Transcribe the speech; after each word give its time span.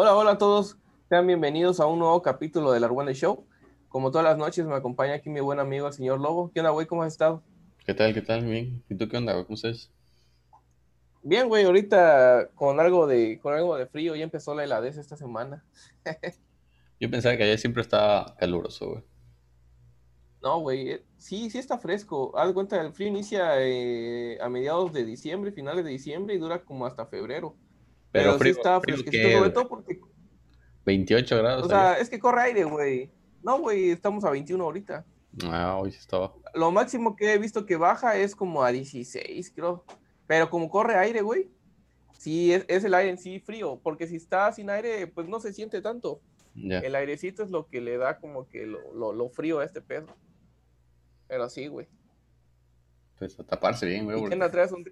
Hola, 0.00 0.14
hola 0.14 0.30
a 0.30 0.38
todos. 0.38 0.76
Sean 1.08 1.26
bienvenidos 1.26 1.80
a 1.80 1.86
un 1.86 1.98
nuevo 1.98 2.22
capítulo 2.22 2.70
del 2.70 2.84
Argüende 2.84 3.14
Show. 3.14 3.48
Como 3.88 4.12
todas 4.12 4.24
las 4.24 4.38
noches 4.38 4.64
me 4.64 4.76
acompaña 4.76 5.14
aquí 5.14 5.28
mi 5.28 5.40
buen 5.40 5.58
amigo 5.58 5.88
el 5.88 5.92
señor 5.92 6.20
Lobo. 6.20 6.52
¿Qué 6.54 6.60
onda, 6.60 6.70
güey? 6.70 6.86
¿Cómo 6.86 7.02
has 7.02 7.14
estado? 7.14 7.42
¿Qué 7.84 7.94
tal? 7.94 8.14
¿Qué 8.14 8.22
tal? 8.22 8.44
Bien. 8.44 8.84
¿Y 8.88 8.94
tú 8.94 9.08
qué 9.08 9.16
onda, 9.16 9.32
güey? 9.32 9.44
¿Cómo 9.44 9.56
estás? 9.56 9.90
Bien, 11.24 11.48
güey. 11.48 11.64
Ahorita 11.64 12.48
con 12.54 12.78
algo 12.78 13.08
de 13.08 13.40
con 13.40 13.54
algo 13.54 13.76
de 13.76 13.86
frío 13.86 14.14
ya 14.14 14.22
empezó 14.22 14.54
la 14.54 14.62
heladez 14.62 14.98
esta 14.98 15.16
semana. 15.16 15.64
Yo 17.00 17.10
pensaba 17.10 17.36
que 17.36 17.42
allá 17.42 17.58
siempre 17.58 17.82
estaba 17.82 18.36
caluroso, 18.36 18.90
güey. 18.90 19.02
No, 20.40 20.60
güey. 20.60 20.90
eh, 20.92 21.04
Sí, 21.16 21.50
sí 21.50 21.58
está 21.58 21.76
fresco. 21.76 22.38
Haz 22.38 22.52
cuenta, 22.52 22.80
el 22.80 22.92
frío 22.92 23.08
inicia 23.08 23.54
eh, 23.56 24.38
a 24.40 24.48
mediados 24.48 24.92
de 24.92 25.04
diciembre, 25.04 25.50
finales 25.50 25.84
de 25.84 25.90
diciembre 25.90 26.36
y 26.36 26.38
dura 26.38 26.64
como 26.64 26.86
hasta 26.86 27.04
febrero. 27.04 27.56
Pero 28.12 28.30
Pero, 28.30 28.38
frío- 28.38 28.54
sí 28.54 28.60
está 28.60 28.80
fresquecito, 28.80 29.38
sobre 29.38 29.50
todo 29.50 29.68
porque, 29.68 30.00
28 30.86 31.36
grados. 31.38 31.66
o 31.66 31.68
sea, 31.68 31.98
es 31.98 32.08
que 32.08 32.18
corre 32.18 32.42
aire, 32.42 32.64
güey. 32.64 33.10
No, 33.42 33.58
güey, 33.60 33.90
estamos 33.90 34.24
a 34.24 34.30
21 34.30 34.64
ahorita. 34.64 35.04
Ah, 35.44 35.76
hoy 35.80 35.92
sí 35.92 35.98
estaba. 35.98 36.32
Lo 36.54 36.70
máximo 36.72 37.14
que 37.14 37.34
he 37.34 37.38
visto 37.38 37.66
que 37.66 37.76
baja 37.76 38.16
es 38.16 38.34
como 38.34 38.62
a 38.64 38.72
16, 38.72 39.52
creo. 39.54 39.84
Pero 40.26 40.48
como 40.50 40.68
corre 40.70 40.96
aire, 40.96 41.20
güey. 41.22 41.48
Sí, 42.18 42.52
es, 42.52 42.64
es 42.68 42.82
el 42.84 42.94
aire 42.94 43.10
en 43.10 43.18
sí 43.18 43.38
frío. 43.38 43.78
Porque 43.82 44.06
si 44.08 44.16
está 44.16 44.50
sin 44.52 44.70
aire, 44.70 45.06
pues 45.06 45.28
no 45.28 45.38
se 45.40 45.52
siente 45.52 45.80
tanto. 45.82 46.20
El 46.56 46.96
airecito 46.96 47.44
es 47.44 47.50
lo 47.50 47.68
que 47.68 47.80
le 47.80 47.98
da 47.98 48.18
como 48.18 48.48
que 48.48 48.66
lo, 48.66 48.92
lo, 48.92 49.12
lo 49.12 49.28
frío 49.28 49.60
a 49.60 49.64
este 49.64 49.80
pedo. 49.80 50.06
Pero 51.28 51.48
sí, 51.48 51.68
güey. 51.68 51.86
Pues 53.18 53.38
a 53.38 53.44
taparse 53.44 53.86
bien, 53.86 54.04
güey. 54.06 54.16
¿Y 54.16 54.20
porque- 54.20 54.30
quién 54.30 54.40
la 54.40 54.50
traes 54.50 54.72
un? 54.72 54.84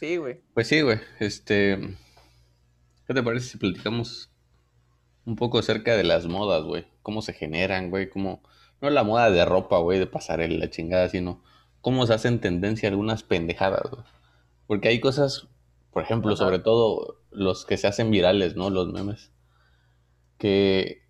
Sí, 0.00 0.16
güey. 0.16 0.40
Pues 0.54 0.66
sí, 0.66 0.80
güey. 0.80 0.98
Este. 1.20 1.96
¿Qué 3.06 3.14
te 3.14 3.22
parece 3.22 3.50
si 3.50 3.58
platicamos 3.58 4.32
un 5.24 5.36
poco 5.36 5.58
acerca 5.58 5.96
de 5.96 6.02
las 6.02 6.26
modas, 6.26 6.64
güey? 6.64 6.86
¿Cómo 7.02 7.22
se 7.22 7.32
generan, 7.32 7.90
güey? 7.90 8.10
¿Cómo... 8.10 8.42
No 8.80 8.90
la 8.90 9.04
moda 9.04 9.30
de 9.30 9.44
ropa, 9.44 9.78
güey, 9.78 9.98
de 9.98 10.06
pasarela, 10.06 10.58
la 10.58 10.70
chingada, 10.70 11.08
sino 11.08 11.42
cómo 11.80 12.04
se 12.06 12.14
hacen 12.14 12.40
tendencia 12.40 12.88
algunas 12.88 13.22
pendejadas, 13.22 13.82
güey. 13.90 14.02
Porque 14.66 14.88
hay 14.88 15.00
cosas, 15.00 15.48
por 15.92 16.02
ejemplo, 16.02 16.32
Ajá. 16.32 16.44
sobre 16.44 16.58
todo 16.58 17.22
los 17.30 17.64
que 17.64 17.76
se 17.76 17.86
hacen 17.86 18.10
virales, 18.10 18.56
¿no? 18.56 18.70
Los 18.70 18.92
memes. 18.92 19.32
Que. 20.36 21.02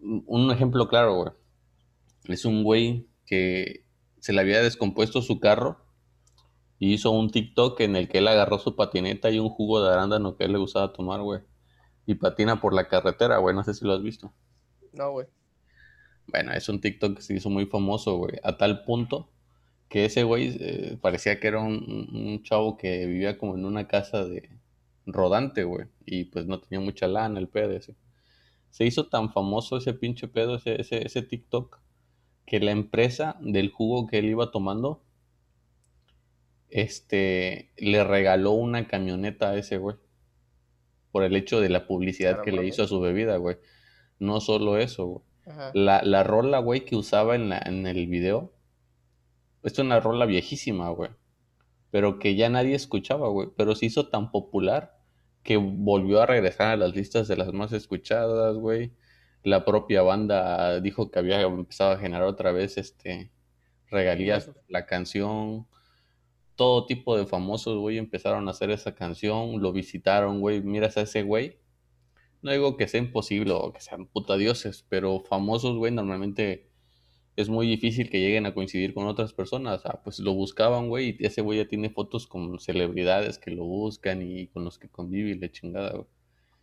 Un 0.00 0.50
ejemplo 0.50 0.88
claro, 0.88 1.14
güey. 1.14 1.32
Es 2.24 2.44
un 2.44 2.64
güey 2.64 3.08
que 3.24 3.84
se 4.20 4.32
le 4.32 4.40
había 4.40 4.62
descompuesto 4.62 5.22
su 5.22 5.40
carro 5.40 5.80
y 6.78 6.92
hizo 6.94 7.10
un 7.10 7.30
TikTok 7.30 7.80
en 7.80 7.96
el 7.96 8.08
que 8.08 8.18
él 8.18 8.28
agarró 8.28 8.58
su 8.58 8.76
patineta 8.76 9.30
y 9.30 9.38
un 9.38 9.48
jugo 9.50 9.82
de 9.82 9.92
arándano 9.92 10.36
que 10.36 10.44
él 10.44 10.52
le 10.52 10.58
gustaba 10.58 10.92
tomar, 10.92 11.22
güey. 11.22 11.40
Y 12.06 12.14
patina 12.16 12.60
por 12.60 12.74
la 12.74 12.88
carretera, 12.88 13.38
güey. 13.38 13.54
No 13.54 13.64
sé 13.64 13.74
si 13.74 13.84
lo 13.84 13.92
has 13.94 14.02
visto. 14.02 14.32
No, 14.92 15.12
güey. 15.12 15.26
Bueno, 16.26 16.52
es 16.52 16.68
un 16.68 16.80
TikTok 16.80 17.16
que 17.16 17.22
se 17.22 17.34
hizo 17.34 17.50
muy 17.50 17.66
famoso, 17.66 18.16
güey. 18.16 18.34
A 18.42 18.56
tal 18.56 18.84
punto 18.84 19.30
que 19.88 20.04
ese 20.06 20.24
güey 20.24 20.56
eh, 20.60 20.98
parecía 21.00 21.40
que 21.40 21.48
era 21.48 21.60
un, 21.60 21.74
un- 22.12 22.26
un 22.28 22.42
chavo 22.42 22.76
que 22.76 23.06
vivía 23.06 23.38
como 23.38 23.56
en 23.56 23.64
una 23.64 23.88
casa 23.88 24.24
de 24.24 24.50
rodante, 25.06 25.64
güey. 25.64 25.86
Y 26.06 26.26
pues 26.26 26.46
no 26.46 26.60
tenía 26.60 26.84
mucha 26.84 27.08
lana 27.08 27.40
el 27.40 27.48
pedo 27.48 27.72
ese. 27.72 27.96
Se 28.70 28.84
hizo 28.86 29.08
tan 29.08 29.32
famoso 29.32 29.76
ese 29.78 29.94
pinche 29.94 30.28
pedo, 30.28 30.56
ese, 30.56 30.80
ese, 30.80 31.06
ese 31.06 31.22
TikTok, 31.22 31.80
que 32.46 32.60
la 32.60 32.72
empresa 32.72 33.36
del 33.40 33.70
jugo 33.70 34.06
que 34.06 34.18
él 34.18 34.26
iba 34.26 34.50
tomando, 34.52 35.02
este, 36.70 37.72
le 37.76 38.04
regaló 38.04 38.52
una 38.52 38.86
camioneta 38.86 39.50
a 39.50 39.56
ese 39.56 39.78
güey. 39.78 39.96
Por 41.12 41.24
el 41.24 41.36
hecho 41.36 41.60
de 41.60 41.70
la 41.70 41.86
publicidad 41.86 42.32
Claro, 42.32 42.44
que 42.44 42.52
le 42.52 42.66
hizo 42.66 42.82
a 42.82 42.88
su 42.88 43.00
bebida, 43.00 43.36
güey. 43.36 43.56
No 44.18 44.40
solo 44.40 44.78
eso, 44.78 45.06
güey. 45.06 45.24
La, 45.72 46.02
la 46.02 46.24
rola, 46.24 46.58
güey, 46.58 46.84
que 46.84 46.94
usaba 46.94 47.34
en, 47.34 47.48
la, 47.48 47.58
en 47.64 47.86
el 47.86 48.06
video, 48.06 48.52
es 49.62 49.78
una 49.78 49.98
rola 49.98 50.26
viejísima, 50.26 50.90
güey. 50.90 51.10
Pero 51.90 52.18
que 52.18 52.36
ya 52.36 52.50
nadie 52.50 52.74
escuchaba, 52.74 53.28
güey. 53.28 53.48
Pero 53.56 53.74
se 53.74 53.86
hizo 53.86 54.08
tan 54.08 54.30
popular 54.30 54.98
que 55.42 55.56
volvió 55.56 56.20
a 56.20 56.26
regresar 56.26 56.68
a 56.68 56.76
las 56.76 56.94
listas 56.94 57.28
de 57.28 57.36
las 57.36 57.52
más 57.52 57.72
escuchadas, 57.72 58.56
güey. 58.56 58.92
La 59.42 59.64
propia 59.64 60.02
banda 60.02 60.80
dijo 60.80 61.10
que 61.10 61.18
había 61.18 61.40
empezado 61.40 61.92
a 61.92 61.98
generar 61.98 62.24
otra 62.24 62.52
vez 62.52 62.76
este 62.76 63.30
regalías 63.90 64.50
la 64.68 64.86
canción. 64.86 65.66
Todo 66.58 66.86
tipo 66.86 67.16
de 67.16 67.24
famosos, 67.24 67.78
güey, 67.78 67.98
empezaron 67.98 68.48
a 68.48 68.50
hacer 68.50 68.70
esa 68.72 68.96
canción, 68.96 69.62
lo 69.62 69.72
visitaron, 69.72 70.40
güey. 70.40 70.60
Miras 70.60 70.96
a 70.96 71.02
ese 71.02 71.22
güey. 71.22 71.60
No 72.42 72.50
digo 72.50 72.76
que 72.76 72.88
sea 72.88 73.00
imposible 73.00 73.52
o 73.52 73.72
que 73.72 73.80
sean 73.80 74.06
puta 74.08 74.36
dioses, 74.36 74.84
pero 74.88 75.20
famosos, 75.20 75.76
güey, 75.76 75.92
normalmente 75.92 76.68
es 77.36 77.48
muy 77.48 77.68
difícil 77.68 78.10
que 78.10 78.18
lleguen 78.18 78.46
a 78.46 78.54
coincidir 78.54 78.94
con 78.94 79.06
otras 79.06 79.32
personas. 79.32 79.86
Ah, 79.86 80.00
pues 80.02 80.18
lo 80.18 80.34
buscaban, 80.34 80.88
güey, 80.88 81.16
y 81.20 81.26
ese 81.26 81.42
güey 81.42 81.58
ya 81.58 81.68
tiene 81.68 81.90
fotos 81.90 82.26
con 82.26 82.58
celebridades 82.58 83.38
que 83.38 83.52
lo 83.52 83.64
buscan 83.64 84.22
y 84.22 84.48
con 84.48 84.64
los 84.64 84.80
que 84.80 84.88
convive 84.88 85.30
y 85.30 85.38
la 85.38 85.52
chingada, 85.52 85.92
güey. 85.92 86.06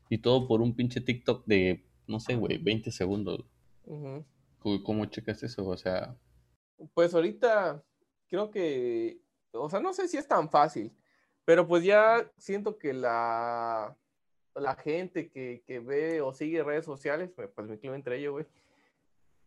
Y 0.10 0.18
todo 0.18 0.50
por 0.50 0.62
un 0.62 0.76
pinche 0.76 1.00
TikTok 1.00 1.46
de, 1.46 1.86
no 2.08 2.20
sé, 2.20 2.36
güey, 2.36 2.58
20 2.58 2.92
segundos. 2.92 3.46
Ujú. 3.86 4.26
¿Cómo, 4.60 4.84
cómo 4.84 5.06
checas 5.06 5.42
eso? 5.44 5.66
O 5.66 5.78
sea, 5.78 6.18
Pues 6.94 7.14
ahorita 7.14 7.82
creo 8.28 8.52
que, 8.52 9.22
o 9.62 9.70
sea, 9.70 9.80
no 9.80 9.94
sé 9.94 10.08
si 10.08 10.18
es 10.18 10.28
tan 10.28 10.50
fácil, 10.50 10.92
pero 11.46 11.68
pues 11.68 11.84
ya 11.84 12.32
siento 12.38 12.78
que 12.78 12.94
la, 12.94 13.96
la 14.56 14.76
gente 14.76 15.30
que, 15.30 15.64
que 15.66 15.80
ve 15.80 16.22
o 16.22 16.34
sigue 16.34 16.64
redes 16.64 16.86
sociales, 16.86 17.30
pues 17.36 17.50
pues 17.54 17.68
me 17.68 17.76
incluyo 17.76 17.96
entre 17.96 18.18
ellos, 18.18 18.34
güey, 18.34 18.46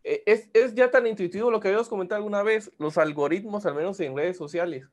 e- 0.04 0.22
es, 0.26 0.48
es 0.52 0.74
ya 0.74 0.90
tan 0.90 1.06
intuitivo 1.06 1.50
lo 1.50 1.60
que 1.60 1.68
habíamos 1.68 1.88
comentado 1.88 2.16
alguna 2.16 2.42
vez, 2.42 2.72
los 2.78 2.98
algoritmos, 2.98 3.66
al 3.66 3.74
menos 3.74 3.98
en 4.00 4.16
redes 4.16 4.36
sociales, 4.36 4.86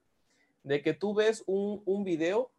de 0.63 0.81
que 0.81 0.93
tú 0.93 1.13
ves 1.13 1.43
un, 1.45 1.81
un 1.85 2.03
video 2.03 2.51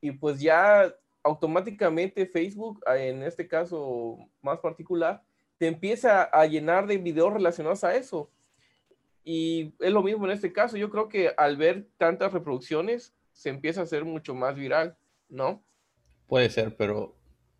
y 0.00 0.10
pues 0.12 0.40
ya 0.40 0.94
automáticamente 1.22 2.26
Facebook, 2.26 2.82
en 2.86 3.22
este 3.22 3.48
caso 3.48 4.18
más 4.42 4.58
particular, 4.58 5.22
te 5.56 5.66
empieza 5.66 6.24
a 6.24 6.44
llenar 6.46 6.86
de 6.86 6.98
videos 6.98 7.32
relacionados 7.32 7.82
a 7.84 7.94
eso. 7.94 8.30
Y 9.24 9.74
es 9.80 9.92
lo 9.92 10.02
mismo 10.02 10.26
en 10.26 10.32
este 10.32 10.52
caso. 10.52 10.76
Yo 10.76 10.90
creo 10.90 11.08
que 11.08 11.32
al 11.36 11.56
ver 11.56 11.88
tantas 11.98 12.32
reproducciones, 12.32 13.14
se 13.32 13.50
empieza 13.50 13.80
a 13.80 13.84
hacer 13.84 14.04
mucho 14.04 14.34
más 14.34 14.56
viral, 14.56 14.96
¿no? 15.28 15.64
puede 16.26 16.50
ser, 16.50 16.76
pero 16.76 17.16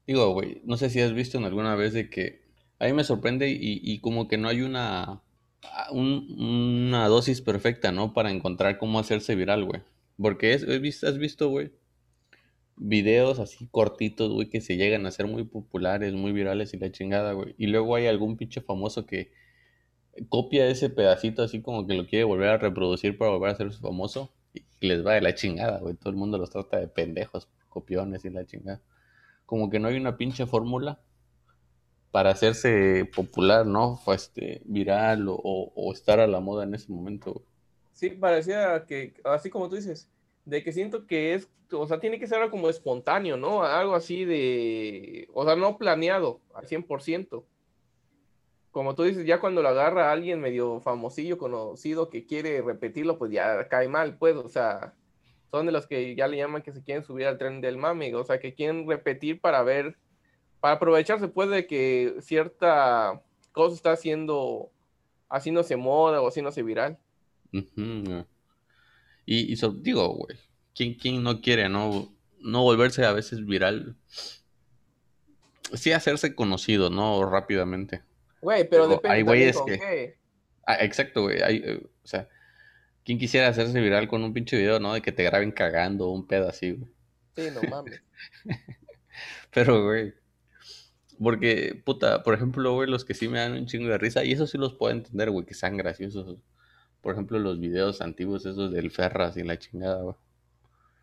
digo, 0.07 0.33
güey, 0.33 0.61
no 0.65 0.77
sé 0.77 0.91
si 0.91 1.01
has 1.01 1.13
visto 1.13 1.39
en 1.39 1.45
alguna 1.45 1.75
vez 1.77 1.93
de 1.93 2.11
que 2.11 2.43
a 2.79 2.87
mí 2.87 2.93
me 2.93 3.05
sorprende 3.05 3.51
y, 3.51 3.81
y 3.83 4.01
como 4.01 4.29
que 4.29 4.39
no 4.39 4.49
hay 4.49 4.63
una, 4.63 5.23
un- 5.93 6.27
una 6.89 7.09
dosis 7.09 7.41
perfecta, 7.41 7.93
¿no? 7.93 8.13
Para 8.13 8.31
encontrar 8.31 8.79
cómo 8.79 8.99
hacerse 8.99 9.35
viral, 9.35 9.65
güey. 9.65 9.83
Porque 10.21 10.55
es, 10.55 10.65
has 11.05 11.19
visto, 11.19 11.49
güey, 11.49 11.73
videos 12.77 13.39
así 13.39 13.69
cortitos, 13.71 14.33
güey, 14.33 14.49
que 14.49 14.61
se 14.61 14.77
llegan 14.77 15.07
a 15.07 15.11
ser 15.11 15.27
muy 15.27 15.45
populares, 15.45 16.15
muy 16.15 16.33
virales 16.33 16.75
y 16.75 16.79
la 16.79 16.91
chingada, 16.93 17.33
güey. 17.33 17.55
Y 17.59 17.67
luego 17.69 17.95
hay 17.95 18.07
algún 18.07 18.37
pinche 18.37 18.61
famoso 18.61 19.07
que 19.07 19.31
copia 20.29 20.67
ese 20.69 20.91
pedacito 20.91 21.43
así 21.43 21.63
como 21.63 21.87
que 21.87 21.95
lo 21.95 22.07
quiere 22.07 22.25
volver 22.25 22.49
a 22.51 22.59
reproducir 22.59 23.19
para 23.19 23.33
volver 23.33 23.51
a 23.51 23.53
hacerse 23.55 23.79
famoso 23.81 24.33
y 24.53 24.65
les 24.81 25.05
va 25.07 25.15
de 25.15 25.21
la 25.23 25.35
chingada, 25.35 25.79
güey. 25.81 25.95
Todo 25.95 26.11
el 26.11 26.17
mundo 26.17 26.39
los 26.39 26.51
trata 26.51 26.79
de 26.79 26.89
pendejos, 26.89 27.49
copiones 27.69 28.25
y 28.25 28.31
la 28.31 28.47
chingada. 28.47 28.81
Como 29.47 29.71
que 29.71 29.79
no 29.81 29.89
hay 29.89 29.97
una 29.97 30.17
pinche 30.17 30.47
fórmula 30.47 31.01
para 32.11 32.31
hacerse 32.31 33.05
popular, 33.15 33.67
¿no? 33.67 33.97
Fue 33.97 34.15
este, 34.15 34.63
viral 34.65 35.29
o, 35.29 35.35
o- 35.35 35.73
o 35.75 35.93
estar 35.93 36.21
a 36.21 36.27
la 36.27 36.41
moda 36.41 36.65
en 36.65 36.75
ese 36.75 36.93
momento, 36.93 37.33
güey. 37.33 37.47
Sí, 37.93 38.11
parecía 38.11 38.85
que, 38.87 39.15
así 39.25 39.51
como 39.51 39.69
tú 39.69 39.77
dices, 39.77 40.09
de 40.45 40.63
que 40.63 40.73
siento 40.73 41.07
que 41.07 41.35
es, 41.35 41.49
o 41.73 41.87
sea, 41.87 42.01
tiene 42.01 42.19
que 42.19 42.27
ser 42.27 42.39
algo 42.39 42.51
como 42.51 42.69
espontáneo, 42.69 43.37
¿no? 43.37 43.63
Algo 43.63 43.95
así 43.95 44.25
de, 44.25 45.29
o 45.33 45.45
sea, 45.45 45.57
no 45.57 45.79
planeado 45.79 46.41
al 46.55 46.67
100%. 46.67 47.47
Como 48.75 48.97
tú 48.97 49.05
dices, 49.05 49.25
ya 49.25 49.39
cuando 49.39 49.63
lo 49.63 49.69
agarra 49.69 50.11
alguien 50.11 50.41
medio 50.41 50.81
famosillo, 50.81 51.39
conocido, 51.39 52.11
que 52.11 52.27
quiere 52.27 52.61
repetirlo, 52.61 53.19
pues 53.19 53.31
ya 53.31 53.69
cae 53.69 53.87
mal, 53.87 54.19
pues, 54.19 54.35
o 54.35 54.49
sea, 54.49 54.95
son 55.53 55.67
de 55.67 55.71
los 55.71 55.87
que 55.87 56.17
ya 56.17 56.27
le 56.27 56.39
llaman 56.39 56.61
que 56.61 56.73
se 56.73 56.83
quieren 56.83 57.05
subir 57.05 57.29
al 57.29 57.39
tren 57.39 57.61
del 57.61 57.77
mame, 57.77 58.13
o 58.17 58.25
sea, 58.25 58.41
que 58.41 58.53
quieren 58.53 58.89
repetir 58.89 59.41
para 59.41 59.63
ver, 59.63 59.97
para 60.59 60.75
aprovecharse, 60.75 61.29
pues, 61.29 61.51
de 61.51 61.69
que 61.69 62.17
cierta 62.21 63.23
cosa 63.53 63.77
está 63.77 63.93
haciendo, 63.93 64.73
haciéndose 65.29 65.77
moda 65.77 66.21
o 66.21 66.27
haciéndose 66.27 66.65
viral. 66.65 66.99
Ujú, 67.53 68.03
güey. 68.05 68.25
Y, 69.25 69.55
digo, 69.83 70.09
güey, 70.09 70.37
¿quién, 70.75 70.95
quién 70.95 71.23
no 71.23 71.41
quiere, 71.41 71.69
no, 71.69 72.13
no 72.41 72.63
volverse 72.65 73.05
a 73.05 73.13
veces 73.13 73.47
viral? 73.47 73.95
Sí 75.75 75.93
hacerse 75.93 76.35
conocido, 76.35 76.91
¿no? 76.91 77.25
Rápidamente. 77.25 78.03
Güey, 78.45 78.69
pero 78.69 78.85
Pero 78.85 78.89
depende 78.97 79.17
hay 79.17 79.23
güeyes 79.23 79.57
que- 79.67 79.79
qué. 79.79 80.19
Ah, 80.67 80.77
exacto, 80.81 81.23
güey. 81.23 81.43
hay, 81.43 81.57
eh, 81.65 81.83
o 81.83 82.07
sea, 82.07 82.29
¿quién 83.05 83.19
quisiera 83.19 83.49
hacerse 83.49 83.81
viral 83.81 84.07
con 84.07 84.23
un 84.23 84.33
pinche 84.33 84.57
video, 84.57 84.79
¿no? 84.81 84.95
De 84.95 85.03
que 85.03 85.13
te 85.13 85.25
graben 85.25 85.51
cagando 85.51 86.09
un 86.11 86.27
pedo 86.27 86.49
así, 86.49 86.73
güey. 86.73 86.91
Sí, 87.37 87.49
no 87.55 87.69
mames. 87.69 88.03
Pero, 89.53 89.85
güey, 89.85 90.15
porque, 91.21 91.81
puta, 91.85 92.23
por 92.23 92.35
ejemplo, 92.35 92.75
güey, 92.75 92.89
los 92.89 93.05
que 93.05 93.15
sí 93.15 93.29
me 93.29 93.39
dan 93.39 93.53
un 93.53 93.67
chingo 93.67 93.89
de 93.89 93.99
risa, 93.99 94.25
y 94.25 94.33
eso 94.33 94.47
sí 94.47 94.59
los 94.59 94.75
puedo 94.75 94.93
entender, 94.93 95.31
güey, 95.31 95.47
que 95.47 95.55
sean 95.55 95.77
graciosos. 95.77 96.37
Por 97.01 97.13
ejemplo, 97.13 97.39
los 97.39 97.61
videos 97.61 98.01
antiguos, 98.01 98.47
esos 98.47 98.73
del 98.73 98.91
Ferras 98.91 99.37
y 99.37 99.43
la 99.43 99.59
chingada, 99.59 100.03
güey. 100.03 100.17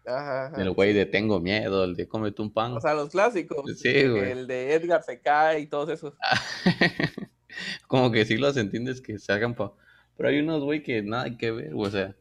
Ajá, 0.06 0.48
ajá, 0.48 0.62
El 0.62 0.72
güey 0.72 0.94
de 0.94 1.06
Tengo 1.06 1.40
Miedo, 1.40 1.84
el 1.84 1.96
de 1.96 2.08
Cómete 2.08 2.42
un 2.42 2.52
pan. 2.52 2.74
O 2.74 2.82
sea, 2.82 2.94
los 2.94 3.10
clásicos. 3.10 3.80
Sí, 3.80 4.08
güey. 4.08 4.32
El 4.32 4.48
de 4.48 4.74
Edgar 4.74 5.04
se 5.04 5.22
cae 5.22 5.60
y 5.60 5.68
todos 5.68 5.90
esos. 5.90 6.16
Como 7.88 8.12
que 8.12 8.26
sí 8.26 8.38
los 8.38 8.58
entiendes 8.58 9.02
que 9.02 9.20
se 9.20 9.32
hagan 9.32 9.56
pa... 9.56 9.74
Pero 10.18 10.30
hay 10.30 10.40
unos, 10.40 10.64
güey, 10.64 10.84
que 10.84 11.02
nada 11.04 11.38
que 11.38 11.52
ver, 11.52 11.74
güey. 11.74 11.88
O 11.88 11.92
sea, 11.92 12.16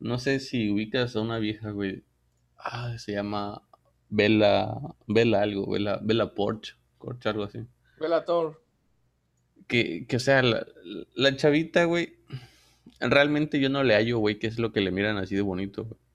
no 0.00 0.18
sé 0.18 0.40
si 0.40 0.70
ubicas 0.70 1.14
a 1.14 1.20
una 1.20 1.38
vieja, 1.38 1.70
güey. 1.70 2.02
Ah, 2.58 2.96
se 2.98 3.12
llama 3.12 3.62
Bella... 4.08 4.74
Bella 5.06 5.42
algo, 5.42 5.70
Bella, 5.70 6.00
Bella 6.02 6.34
Porch. 6.34 6.76
Porch, 6.98 7.26
algo 7.26 7.44
así. 7.44 7.60
Velator. 8.00 8.62
Que, 9.68 10.06
que 10.06 10.16
o 10.16 10.20
sea, 10.20 10.42
la, 10.42 10.66
la 11.14 11.36
chavita, 11.36 11.84
güey, 11.84 12.16
realmente 13.00 13.58
yo 13.60 13.68
no 13.68 13.82
le 13.82 13.94
hallo, 13.94 14.18
güey, 14.18 14.38
qué 14.38 14.46
es 14.46 14.58
lo 14.58 14.72
que 14.72 14.80
le 14.80 14.92
miran 14.92 15.16
así 15.18 15.34
de 15.34 15.42
bonito, 15.42 15.84
güey. 15.84 16.05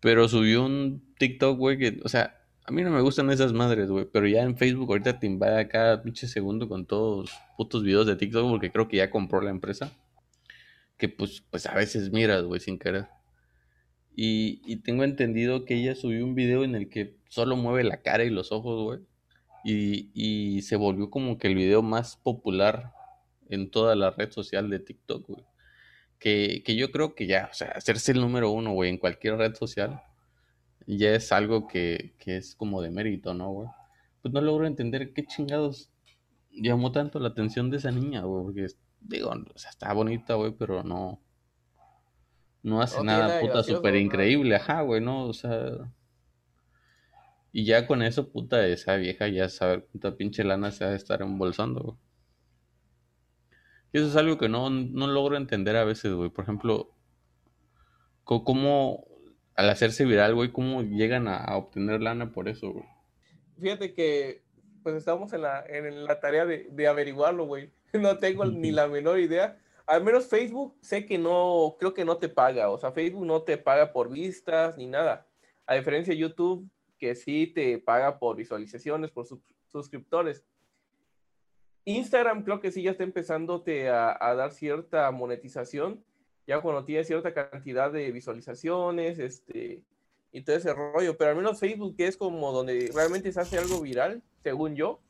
Pero 0.00 0.28
subió 0.28 0.64
un 0.64 1.02
TikTok, 1.18 1.58
güey, 1.58 1.78
que, 1.78 2.00
o 2.04 2.08
sea, 2.08 2.36
a 2.64 2.72
mí 2.72 2.82
no 2.82 2.90
me 2.90 3.00
gustan 3.00 3.30
esas 3.30 3.52
madres, 3.52 3.90
güey, 3.90 4.06
pero 4.12 4.26
ya 4.26 4.42
en 4.42 4.56
Facebook 4.56 4.90
ahorita 4.90 5.20
te 5.20 5.26
invade 5.26 5.68
cada 5.68 6.02
pinche 6.02 6.26
segundo 6.26 6.68
con 6.68 6.84
todos 6.84 7.30
putos 7.56 7.84
videos 7.84 8.06
de 8.06 8.16
TikTok 8.16 8.50
porque 8.50 8.72
creo 8.72 8.88
que 8.88 8.96
ya 8.96 9.10
compró 9.10 9.40
la 9.40 9.50
empresa. 9.50 9.92
Que 10.96 11.08
pues, 11.08 11.44
pues 11.50 11.66
a 11.66 11.74
veces 11.74 12.10
miras, 12.10 12.42
güey, 12.44 12.60
sin 12.60 12.78
querer. 12.78 13.06
Y, 14.16 14.62
y 14.64 14.76
tengo 14.76 15.04
entendido 15.04 15.64
que 15.64 15.74
ella 15.74 15.94
subió 15.94 16.24
un 16.24 16.34
video 16.34 16.64
en 16.64 16.74
el 16.74 16.88
que 16.88 17.16
solo 17.28 17.54
mueve 17.56 17.84
la 17.84 18.02
cara 18.02 18.24
y 18.24 18.30
los 18.30 18.50
ojos, 18.50 18.82
güey. 18.82 19.00
Y, 19.64 20.10
y 20.14 20.62
se 20.62 20.76
volvió 20.76 21.10
como 21.10 21.38
que 21.38 21.48
el 21.48 21.54
video 21.54 21.82
más 21.82 22.16
popular 22.16 22.92
en 23.48 23.70
toda 23.70 23.94
la 23.94 24.10
red 24.10 24.30
social 24.30 24.70
de 24.70 24.78
TikTok, 24.80 25.26
güey. 25.28 25.44
Que, 26.18 26.62
que 26.64 26.76
yo 26.76 26.90
creo 26.90 27.14
que 27.14 27.26
ya, 27.26 27.48
o 27.50 27.54
sea, 27.54 27.68
hacerse 27.68 28.12
el 28.12 28.20
número 28.20 28.50
uno, 28.50 28.72
güey, 28.72 28.90
en 28.90 28.98
cualquier 28.98 29.36
red 29.36 29.54
social, 29.54 30.02
ya 30.86 31.10
es 31.10 31.32
algo 31.32 31.66
que, 31.66 32.14
que 32.18 32.36
es 32.36 32.54
como 32.54 32.80
de 32.80 32.90
mérito, 32.90 33.34
¿no, 33.34 33.50
güey? 33.50 33.68
Pues 34.22 34.32
no 34.32 34.40
logro 34.40 34.66
entender 34.66 35.12
qué 35.12 35.24
chingados 35.26 35.90
llamó 36.50 36.92
tanto 36.92 37.18
la 37.18 37.28
atención 37.28 37.70
de 37.70 37.76
esa 37.78 37.90
niña, 37.90 38.22
güey, 38.22 38.44
porque, 38.44 38.66
digo, 39.00 39.30
o 39.30 39.58
sea, 39.58 39.70
está 39.70 39.92
bonita, 39.92 40.34
güey, 40.34 40.52
pero 40.52 40.82
no, 40.82 41.20
no 42.62 42.80
hace 42.80 43.02
nada 43.04 43.40
puta 43.40 43.62
súper 43.62 43.94
¿no? 43.94 44.00
increíble, 44.00 44.56
ajá, 44.56 44.82
güey, 44.82 45.00
¿no? 45.00 45.26
O 45.26 45.32
sea, 45.32 45.92
y 47.52 47.64
ya 47.64 47.86
con 47.86 48.02
eso, 48.02 48.30
puta, 48.30 48.66
esa 48.66 48.96
vieja 48.96 49.28
ya 49.28 49.48
sabe 49.48 49.84
cuánta 49.84 50.16
pinche 50.16 50.44
lana 50.44 50.70
se 50.70 50.84
ha 50.84 50.90
de 50.90 50.96
estar 50.96 51.22
embolsando, 51.22 51.80
güey. 51.80 51.96
Y 53.96 53.98
eso 53.98 54.08
es 54.08 54.16
algo 54.16 54.36
que 54.36 54.50
no, 54.50 54.68
no 54.68 55.06
logro 55.06 55.38
entender 55.38 55.74
a 55.74 55.84
veces, 55.84 56.12
güey. 56.12 56.28
Por 56.28 56.44
ejemplo, 56.44 56.90
cómo 58.24 59.06
al 59.54 59.70
hacerse 59.70 60.04
viral, 60.04 60.34
güey, 60.34 60.52
cómo 60.52 60.82
llegan 60.82 61.28
a, 61.28 61.36
a 61.38 61.56
obtener 61.56 62.02
lana 62.02 62.30
por 62.30 62.46
eso, 62.48 62.72
güey. 62.72 62.84
Fíjate 63.58 63.94
que 63.94 64.42
pues 64.82 64.96
estamos 64.96 65.32
en 65.32 65.40
la, 65.42 65.64
en 65.66 66.04
la 66.04 66.20
tarea 66.20 66.44
de, 66.44 66.68
de 66.70 66.86
averiguarlo, 66.86 67.46
güey. 67.46 67.70
No 67.94 68.18
tengo 68.18 68.44
ni 68.44 68.70
la 68.70 68.86
menor 68.86 69.18
idea. 69.18 69.58
Al 69.86 70.04
menos 70.04 70.26
Facebook 70.26 70.76
sé 70.82 71.06
que 71.06 71.16
no, 71.16 71.76
creo 71.78 71.94
que 71.94 72.04
no 72.04 72.18
te 72.18 72.28
paga. 72.28 72.68
O 72.68 72.76
sea, 72.76 72.92
Facebook 72.92 73.24
no 73.24 73.42
te 73.42 73.56
paga 73.56 73.94
por 73.94 74.10
vistas 74.10 74.76
ni 74.76 74.86
nada. 74.86 75.26
A 75.66 75.74
diferencia 75.76 76.12
de 76.12 76.18
YouTube, 76.20 76.68
que 76.98 77.14
sí 77.14 77.46
te 77.46 77.78
paga 77.78 78.18
por 78.18 78.36
visualizaciones, 78.36 79.10
por 79.10 79.24
sus- 79.26 79.40
suscriptores. 79.72 80.44
Instagram 81.86 82.44
creo 82.44 82.60
que 82.60 82.70
sí 82.70 82.82
ya 82.82 82.90
está 82.90 83.04
empezándote 83.04 83.88
a, 83.88 84.16
a 84.20 84.34
dar 84.34 84.52
cierta 84.52 85.10
monetización. 85.10 86.04
Ya 86.46 86.60
cuando 86.60 86.84
tiene 86.84 87.04
cierta 87.04 87.32
cantidad 87.32 87.90
de 87.90 88.12
visualizaciones, 88.12 89.18
este, 89.18 89.82
y 90.36 90.42
todo 90.42 90.56
ese 90.56 90.74
rollo, 90.74 91.16
pero 91.16 91.30
al 91.30 91.36
menos 91.36 91.58
Facebook, 91.58 91.96
que 91.96 92.06
es 92.06 92.16
como 92.16 92.52
donde 92.52 92.90
realmente 92.94 93.32
se 93.32 93.40
hace 93.40 93.58
algo 93.58 93.80
viral, 93.80 94.22
según 94.42 94.76
yo, 94.76 95.00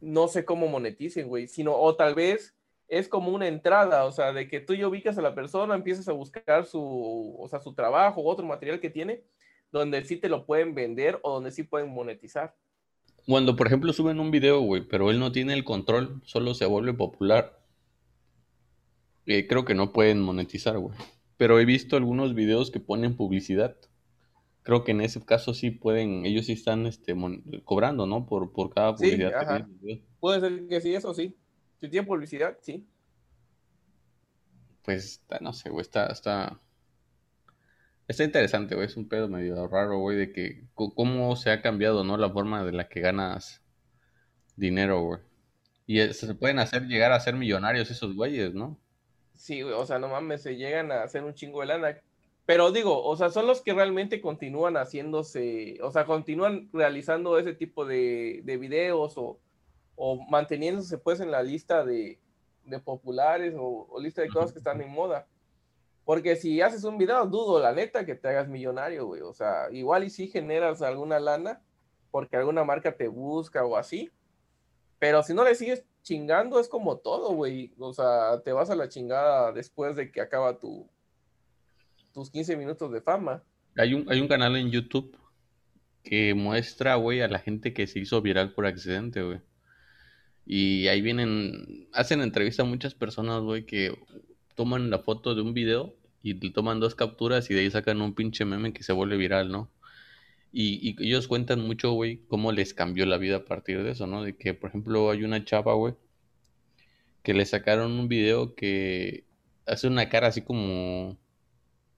no 0.00 0.28
sé 0.28 0.44
cómo 0.44 0.68
moneticen, 0.68 1.28
güey, 1.28 1.48
sino, 1.48 1.74
o 1.76 1.96
tal 1.96 2.14
vez 2.14 2.54
es 2.86 3.08
como 3.08 3.32
una 3.32 3.48
entrada, 3.48 4.04
o 4.04 4.12
sea, 4.12 4.32
de 4.32 4.46
que 4.48 4.60
tú 4.60 4.74
ya 4.74 4.86
ubicas 4.86 5.18
a 5.18 5.22
la 5.22 5.34
persona, 5.34 5.74
empiezas 5.74 6.08
a 6.08 6.12
buscar 6.12 6.66
su, 6.66 7.36
o 7.36 7.48
sea, 7.48 7.60
su 7.60 7.74
trabajo 7.74 8.22
otro 8.22 8.46
material 8.46 8.78
que 8.78 8.90
tiene, 8.90 9.24
donde 9.72 10.04
sí 10.04 10.16
te 10.16 10.28
lo 10.28 10.46
pueden 10.46 10.74
vender 10.74 11.18
o 11.22 11.34
donde 11.34 11.50
sí 11.50 11.64
pueden 11.64 11.90
monetizar. 11.90 12.54
Cuando, 13.26 13.56
por 13.56 13.66
ejemplo, 13.66 13.92
suben 13.92 14.20
un 14.20 14.30
video, 14.30 14.60
güey, 14.60 14.82
pero 14.88 15.10
él 15.10 15.18
no 15.18 15.30
tiene 15.32 15.52
el 15.52 15.64
control, 15.64 16.22
solo 16.24 16.54
se 16.54 16.64
vuelve 16.66 16.94
popular. 16.94 17.60
eh, 19.26 19.46
creo 19.46 19.64
que 19.64 19.74
no 19.74 19.92
pueden 19.92 20.20
monetizar, 20.22 20.78
güey. 20.78 20.96
Pero 21.36 21.58
he 21.60 21.64
visto 21.64 21.96
algunos 21.96 22.34
videos 22.34 22.70
que 22.70 22.80
ponen 22.80 23.16
publicidad. 23.16 23.76
Creo 24.62 24.84
que 24.84 24.92
en 24.92 25.00
ese 25.02 25.24
caso 25.24 25.54
sí 25.54 25.70
pueden, 25.70 26.26
ellos 26.26 26.46
sí 26.46 26.52
están 26.52 26.86
este, 26.86 27.14
cobrando, 27.64 28.06
¿no? 28.06 28.26
Por, 28.26 28.52
por 28.52 28.72
cada 28.74 28.96
Sí, 28.96 29.04
publicidad 29.04 29.34
que 29.38 29.44
ajá. 29.44 29.68
Puede 30.20 30.40
ser 30.40 30.66
que 30.68 30.80
sí, 30.80 30.94
eso 30.94 31.14
sí. 31.14 31.36
Si 31.80 31.88
tiene 31.90 32.06
publicidad, 32.06 32.58
sí. 32.62 32.86
Pues, 34.82 35.22
no 35.40 35.52
sé, 35.52 35.68
güey, 35.70 35.82
está, 35.82 36.06
está, 36.06 36.60
está 38.08 38.24
interesante, 38.24 38.74
güey. 38.74 38.86
Es 38.86 38.96
un 38.96 39.08
pedo 39.08 39.28
medio 39.28 39.66
raro, 39.68 39.98
güey, 39.98 40.16
de 40.16 40.32
que 40.32 40.64
cómo 40.74 41.36
se 41.36 41.50
ha 41.50 41.62
cambiado, 41.62 42.04
¿no? 42.04 42.16
La 42.16 42.30
forma 42.30 42.64
de 42.64 42.72
la 42.72 42.88
que 42.88 43.00
ganas 43.00 43.62
dinero, 44.56 45.02
güey. 45.02 45.20
Y 45.86 46.00
es- 46.00 46.18
se 46.18 46.34
pueden 46.34 46.58
hacer 46.58 46.84
llegar 46.86 47.12
a 47.12 47.20
ser 47.20 47.34
millonarios 47.36 47.90
esos 47.90 48.14
güeyes, 48.14 48.54
¿no? 48.54 48.78
Sí, 49.34 49.62
güey, 49.62 49.74
o 49.74 49.84
sea, 49.86 49.98
no 49.98 50.08
mames, 50.08 50.42
se 50.42 50.56
llegan 50.56 50.90
a 50.92 51.02
hacer 51.02 51.22
un 51.24 51.34
chingo 51.34 51.60
de 51.60 51.66
lana. 51.66 52.00
Pero 52.46 52.70
digo, 52.72 53.02
o 53.04 53.16
sea, 53.16 53.30
son 53.30 53.46
los 53.46 53.60
que 53.60 53.74
realmente 53.74 54.20
continúan 54.20 54.76
haciéndose, 54.76 55.78
o 55.82 55.90
sea, 55.90 56.04
continúan 56.06 56.70
realizando 56.72 57.38
ese 57.38 57.54
tipo 57.54 57.84
de, 57.84 58.40
de 58.44 58.56
videos 58.56 59.14
o, 59.18 59.40
o 59.96 60.24
manteniéndose 60.30 60.98
pues 60.98 61.20
en 61.20 61.30
la 61.32 61.42
lista 61.42 61.84
de, 61.84 62.20
de 62.64 62.78
populares 62.80 63.54
o, 63.58 63.86
o 63.90 64.00
lista 64.00 64.22
de 64.22 64.28
cosas 64.28 64.52
que 64.52 64.58
están 64.58 64.80
en 64.80 64.90
moda. 64.90 65.26
Porque 66.06 66.36
si 66.36 66.60
haces 66.60 66.84
un 66.84 66.98
video, 66.98 67.26
dudo, 67.26 67.60
la 67.60 67.72
neta, 67.72 68.06
que 68.06 68.14
te 68.14 68.28
hagas 68.28 68.48
millonario, 68.48 69.06
güey. 69.06 69.22
O 69.22 69.32
sea, 69.32 69.66
igual 69.72 70.04
y 70.04 70.10
si 70.10 70.28
generas 70.28 70.80
alguna 70.80 71.18
lana 71.18 71.60
porque 72.12 72.36
alguna 72.36 72.62
marca 72.62 72.96
te 72.96 73.08
busca 73.08 73.64
o 73.64 73.76
así. 73.76 74.12
Pero 75.00 75.24
si 75.24 75.34
no 75.34 75.42
le 75.42 75.56
sigues 75.56 75.84
chingando, 76.04 76.60
es 76.60 76.68
como 76.68 76.98
todo, 76.98 77.34
güey. 77.34 77.74
O 77.76 77.92
sea, 77.92 78.40
te 78.44 78.52
vas 78.52 78.70
a 78.70 78.76
la 78.76 78.88
chingada 78.88 79.50
después 79.50 79.96
de 79.96 80.12
que 80.12 80.20
acaba 80.20 80.60
tu, 80.60 80.88
tus 82.14 82.30
15 82.30 82.56
minutos 82.56 82.92
de 82.92 83.00
fama. 83.00 83.42
Hay 83.76 83.92
un, 83.92 84.08
hay 84.08 84.20
un 84.20 84.28
canal 84.28 84.54
en 84.56 84.70
YouTube 84.70 85.18
que 86.04 86.34
muestra, 86.34 86.94
güey, 86.94 87.20
a 87.20 87.26
la 87.26 87.40
gente 87.40 87.74
que 87.74 87.88
se 87.88 87.98
hizo 87.98 88.22
viral 88.22 88.54
por 88.54 88.64
accidente, 88.64 89.24
güey. 89.24 89.40
Y 90.44 90.86
ahí 90.86 91.02
vienen, 91.02 91.88
hacen 91.92 92.20
entrevista 92.20 92.62
a 92.62 92.66
muchas 92.66 92.94
personas, 92.94 93.42
güey, 93.42 93.66
que 93.66 93.92
toman 94.56 94.90
la 94.90 94.98
foto 95.00 95.36
de 95.36 95.42
un 95.42 95.54
video 95.54 95.94
y 96.22 96.34
le 96.34 96.50
toman 96.50 96.80
dos 96.80 96.96
capturas 96.96 97.50
y 97.50 97.54
de 97.54 97.60
ahí 97.60 97.70
sacan 97.70 98.02
un 98.02 98.14
pinche 98.14 98.44
meme 98.44 98.72
que 98.72 98.82
se 98.82 98.92
vuelve 98.92 99.16
viral, 99.16 99.50
¿no? 99.52 99.70
Y, 100.52 100.94
y 101.00 101.08
ellos 101.08 101.28
cuentan 101.28 101.60
mucho, 101.66 101.92
güey, 101.92 102.22
cómo 102.28 102.52
les 102.52 102.74
cambió 102.74 103.06
la 103.06 103.18
vida 103.18 103.36
a 103.38 103.44
partir 103.44 103.82
de 103.84 103.92
eso, 103.92 104.06
¿no? 104.08 104.22
De 104.24 104.36
que, 104.36 104.54
por 104.54 104.70
ejemplo, 104.70 105.10
hay 105.10 105.24
una 105.24 105.44
chava, 105.44 105.74
güey, 105.74 105.94
que 107.22 107.34
le 107.34 107.44
sacaron 107.44 107.92
un 107.92 108.08
video 108.08 108.54
que 108.54 109.24
hace 109.66 109.86
una 109.88 110.08
cara 110.08 110.28
así 110.28 110.42
como... 110.42 111.18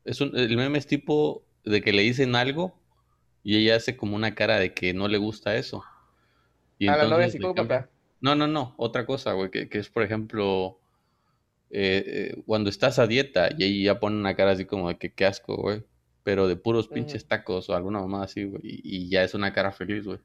Es 0.04 0.20
un, 0.20 0.36
el 0.36 0.56
meme 0.56 0.78
es 0.78 0.86
tipo 0.86 1.44
de 1.64 1.82
que 1.82 1.92
le 1.92 2.02
dicen 2.02 2.34
algo 2.36 2.78
y 3.44 3.56
ella 3.58 3.76
hace 3.76 3.96
como 3.96 4.16
una 4.16 4.34
cara 4.34 4.58
de 4.58 4.74
que 4.74 4.94
no 4.94 5.08
le 5.08 5.18
gusta 5.18 5.56
eso. 5.56 5.84
Y 6.78 6.88
a 6.88 6.96
la 6.96 7.06
novia 7.06 7.26
entonces 7.26 7.40
le 7.40 7.52
cambia- 7.52 7.82
psicópata. 7.82 7.90
No, 8.20 8.34
no, 8.34 8.46
no, 8.48 8.74
otra 8.78 9.06
cosa, 9.06 9.32
güey, 9.34 9.50
que, 9.50 9.68
que 9.68 9.78
es, 9.78 9.90
por 9.90 10.02
ejemplo, 10.02 10.80
eh, 11.70 12.04
eh, 12.06 12.42
cuando 12.46 12.70
estás 12.70 12.98
a 12.98 13.06
dieta 13.06 13.50
y 13.56 13.64
ahí 13.64 13.82
ya 13.84 14.00
pone 14.00 14.16
una 14.16 14.34
cara 14.34 14.52
así 14.52 14.64
como 14.64 14.88
de 14.88 14.98
que 14.98 15.12
qué 15.12 15.26
asco, 15.26 15.56
güey, 15.56 15.84
pero 16.24 16.48
de 16.48 16.56
puros 16.56 16.88
pinches 16.88 17.26
tacos 17.26 17.68
o 17.68 17.74
alguna 17.74 18.00
mamá 18.00 18.24
así, 18.24 18.44
güey, 18.44 18.62
y, 18.64 18.80
y 18.84 19.08
ya 19.10 19.24
es 19.24 19.34
una 19.34 19.52
cara 19.52 19.72
feliz, 19.72 20.04
güey. 20.04 20.18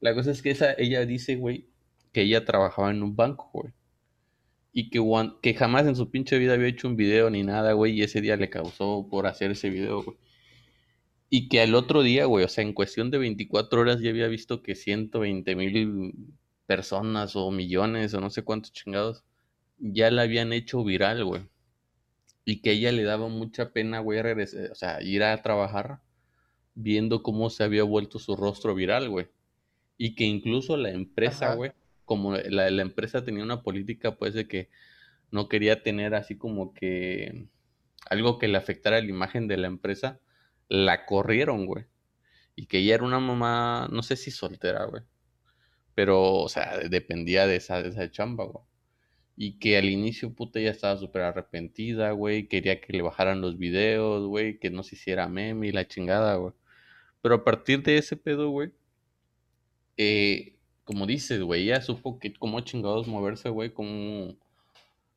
La 0.00 0.14
cosa 0.14 0.30
es 0.30 0.42
que 0.42 0.50
esa, 0.50 0.74
ella 0.78 1.06
dice, 1.06 1.36
güey, 1.36 1.68
que 2.12 2.22
ella 2.22 2.44
trabajaba 2.44 2.90
en 2.90 3.02
un 3.02 3.16
banco, 3.16 3.50
güey, 3.52 3.72
y 4.78 4.90
que, 4.90 5.00
que 5.40 5.54
jamás 5.54 5.86
en 5.86 5.96
su 5.96 6.10
pinche 6.10 6.36
vida 6.36 6.52
había 6.52 6.68
hecho 6.68 6.86
un 6.86 6.96
video 6.96 7.30
ni 7.30 7.42
nada, 7.42 7.72
güey, 7.72 7.94
y 7.94 8.02
ese 8.02 8.20
día 8.20 8.36
le 8.36 8.50
causó 8.50 9.08
por 9.10 9.26
hacer 9.26 9.50
ese 9.52 9.70
video, 9.70 10.02
güey. 10.02 10.18
Y 11.30 11.48
que 11.48 11.62
al 11.62 11.74
otro 11.74 12.02
día, 12.02 12.26
güey, 12.26 12.44
o 12.44 12.48
sea, 12.48 12.62
en 12.62 12.74
cuestión 12.74 13.10
de 13.10 13.16
24 13.16 13.80
horas 13.80 14.00
ya 14.00 14.10
había 14.10 14.28
visto 14.28 14.62
que 14.62 14.74
120 14.74 15.56
mil 15.56 16.14
personas 16.66 17.36
o 17.36 17.50
millones 17.50 18.12
o 18.12 18.20
no 18.20 18.28
sé 18.28 18.42
cuántos 18.42 18.72
chingados 18.72 19.24
ya 19.78 20.10
la 20.10 20.22
habían 20.22 20.52
hecho 20.52 20.84
viral, 20.84 21.24
güey. 21.24 21.42
Y 22.44 22.60
que 22.62 22.72
ella 22.72 22.92
le 22.92 23.02
daba 23.02 23.28
mucha 23.28 23.72
pena, 23.72 24.00
güey, 24.00 24.22
regresar, 24.22 24.70
o 24.70 24.74
sea, 24.74 25.02
ir 25.02 25.22
a 25.24 25.42
trabajar 25.42 26.00
viendo 26.74 27.22
cómo 27.22 27.50
se 27.50 27.64
había 27.64 27.82
vuelto 27.82 28.18
su 28.18 28.36
rostro 28.36 28.74
viral, 28.74 29.08
güey. 29.08 29.28
Y 29.98 30.14
que 30.14 30.24
incluso 30.24 30.76
la 30.76 30.90
empresa, 30.90 31.54
güey, 31.54 31.72
como 32.04 32.36
la, 32.36 32.70
la, 32.70 32.82
empresa 32.82 33.24
tenía 33.24 33.42
una 33.42 33.62
política, 33.62 34.16
pues, 34.16 34.34
de 34.34 34.46
que 34.46 34.68
no 35.30 35.48
quería 35.48 35.82
tener 35.82 36.14
así 36.14 36.36
como 36.36 36.72
que 36.72 37.48
algo 38.08 38.38
que 38.38 38.48
le 38.48 38.58
afectara 38.58 39.00
la 39.00 39.08
imagen 39.08 39.48
de 39.48 39.56
la 39.56 39.66
empresa, 39.66 40.20
la 40.68 41.06
corrieron, 41.06 41.66
güey. 41.66 41.86
Y 42.54 42.66
que 42.66 42.78
ella 42.78 42.94
era 42.94 43.04
una 43.04 43.20
mamá, 43.20 43.88
no 43.90 44.02
sé 44.02 44.16
si 44.16 44.30
soltera, 44.30 44.84
güey. 44.84 45.02
Pero, 45.94 46.34
o 46.34 46.48
sea, 46.48 46.78
dependía 46.88 47.46
de 47.46 47.56
esa, 47.56 47.82
de 47.82 47.88
esa 47.88 48.10
chamba, 48.10 48.44
güey. 48.44 48.64
Y 49.36 49.58
que 49.58 49.76
al 49.76 49.84
inicio, 49.86 50.34
puta, 50.34 50.58
ella 50.60 50.70
estaba 50.70 50.96
súper 50.96 51.22
arrepentida, 51.22 52.12
güey. 52.12 52.48
Quería 52.48 52.80
que 52.80 52.92
le 52.94 53.02
bajaran 53.02 53.42
los 53.42 53.58
videos, 53.58 54.26
güey. 54.26 54.58
Que 54.58 54.70
no 54.70 54.82
se 54.82 54.96
hiciera 54.96 55.28
meme 55.28 55.68
y 55.68 55.72
la 55.72 55.86
chingada, 55.86 56.36
güey. 56.36 56.54
Pero 57.22 57.36
a 57.36 57.44
partir 57.44 57.82
de 57.82 57.98
ese 57.98 58.16
pedo, 58.16 58.50
güey. 58.50 58.72
Eh, 59.98 60.56
como 60.84 61.06
dices, 61.06 61.40
güey, 61.42 61.64
ella 61.64 61.80
supo 61.82 62.18
que 62.18 62.32
cómo 62.34 62.60
chingados 62.60 63.08
moverse, 63.08 63.50
güey. 63.50 63.72
Cómo, 63.72 64.36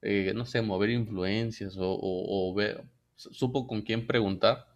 eh, 0.01 0.33
no 0.35 0.45
sé, 0.45 0.61
mover 0.61 0.89
influencias 0.91 1.77
o, 1.77 1.91
o, 1.91 2.51
o 2.51 2.53
ver. 2.55 2.83
Supo 3.15 3.67
con 3.67 3.81
quién 3.83 4.07
preguntar. 4.07 4.67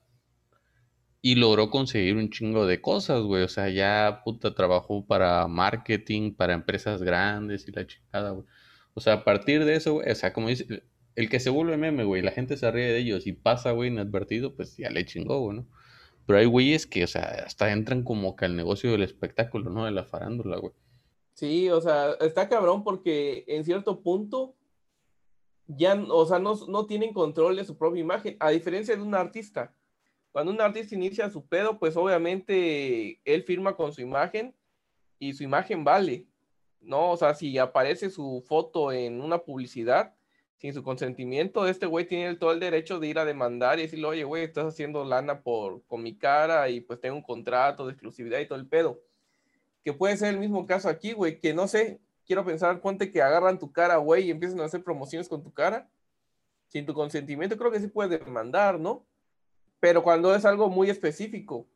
Y 1.21 1.35
logró 1.35 1.69
conseguir 1.69 2.15
un 2.17 2.29
chingo 2.29 2.65
de 2.67 2.81
cosas, 2.81 3.23
güey. 3.23 3.43
O 3.43 3.47
sea, 3.49 3.69
ya 3.69 4.21
puta 4.25 4.53
trabajó 4.55 5.05
para 5.05 5.47
marketing, 5.47 6.33
para 6.33 6.53
empresas 6.53 7.01
grandes 7.01 7.67
y 7.67 7.71
la 7.71 7.87
chingada, 7.87 8.31
güey. 8.31 8.45
O 8.93 9.01
sea, 9.01 9.13
a 9.13 9.23
partir 9.23 9.65
de 9.65 9.75
eso, 9.75 9.93
güey, 9.93 10.09
o 10.09 10.15
sea, 10.15 10.33
como 10.33 10.49
dice, 10.49 10.83
el 11.15 11.29
que 11.29 11.39
se 11.39 11.49
vuelve 11.49 11.77
meme, 11.77 12.03
güey, 12.03 12.21
la 12.21 12.31
gente 12.31 12.57
se 12.57 12.69
ríe 12.71 12.85
de 12.85 12.97
ellos 12.97 13.27
y 13.27 13.33
pasa, 13.33 13.71
güey, 13.71 13.89
inadvertido, 13.89 14.55
pues 14.55 14.77
ya 14.77 14.89
le 14.89 15.05
chingó, 15.05 15.39
güey, 15.39 15.57
¿no? 15.57 15.67
Pero 16.25 16.39
hay 16.39 16.45
güeyes 16.45 16.87
que, 16.87 17.03
o 17.03 17.07
sea, 17.07 17.43
hasta 17.45 17.71
entran 17.71 18.03
como 18.03 18.35
que 18.35 18.45
al 18.45 18.55
negocio 18.55 18.91
del 18.91 19.03
espectáculo, 19.03 19.69
¿no? 19.69 19.85
De 19.85 19.91
la 19.91 20.05
farándula, 20.05 20.57
güey. 20.57 20.73
Sí, 21.33 21.69
o 21.69 21.81
sea, 21.81 22.11
está 22.21 22.47
cabrón 22.47 22.83
porque 22.83 23.43
en 23.47 23.65
cierto 23.65 24.01
punto 24.01 24.55
ya, 25.67 25.95
o 26.09 26.25
sea, 26.25 26.39
no, 26.39 26.55
no 26.67 26.85
tienen 26.85 27.13
control 27.13 27.55
de 27.55 27.65
su 27.65 27.77
propia 27.77 28.01
imagen, 28.01 28.37
a 28.39 28.51
diferencia 28.51 28.95
de 28.95 29.01
un 29.01 29.15
artista 29.15 29.73
cuando 30.33 30.51
un 30.51 30.59
artista 30.59 30.95
inicia 30.95 31.29
su 31.29 31.45
pedo, 31.45 31.77
pues 31.77 31.95
obviamente 31.95 33.21
él 33.23 33.43
firma 33.43 33.75
con 33.75 33.93
su 33.93 34.01
imagen 34.01 34.55
y 35.19 35.33
su 35.33 35.43
imagen 35.43 35.83
vale, 35.83 36.25
¿no? 36.83 37.11
O 37.11 37.17
sea, 37.17 37.33
si 37.33 37.57
aparece 37.57 38.09
su 38.09 38.43
foto 38.47 38.91
en 38.91 39.21
una 39.21 39.39
publicidad 39.39 40.13
sin 40.57 40.73
su 40.73 40.83
consentimiento, 40.83 41.67
este 41.67 41.85
güey 41.85 42.07
tiene 42.07 42.35
todo 42.35 42.51
el 42.51 42.59
derecho 42.59 42.99
de 42.99 43.07
ir 43.07 43.19
a 43.19 43.25
demandar 43.25 43.79
y 43.79 43.83
decirle, 43.83 44.05
oye, 44.07 44.23
güey, 44.23 44.43
estás 44.43 44.65
haciendo 44.65 45.03
lana 45.03 45.41
por, 45.41 45.83
con 45.85 46.03
mi 46.03 46.15
cara 46.17 46.69
y 46.69 46.81
pues 46.81 47.01
tengo 47.01 47.15
un 47.15 47.23
contrato 47.23 47.85
de 47.85 47.93
exclusividad 47.93 48.39
y 48.39 48.47
todo 48.47 48.59
el 48.59 48.67
pedo. 48.67 49.01
Que 49.83 49.93
puede 49.93 50.15
ser 50.17 50.33
el 50.33 50.39
mismo 50.39 50.65
caso 50.65 50.89
aquí, 50.89 51.13
güey, 51.13 51.39
que 51.39 51.53
no 51.53 51.67
sé, 51.67 51.99
quiero 52.25 52.45
pensar, 52.45 52.79
ponte 52.81 53.11
que 53.11 53.21
agarran 53.21 53.59
tu 53.59 53.71
cara, 53.71 53.97
güey, 53.97 54.27
y 54.27 54.31
empiezan 54.31 54.61
a 54.61 54.65
hacer 54.65 54.83
promociones 54.83 55.27
con 55.27 55.43
tu 55.43 55.51
cara. 55.53 55.89
Sin 56.69 56.85
tu 56.85 56.93
consentimiento, 56.93 57.57
creo 57.57 57.71
que 57.71 57.79
sí 57.79 57.87
puedes 57.87 58.19
demandar, 58.19 58.79
¿no? 58.79 59.05
pero 59.83 60.01
cuando 60.01 60.33
es 60.33 60.45
algo 60.45 60.69
muy 60.69 60.89
específico. 60.89 61.67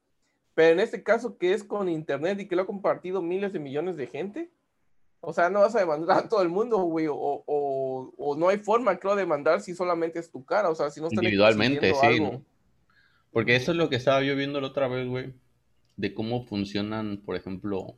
Pero 0.54 0.72
en 0.72 0.80
este 0.80 1.04
caso 1.04 1.38
que 1.38 1.52
es 1.52 1.62
con 1.62 1.90
internet 1.90 2.40
y 2.40 2.48
que 2.48 2.56
lo 2.56 2.62
ha 2.62 2.66
compartido 2.66 3.22
miles 3.22 3.52
de 3.52 3.60
millones 3.60 3.98
de 3.98 4.08
gente, 4.08 4.50
o 5.20 5.34
sea, 5.34 5.50
no 5.50 5.62
vas 5.62 5.76
a 5.76 5.80
demandar 5.80 6.18
a 6.18 6.30
todo 6.30 6.42
el 6.42 6.50
mundo, 6.50 6.78
güey, 6.80 7.08
o, 7.08 7.16
o, 7.16 8.14
o, 8.18 8.36
no 8.38 8.50
hay 8.50 8.58
forma, 8.58 8.98
creo, 8.98 9.16
de 9.16 9.24
demandar 9.24 9.62
si 9.62 9.74
solamente 9.74 10.20
es 10.20 10.32
tu 10.32 10.46
cara, 10.46 10.70
o 10.70 10.76
sea, 10.76 10.90
si 10.90 11.02
no 11.02 11.08
están 11.08 11.24
Individualmente, 11.24 11.94
sí, 11.94 12.20
¿no? 12.20 12.44
Porque 13.32 13.56
eso 13.56 13.72
es 13.72 13.78
lo 13.78 13.90
que 13.90 13.96
estaba 13.96 14.24
yo 14.24 14.36
viendo 14.36 14.62
la 14.62 14.68
otra 14.68 14.88
vez, 14.88 15.08
güey, 15.08 15.34
de 15.96 16.14
cómo 16.14 16.44
funcionan, 16.46 17.18
por 17.18 17.36
ejemplo, 17.36 17.96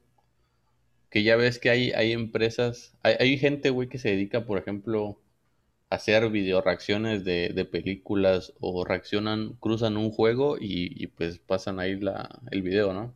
que 1.09 1.23
ya 1.23 1.35
ves 1.35 1.59
que 1.59 1.69
hay, 1.69 1.91
hay 1.91 2.13
empresas, 2.13 2.93
hay, 3.03 3.15
hay 3.19 3.38
gente, 3.38 3.69
güey, 3.69 3.89
que 3.89 3.97
se 3.97 4.09
dedica, 4.09 4.45
por 4.45 4.57
ejemplo, 4.57 5.19
hacer 5.89 6.29
video 6.29 6.61
reacciones 6.61 7.23
de, 7.23 7.49
de, 7.49 7.65
películas 7.65 8.53
o 8.59 8.85
reaccionan, 8.85 9.53
cruzan 9.59 9.97
un 9.97 10.11
juego 10.11 10.57
y, 10.59 11.07
pues 11.07 11.39
pasan 11.39 11.79
ahí 11.79 11.99
la, 11.99 12.39
el 12.51 12.61
video, 12.61 12.93
¿no? 12.93 13.13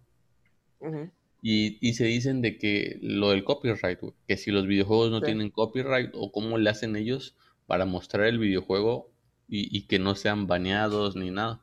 Y, 1.46 1.78
y, 1.86 1.96
se 1.96 2.06
dicen 2.06 2.42
de 2.42 2.58
que 2.58 3.00
lo 3.02 3.32
del 3.32 3.44
copyright, 3.44 4.00
que 4.28 4.38
si 4.38 4.50
los 4.50 4.66
videojuegos 4.66 5.12
no 5.12 5.20
tienen 5.22 5.50
copyright 5.50 6.12
o 6.14 6.32
cómo 6.32 6.58
le 6.58 6.70
hacen 6.70 6.96
ellos 6.96 7.36
para 7.68 7.86
mostrar 7.86 8.28
el 8.28 8.40
videojuego 8.40 9.12
y, 9.50 9.78
y, 9.78 9.88
que 9.88 10.00
no 10.00 10.16
sean 10.16 10.48
baneados 10.48 11.18
ni 11.18 11.32
nada. 11.32 11.62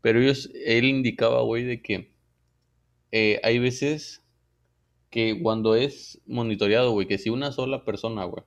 Pero 0.00 0.20
ellos, 0.20 0.50
él 0.66 0.86
indicaba, 0.86 1.42
güey, 1.42 1.62
de 1.62 1.82
que 1.82 2.12
eh, 3.12 3.40
hay 3.44 3.60
veces 3.60 4.24
que 5.08 5.40
cuando 5.40 5.76
es 5.76 6.20
monitoreado, 6.26 6.90
güey, 6.90 7.06
que 7.06 7.18
si 7.18 7.30
una 7.30 7.52
sola 7.52 7.84
persona, 7.84 8.24
güey, 8.24 8.42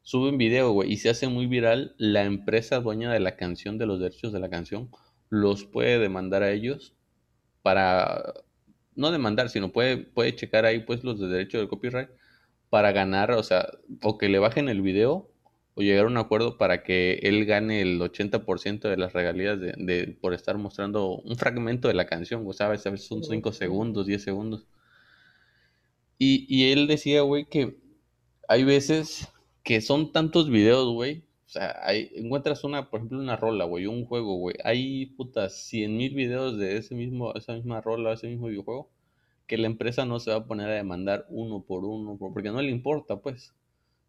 sube 0.00 0.30
un 0.30 0.38
video, 0.38 0.72
güey, 0.72 0.90
y 0.90 0.96
se 0.96 1.10
hace 1.10 1.28
muy 1.28 1.46
viral, 1.46 1.94
la 1.98 2.24
empresa 2.24 2.80
dueña 2.80 3.12
de 3.12 3.20
la 3.20 3.36
canción, 3.36 3.76
de 3.76 3.84
los 3.84 4.00
derechos 4.00 4.32
de 4.32 4.40
la 4.40 4.48
canción, 4.48 4.88
los 5.28 5.66
puede 5.66 5.98
demandar 5.98 6.42
a 6.42 6.52
ellos 6.52 6.94
para, 7.60 8.32
no 8.96 9.10
demandar, 9.10 9.50
sino 9.50 9.72
puede, 9.72 9.98
puede 9.98 10.34
checar 10.34 10.64
ahí 10.64 10.80
pues 10.80 11.04
los 11.04 11.20
de 11.20 11.28
derecho 11.28 11.58
del 11.58 11.68
copyright 11.68 12.10
para 12.70 12.92
ganar, 12.92 13.30
o 13.32 13.42
sea, 13.42 13.68
o 14.02 14.18
que 14.18 14.28
le 14.28 14.38
bajen 14.38 14.68
el 14.68 14.82
video 14.82 15.30
o 15.74 15.82
llegar 15.82 16.04
a 16.04 16.08
un 16.08 16.16
acuerdo 16.16 16.56
para 16.56 16.82
que 16.82 17.20
él 17.22 17.44
gane 17.46 17.80
el 17.82 18.00
80% 18.00 18.88
de 18.88 18.96
las 18.96 19.12
regalías 19.12 19.60
de, 19.60 20.16
por 20.20 20.34
estar 20.34 20.56
mostrando 20.56 21.16
un 21.16 21.36
fragmento 21.36 21.88
de 21.88 21.94
la 21.94 22.06
canción, 22.06 22.44
sabes, 22.52 22.86
a 22.86 22.90
veces 22.90 23.06
son 23.06 23.24
5 23.24 23.52
segundos, 23.52 24.06
10 24.06 24.22
segundos. 24.22 24.66
Y, 26.18 26.46
y 26.48 26.72
él 26.72 26.86
decía, 26.86 27.22
güey, 27.22 27.46
que 27.46 27.76
hay 28.48 28.64
veces 28.64 29.28
que 29.64 29.80
son 29.80 30.12
tantos 30.12 30.48
videos, 30.50 30.92
güey. 30.92 31.24
Sea, 31.54 31.78
hay, 31.84 32.10
encuentras 32.16 32.64
una, 32.64 32.90
por 32.90 32.98
ejemplo, 32.98 33.20
una 33.20 33.36
rola, 33.36 33.64
güey, 33.64 33.86
un 33.86 34.06
juego, 34.06 34.34
güey. 34.38 34.56
Hay, 34.64 35.06
putas, 35.06 35.54
100 35.68 35.96
mil 35.96 36.12
videos 36.12 36.58
de 36.58 36.78
ese 36.78 36.96
mismo, 36.96 37.32
esa 37.34 37.52
misma 37.54 37.80
rola, 37.80 38.12
ese 38.12 38.26
mismo 38.26 38.48
videojuego, 38.48 38.90
que 39.46 39.56
la 39.56 39.68
empresa 39.68 40.04
no 40.04 40.18
se 40.18 40.32
va 40.32 40.38
a 40.38 40.46
poner 40.46 40.68
a 40.68 40.74
demandar 40.74 41.26
uno 41.28 41.62
por 41.62 41.84
uno, 41.84 42.16
porque 42.18 42.50
no 42.50 42.60
le 42.60 42.70
importa, 42.72 43.20
pues. 43.20 43.54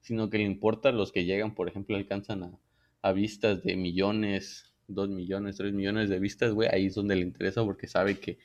Sino 0.02 0.32
que 0.32 0.40
le 0.40 0.46
importa 0.46 0.92
los 0.92 1.12
que 1.12 1.26
llegan, 1.26 1.54
por 1.54 1.68
ejemplo, 1.68 1.96
alcanzan 1.96 2.42
a, 2.46 2.60
a 3.04 3.12
vistas 3.12 3.62
de 3.62 3.76
millones, 3.76 4.74
dos 4.88 5.10
millones, 5.10 5.58
tres 5.58 5.72
millones 5.72 6.10
de 6.10 6.18
vistas, 6.18 6.52
güey. 6.52 6.68
Ahí 6.72 6.88
es 6.88 6.96
donde 6.96 7.16
le 7.16 7.22
interesa 7.22 7.64
porque 7.64 7.86
sabe 7.86 8.20
que 8.20 8.40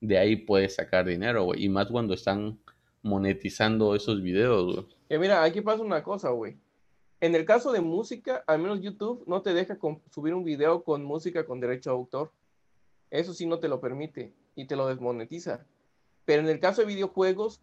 de 0.00 0.16
ahí 0.16 0.36
puede 0.36 0.68
sacar 0.68 1.06
dinero, 1.06 1.42
güey. 1.42 1.64
Y 1.64 1.68
más 1.68 1.88
cuando 1.88 2.14
están 2.14 2.60
monetizando 3.02 3.96
esos 3.96 4.22
videos, 4.22 4.76
güey. 4.76 4.86
Que 5.08 5.18
mira, 5.18 5.42
aquí 5.42 5.60
pasa 5.60 5.82
una 5.82 6.04
cosa, 6.04 6.30
güey. 6.30 6.56
En 7.20 7.34
el 7.34 7.44
caso 7.44 7.72
de 7.72 7.80
música, 7.80 8.44
al 8.46 8.60
menos 8.60 8.80
YouTube 8.80 9.24
no 9.26 9.42
te 9.42 9.54
deja 9.54 9.78
subir 10.10 10.34
un 10.34 10.44
video 10.44 10.84
con 10.84 11.04
música 11.04 11.46
con 11.46 11.60
derecho 11.60 11.90
a 11.90 11.94
autor. 11.94 12.32
Eso 13.10 13.32
sí 13.32 13.46
no 13.46 13.58
te 13.60 13.68
lo 13.68 13.80
permite 13.80 14.32
y 14.54 14.66
te 14.66 14.76
lo 14.76 14.86
desmonetiza. 14.86 15.64
Pero 16.24 16.42
en 16.42 16.48
el 16.48 16.60
caso 16.60 16.82
de 16.82 16.88
videojuegos, 16.88 17.60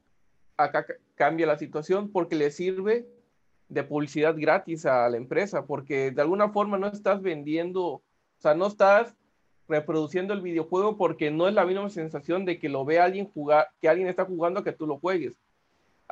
acá 0.58 0.86
cambia 1.16 1.48
la 1.48 1.58
situación 1.58 2.12
porque 2.12 2.36
le 2.36 2.52
sirve 2.52 3.08
de 3.70 3.84
publicidad 3.84 4.36
gratis 4.38 4.86
a 4.86 5.08
la 5.10 5.18
empresa, 5.18 5.66
porque 5.66 6.12
de 6.12 6.22
alguna 6.22 6.50
forma 6.50 6.78
no 6.78 6.88
estás 6.88 7.22
vendiendo, 7.22 7.86
o 7.86 8.02
sea, 8.38 8.54
no 8.54 8.68
estás 8.68 9.16
reproduciendo 9.68 10.34
el 10.34 10.42
videojuego 10.42 10.98
porque 10.98 11.32
no 11.32 11.48
es 11.48 11.54
la 11.54 11.66
misma 11.66 11.90
sensación 11.90 12.46
de 12.46 12.60
que 12.60 12.68
lo 12.68 12.84
ve 12.84 13.00
alguien 13.00 13.32
jugar, 13.32 13.70
que 13.80 13.88
alguien 13.88 14.10
está 14.10 14.26
jugando 14.26 14.60
a 14.60 14.64
que 14.64 14.74
tú 14.74 14.86
lo 14.86 15.00
juegues. 15.00 15.40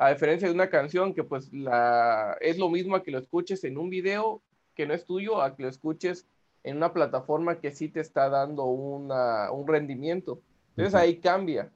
A 0.00 0.08
diferencia 0.08 0.48
de 0.48 0.54
una 0.54 0.70
canción 0.70 1.12
que 1.12 1.24
pues 1.24 1.52
la, 1.52 2.34
es 2.40 2.56
lo 2.56 2.70
mismo 2.70 3.02
que 3.02 3.10
lo 3.10 3.18
escuches 3.18 3.64
en 3.64 3.76
un 3.76 3.90
video 3.90 4.40
que 4.74 4.86
no 4.86 4.94
es 4.94 5.04
tuyo, 5.04 5.42
a 5.42 5.54
que 5.54 5.64
lo 5.64 5.68
escuches 5.68 6.26
en 6.64 6.78
una 6.78 6.94
plataforma 6.94 7.60
que 7.60 7.70
sí 7.70 7.90
te 7.90 8.00
está 8.00 8.30
dando 8.30 8.64
una, 8.64 9.52
un 9.52 9.68
rendimiento. 9.68 10.40
Entonces 10.70 10.94
ahí 10.94 11.18
cambia. 11.18 11.70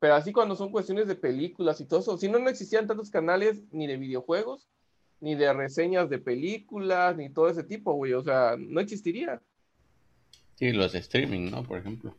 Pero 0.00 0.14
así 0.14 0.32
cuando 0.32 0.56
son 0.56 0.72
cuestiones 0.72 1.06
de 1.08 1.14
películas 1.14 1.78
y 1.82 1.84
todo 1.84 2.00
eso, 2.00 2.16
si 2.16 2.26
no, 2.26 2.38
no 2.38 2.48
existían 2.48 2.86
tantos 2.86 3.10
canales 3.10 3.62
ni 3.70 3.86
de 3.86 3.98
videojuegos, 3.98 4.66
ni 5.20 5.34
de 5.34 5.52
reseñas 5.52 6.08
de 6.08 6.18
películas, 6.18 7.14
ni 7.18 7.28
todo 7.28 7.50
ese 7.50 7.64
tipo, 7.64 7.92
güey. 7.92 8.14
O 8.14 8.22
sea, 8.22 8.56
no 8.58 8.80
existiría. 8.80 9.42
Sí, 10.54 10.72
los 10.72 10.92
de 10.92 11.00
streaming, 11.00 11.50
¿no? 11.50 11.64
Por 11.64 11.80
ejemplo. 11.80 12.16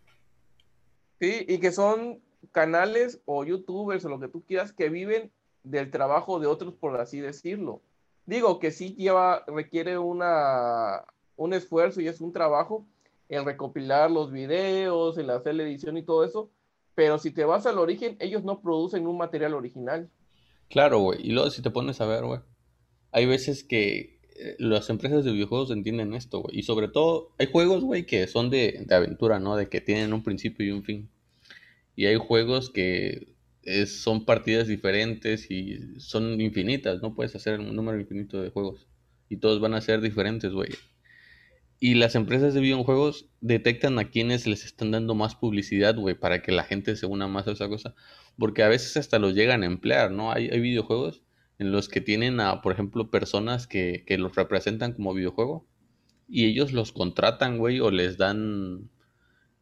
Sí, 1.19 1.43
y 1.47 1.57
que 1.57 1.71
son 1.71 2.21
canales 2.51 3.22
o 3.25 3.43
youtubers 3.43 4.05
o 4.05 4.10
lo 4.10 4.19
que 4.19 4.27
tú 4.27 4.43
quieras 4.46 4.72
que 4.74 4.89
viven 4.89 5.31
del 5.63 5.91
trabajo 5.91 6.39
de 6.39 6.48
otros, 6.48 6.74
por 6.74 7.00
así 7.00 7.19
decirlo. 7.19 7.81
Digo 8.25 8.60
que 8.60 8.72
sí 8.72 8.96
lleva, 8.96 9.43
requiere 9.48 9.98
una, 9.98 11.03
un 11.36 11.53
esfuerzo 11.53 12.01
y 12.01 12.08
es 12.08 12.22
un 12.22 12.31
trabajo 12.31 12.86
el 13.29 13.46
recopilar 13.46 14.10
los 14.10 14.31
videos, 14.31 15.17
el 15.17 15.29
hacer 15.29 15.55
la 15.55 15.63
edición 15.63 15.98
y 15.98 16.03
todo 16.03 16.24
eso, 16.24 16.50
pero 16.96 17.19
si 17.19 17.31
te 17.31 17.46
vas 17.46 17.65
al 17.65 17.77
origen, 17.77 18.17
ellos 18.19 18.43
no 18.43 18.60
producen 18.60 19.08
un 19.08 19.17
material 19.17 19.53
original. 19.53 20.10
Claro, 20.67 21.00
güey, 21.00 21.19
y 21.22 21.31
luego 21.31 21.50
si 21.51 21.62
te 21.62 21.69
pones 21.69 22.01
a 22.01 22.05
ver, 22.05 22.25
güey, 22.25 22.39
hay 23.12 23.25
veces 23.25 23.63
que 23.63 24.19
eh, 24.36 24.55
las 24.58 24.89
empresas 24.89 25.24
de 25.24 25.31
videojuegos 25.31 25.72
entienden 25.72 26.13
esto, 26.13 26.41
güey. 26.41 26.60
Y 26.60 26.63
sobre 26.63 26.88
todo, 26.88 27.31
hay 27.38 27.51
juegos, 27.51 27.84
güey, 27.84 28.05
que 28.05 28.27
son 28.27 28.50
de, 28.50 28.86
aventura, 28.89 29.39
¿no? 29.39 29.55
De 29.55 29.69
que 29.69 29.81
tienen 29.81 30.13
un 30.13 30.24
principio 30.24 30.65
y 30.65 30.72
un 30.72 30.84
fin. 30.84 31.10
Y 31.96 32.05
hay 32.05 32.17
juegos 32.17 32.69
que 32.69 33.36
son 33.86 34.25
partidas 34.25 34.67
diferentes 34.67 35.51
y 35.51 36.00
son 36.00 36.39
infinitas, 36.41 37.01
no 37.01 37.13
puedes 37.13 37.36
hacer 37.36 37.60
un 37.60 37.75
número 37.75 38.00
infinito 38.00 38.41
de 38.41 38.50
juegos. 38.50 38.88
Y 39.29 39.38
todos 39.38 39.60
van 39.60 39.74
a 39.74 39.81
ser 39.81 40.01
diferentes, 40.01 40.51
güey. 40.51 40.69
Y 41.79 41.96
las 41.96 42.15
empresas 42.15 42.53
de 42.53 42.62
videojuegos 42.62 43.29
detectan 43.39 44.00
a 44.00 44.10
quienes 44.10 44.48
les 44.48 44.65
están 44.65 44.91
dando 44.91 45.15
más 45.15 45.36
publicidad, 45.36 45.96
güey, 45.96 46.15
para 46.15 46.41
que 46.41 46.51
la 46.51 46.63
gente 46.63 46.96
se 46.96 47.05
una 47.05 47.27
más 47.27 47.48
a 47.48 47.51
esa 47.51 47.69
cosa. 47.69 47.96
Porque 48.38 48.63
a 48.63 48.67
veces 48.67 48.98
hasta 48.98 49.19
los 49.19 49.34
llegan 49.34 49.63
a 49.63 49.67
emplear, 49.67 50.12
¿no? 50.12 50.31
Hay, 50.31 50.50
videojuegos 50.60 51.22
en 51.58 51.72
los 51.72 51.88
que 51.88 52.01
tienen 52.01 52.39
a, 52.39 52.62
por 52.62 52.74
ejemplo, 52.74 53.10
personas 53.12 53.67
que, 53.67 54.03
que 54.05 54.17
los 54.17 54.36
representan 54.36 54.93
como 54.93 55.13
videojuego. 55.13 55.65
Y 56.27 56.46
ellos 56.46 56.74
los 56.74 56.91
contratan, 56.91 57.58
güey, 57.58 57.79
o 57.79 57.91
les 57.91 58.17
dan 58.17 58.89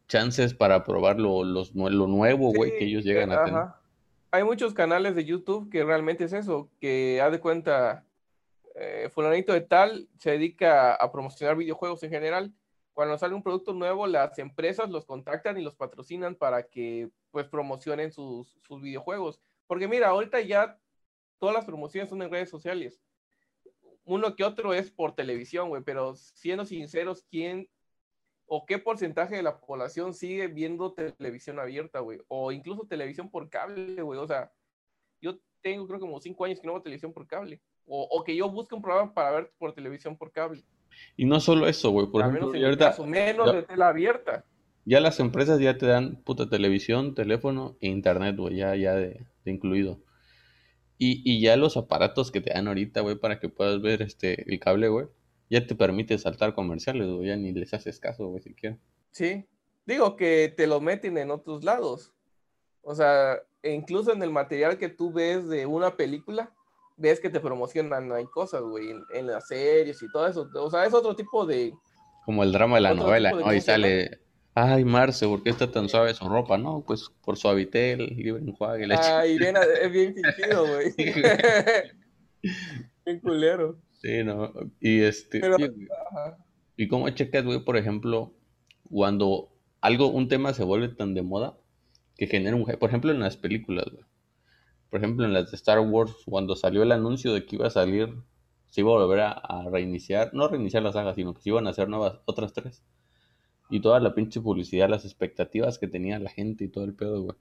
chances 0.08 0.54
para 0.54 0.82
probar 0.84 1.20
lo, 1.20 1.44
los, 1.44 1.74
lo 1.74 2.06
nuevo, 2.06 2.52
güey, 2.52 2.76
que 2.76 2.86
ellos 2.86 3.04
llegan 3.04 3.30
a 3.30 3.44
tener. 3.44 3.64
Hay 4.30 4.42
muchos 4.42 4.74
canales 4.74 5.14
de 5.14 5.24
YouTube 5.24 5.70
que 5.70 5.84
realmente 5.84 6.24
es 6.24 6.32
eso, 6.32 6.70
que 6.80 7.20
haz 7.20 7.30
de 7.30 7.40
cuenta, 7.40 8.04
eh, 8.74 9.08
fulanito 9.10 9.52
de 9.52 9.60
tal 9.60 10.08
se 10.18 10.32
dedica 10.32 10.94
a 10.94 11.12
promocionar 11.12 11.56
videojuegos 11.56 12.02
en 12.02 12.10
general. 12.10 12.52
Cuando 12.92 13.16
sale 13.16 13.34
un 13.34 13.42
producto 13.42 13.72
nuevo, 13.74 14.06
las 14.06 14.38
empresas 14.38 14.90
los 14.90 15.04
contactan 15.04 15.58
y 15.58 15.62
los 15.62 15.76
patrocinan 15.76 16.34
para 16.34 16.64
que 16.64 17.10
pues 17.30 17.46
promocionen 17.46 18.10
sus, 18.10 18.58
sus 18.66 18.82
videojuegos. 18.82 19.40
Porque 19.66 19.86
mira, 19.86 20.08
ahorita 20.08 20.40
ya 20.40 20.78
todas 21.38 21.54
las 21.54 21.64
promociones 21.64 22.10
son 22.10 22.20
en 22.22 22.30
redes 22.30 22.50
sociales. 22.50 23.00
Uno 24.04 24.34
que 24.34 24.44
otro 24.44 24.74
es 24.74 24.90
por 24.90 25.14
televisión, 25.14 25.68
güey, 25.68 25.82
pero 25.82 26.16
siendo 26.16 26.64
sinceros, 26.64 27.24
¿quién 27.30 27.68
o 28.48 28.64
qué 28.66 28.78
porcentaje 28.78 29.36
de 29.36 29.42
la 29.42 29.60
población 29.60 30.14
sigue 30.14 30.48
viendo 30.48 30.92
televisión 30.92 31.58
abierta, 31.58 32.00
güey? 32.00 32.20
O 32.28 32.50
incluso 32.50 32.86
televisión 32.86 33.30
por 33.30 33.48
cable, 33.50 34.00
güey. 34.02 34.18
O 34.18 34.26
sea, 34.26 34.50
yo 35.20 35.38
tengo 35.60 35.86
creo 35.86 36.00
como 36.00 36.20
cinco 36.20 36.44
años 36.44 36.58
que 36.60 36.66
no 36.66 36.72
veo 36.72 36.82
televisión 36.82 37.12
por 37.12 37.26
cable. 37.26 37.60
O, 37.90 38.22
que 38.22 38.36
yo 38.36 38.50
busque 38.50 38.74
un 38.74 38.82
programa 38.82 39.14
para 39.14 39.30
ver 39.30 39.52
por 39.56 39.72
televisión 39.72 40.16
por 40.16 40.30
cable. 40.30 40.62
Y 41.16 41.24
no 41.24 41.40
solo 41.40 41.66
eso, 41.66 41.90
güey. 41.90 42.06
Por 42.06 42.22
ejemplo, 42.22 42.48
menos, 42.48 42.98
menos 43.06 43.52
de 43.52 43.62
tela 43.62 43.88
abierta. 43.88 44.44
Ya 44.84 45.00
las 45.00 45.20
empresas 45.20 45.58
ya 45.60 45.76
te 45.78 45.86
dan 45.86 46.16
puta 46.16 46.48
televisión, 46.48 47.14
teléfono 47.14 47.76
e 47.80 47.88
internet, 47.88 48.36
güey, 48.36 48.56
ya, 48.56 48.74
ya 48.74 48.94
de, 48.94 49.26
incluido. 49.44 50.00
Y, 50.98 51.22
y, 51.24 51.40
ya 51.40 51.56
los 51.56 51.76
aparatos 51.76 52.30
que 52.30 52.40
te 52.40 52.52
dan 52.52 52.68
ahorita, 52.68 53.02
güey, 53.02 53.16
para 53.16 53.38
que 53.38 53.48
puedas 53.48 53.80
ver 53.80 54.02
este 54.02 54.50
el 54.50 54.58
cable, 54.58 54.88
güey, 54.88 55.06
ya 55.50 55.66
te 55.66 55.74
permite 55.74 56.18
saltar 56.18 56.54
comerciales, 56.54 57.08
güey, 57.08 57.28
ya 57.28 57.36
ni 57.36 57.52
les 57.52 57.72
haces 57.74 58.00
caso, 58.00 58.28
güey, 58.28 58.42
siquiera. 58.42 58.78
Sí, 59.10 59.46
digo 59.86 60.16
que 60.16 60.52
te 60.56 60.66
lo 60.66 60.80
meten 60.80 61.18
en 61.18 61.30
otros 61.30 61.64
lados. 61.64 62.12
O 62.82 62.94
sea, 62.94 63.38
e 63.62 63.72
incluso 63.72 64.12
en 64.12 64.22
el 64.22 64.30
material 64.30 64.78
que 64.78 64.88
tú 64.88 65.12
ves 65.12 65.48
de 65.48 65.66
una 65.66 65.96
película, 65.96 66.52
ves 66.96 67.20
que 67.20 67.30
te 67.30 67.40
promocionan, 67.40 68.12
hay 68.12 68.26
cosas, 68.26 68.62
güey, 68.62 68.90
en, 69.14 69.26
las 69.26 69.48
series 69.48 70.02
y 70.02 70.10
todo 70.10 70.26
eso. 70.26 70.48
O 70.54 70.70
sea, 70.70 70.84
es 70.84 70.94
otro 70.94 71.16
tipo 71.16 71.46
de... 71.46 71.74
Como 72.24 72.42
el 72.42 72.52
drama 72.52 72.76
de 72.76 72.82
la 72.82 72.94
novela, 72.94 73.32
¿no? 73.32 73.54
Y 73.54 73.60
sale, 73.60 74.20
ay, 74.54 74.84
Marce, 74.84 75.26
¿por 75.26 75.42
qué 75.42 75.50
está 75.50 75.70
tan 75.70 75.88
suave 75.88 76.12
su 76.12 76.28
ropa? 76.28 76.58
No, 76.58 76.84
pues 76.86 77.10
por 77.24 77.38
Suavitel, 77.38 78.14
libre 78.16 78.42
enjuague. 78.42 78.86
Ay, 78.94 79.38
bien, 79.38 79.56
es 79.56 79.90
bien 79.90 80.14
fingido, 80.14 80.66
güey. 80.74 80.94
bien 83.06 83.20
culero. 83.20 83.78
Sí, 83.98 84.22
no. 84.24 84.52
Y 84.80 85.00
este. 85.00 85.40
y 86.76 86.88
cómo 86.88 87.10
checas, 87.10 87.44
güey, 87.44 87.64
por 87.64 87.76
ejemplo, 87.76 88.32
cuando 88.90 89.50
algo, 89.80 90.08
un 90.08 90.28
tema 90.28 90.54
se 90.54 90.64
vuelve 90.64 90.88
tan 90.88 91.14
de 91.14 91.22
moda 91.22 91.58
que 92.16 92.26
genera 92.26 92.56
un. 92.56 92.64
Por 92.64 92.88
ejemplo, 92.88 93.10
en 93.10 93.20
las 93.20 93.36
películas, 93.36 93.86
güey. 93.90 94.04
Por 94.90 95.00
ejemplo, 95.00 95.24
en 95.26 95.32
las 95.34 95.50
de 95.50 95.56
Star 95.56 95.80
Wars, 95.80 96.14
cuando 96.24 96.56
salió 96.56 96.82
el 96.82 96.92
anuncio 96.92 97.34
de 97.34 97.44
que 97.44 97.56
iba 97.56 97.66
a 97.66 97.70
salir, 97.70 98.14
se 98.68 98.80
iba 98.80 98.90
a 98.90 98.98
volver 98.98 99.20
a, 99.20 99.68
reiniciar, 99.70 100.32
no 100.32 100.48
reiniciar 100.48 100.82
la 100.82 100.92
saga, 100.92 101.14
sino 101.14 101.34
que 101.34 101.42
se 101.42 101.50
iban 101.50 101.66
a 101.66 101.70
hacer 101.70 101.88
nuevas, 101.88 102.20
otras 102.24 102.52
tres. 102.52 102.82
Y 103.70 103.80
toda 103.80 104.00
la 104.00 104.14
pinche 104.14 104.40
publicidad, 104.40 104.88
las 104.88 105.04
expectativas 105.04 105.78
que 105.78 105.88
tenía 105.88 106.18
la 106.18 106.30
gente 106.30 106.64
y 106.64 106.68
todo 106.68 106.84
el 106.84 106.94
pedo, 106.94 107.22
güey. 107.22 107.36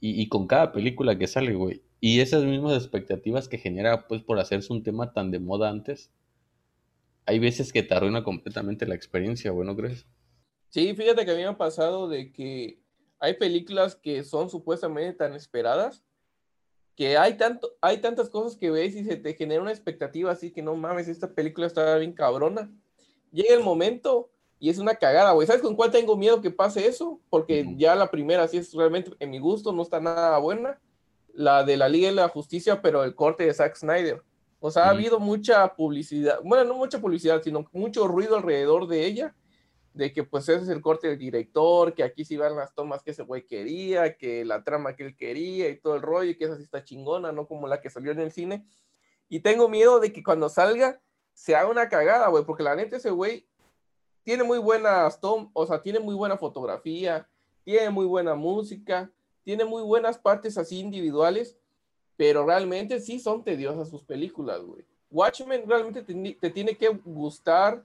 Y, 0.00 0.22
y 0.22 0.28
con 0.28 0.46
cada 0.46 0.72
película 0.72 1.18
que 1.18 1.26
sale, 1.26 1.54
güey, 1.54 1.82
y 2.00 2.20
esas 2.20 2.44
mismas 2.44 2.76
expectativas 2.76 3.48
que 3.48 3.58
genera, 3.58 4.06
pues, 4.06 4.22
por 4.22 4.38
hacerse 4.38 4.72
un 4.72 4.82
tema 4.82 5.12
tan 5.12 5.30
de 5.30 5.40
moda 5.40 5.68
antes, 5.68 6.10
hay 7.26 7.38
veces 7.38 7.72
que 7.72 7.82
te 7.82 7.94
arruina 7.94 8.24
completamente 8.24 8.86
la 8.86 8.94
experiencia, 8.94 9.52
¿no 9.52 9.76
crees? 9.76 10.06
Sí, 10.70 10.94
fíjate 10.94 11.24
que 11.24 11.30
a 11.32 11.34
mí 11.34 11.42
me 11.42 11.48
ha 11.48 11.58
pasado 11.58 12.08
de 12.08 12.32
que 12.32 12.80
hay 13.18 13.34
películas 13.34 13.96
que 13.96 14.22
son 14.22 14.48
supuestamente 14.48 15.12
tan 15.12 15.34
esperadas 15.34 16.04
que 16.94 17.16
hay, 17.16 17.36
tanto, 17.36 17.76
hay 17.80 17.98
tantas 17.98 18.28
cosas 18.28 18.56
que 18.56 18.72
ves 18.72 18.96
y 18.96 19.04
se 19.04 19.16
te 19.16 19.34
genera 19.34 19.62
una 19.62 19.70
expectativa 19.70 20.32
así 20.32 20.50
que 20.50 20.62
no 20.62 20.74
mames, 20.74 21.06
esta 21.06 21.32
película 21.32 21.68
está 21.68 21.96
bien 21.96 22.12
cabrona. 22.12 22.72
Llega 23.30 23.54
el 23.54 23.62
momento 23.62 24.30
y 24.58 24.68
es 24.68 24.78
una 24.78 24.96
cagada, 24.96 25.30
güey. 25.30 25.46
¿Sabes 25.46 25.62
con 25.62 25.76
cuál 25.76 25.92
tengo 25.92 26.16
miedo 26.16 26.40
que 26.40 26.50
pase 26.50 26.88
eso? 26.88 27.20
Porque 27.30 27.64
ya 27.76 27.94
la 27.94 28.10
primera, 28.10 28.48
sí 28.48 28.56
es 28.56 28.74
realmente 28.74 29.12
en 29.20 29.30
mi 29.30 29.38
gusto, 29.38 29.72
no 29.72 29.82
está 29.82 30.00
nada 30.00 30.38
buena 30.38 30.80
la 31.38 31.62
de 31.62 31.76
la 31.76 31.88
Liga 31.88 32.08
de 32.08 32.16
la 32.16 32.28
Justicia, 32.28 32.82
pero 32.82 33.04
el 33.04 33.14
corte 33.14 33.46
de 33.46 33.54
Zack 33.54 33.76
Snyder. 33.76 34.24
O 34.58 34.72
sea, 34.72 34.86
ha 34.86 34.90
habido 34.90 35.20
mucha 35.20 35.76
publicidad, 35.76 36.40
bueno, 36.42 36.64
no 36.64 36.74
mucha 36.74 37.00
publicidad, 37.00 37.40
sino 37.40 37.64
mucho 37.72 38.08
ruido 38.08 38.36
alrededor 38.36 38.88
de 38.88 39.06
ella, 39.06 39.36
de 39.94 40.12
que 40.12 40.24
pues 40.24 40.48
ese 40.48 40.64
es 40.64 40.68
el 40.68 40.82
corte 40.82 41.06
del 41.06 41.18
director, 41.18 41.94
que 41.94 42.02
aquí 42.02 42.24
sí 42.24 42.36
van 42.36 42.56
las 42.56 42.74
tomas 42.74 43.04
que 43.04 43.12
ese 43.12 43.22
güey 43.22 43.46
quería, 43.46 44.16
que 44.16 44.44
la 44.44 44.64
trama 44.64 44.96
que 44.96 45.06
él 45.06 45.16
quería 45.16 45.68
y 45.68 45.78
todo 45.78 45.94
el 45.94 46.02
rollo, 46.02 46.30
y 46.30 46.36
que 46.36 46.46
esa 46.46 46.56
sí 46.56 46.64
está 46.64 46.82
chingona, 46.82 47.30
no 47.30 47.46
como 47.46 47.68
la 47.68 47.80
que 47.80 47.88
salió 47.88 48.10
en 48.10 48.18
el 48.18 48.32
cine. 48.32 48.66
Y 49.28 49.38
tengo 49.38 49.68
miedo 49.68 50.00
de 50.00 50.12
que 50.12 50.24
cuando 50.24 50.48
salga 50.48 51.00
se 51.34 51.54
haga 51.54 51.70
una 51.70 51.88
cagada, 51.88 52.26
güey, 52.26 52.44
porque 52.44 52.64
la 52.64 52.74
neta 52.74 52.96
ese 52.96 53.10
güey 53.10 53.46
tiene 54.24 54.42
muy 54.42 54.58
buenas 54.58 55.20
tomas, 55.20 55.50
o 55.52 55.64
sea, 55.66 55.80
tiene 55.80 56.00
muy 56.00 56.16
buena 56.16 56.36
fotografía, 56.36 57.28
tiene 57.62 57.90
muy 57.90 58.06
buena 58.06 58.34
música, 58.34 59.12
tiene 59.48 59.64
muy 59.64 59.82
buenas 59.82 60.18
partes 60.18 60.58
así 60.58 60.78
individuales, 60.78 61.56
pero 62.18 62.44
realmente 62.44 63.00
sí 63.00 63.18
son 63.18 63.42
tediosas 63.42 63.88
sus 63.88 64.02
películas, 64.02 64.60
güey. 64.60 64.84
Watchmen 65.10 65.62
realmente 65.66 66.02
te, 66.02 66.50
tiene 66.50 66.76
que 66.76 66.88
gustar 67.02 67.82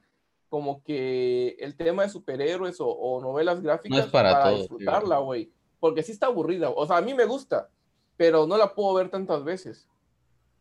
como 0.50 0.84
que 0.84 1.56
el 1.62 1.74
tema 1.78 2.04
de 2.04 2.10
superhéroes 2.10 2.76
o, 2.80 3.22
novelas 3.22 3.62
gráficas 3.62 4.08
para, 4.08 4.50
disfrutarla, 4.50 5.20
güey. 5.20 5.54
Porque 5.80 6.04
sí 6.04 6.12
está 6.12 6.26
aburrida. 6.26 6.70
O 6.70 6.86
sea, 6.86 6.98
a 6.98 7.02
mí 7.02 7.14
me 7.14 7.24
gusta, 7.24 7.70
pero 8.18 8.46
no 8.46 8.58
la 8.58 8.76
puedo 8.76 8.96
ver 8.96 9.08
tantas 9.08 9.46
veces. 9.46 9.88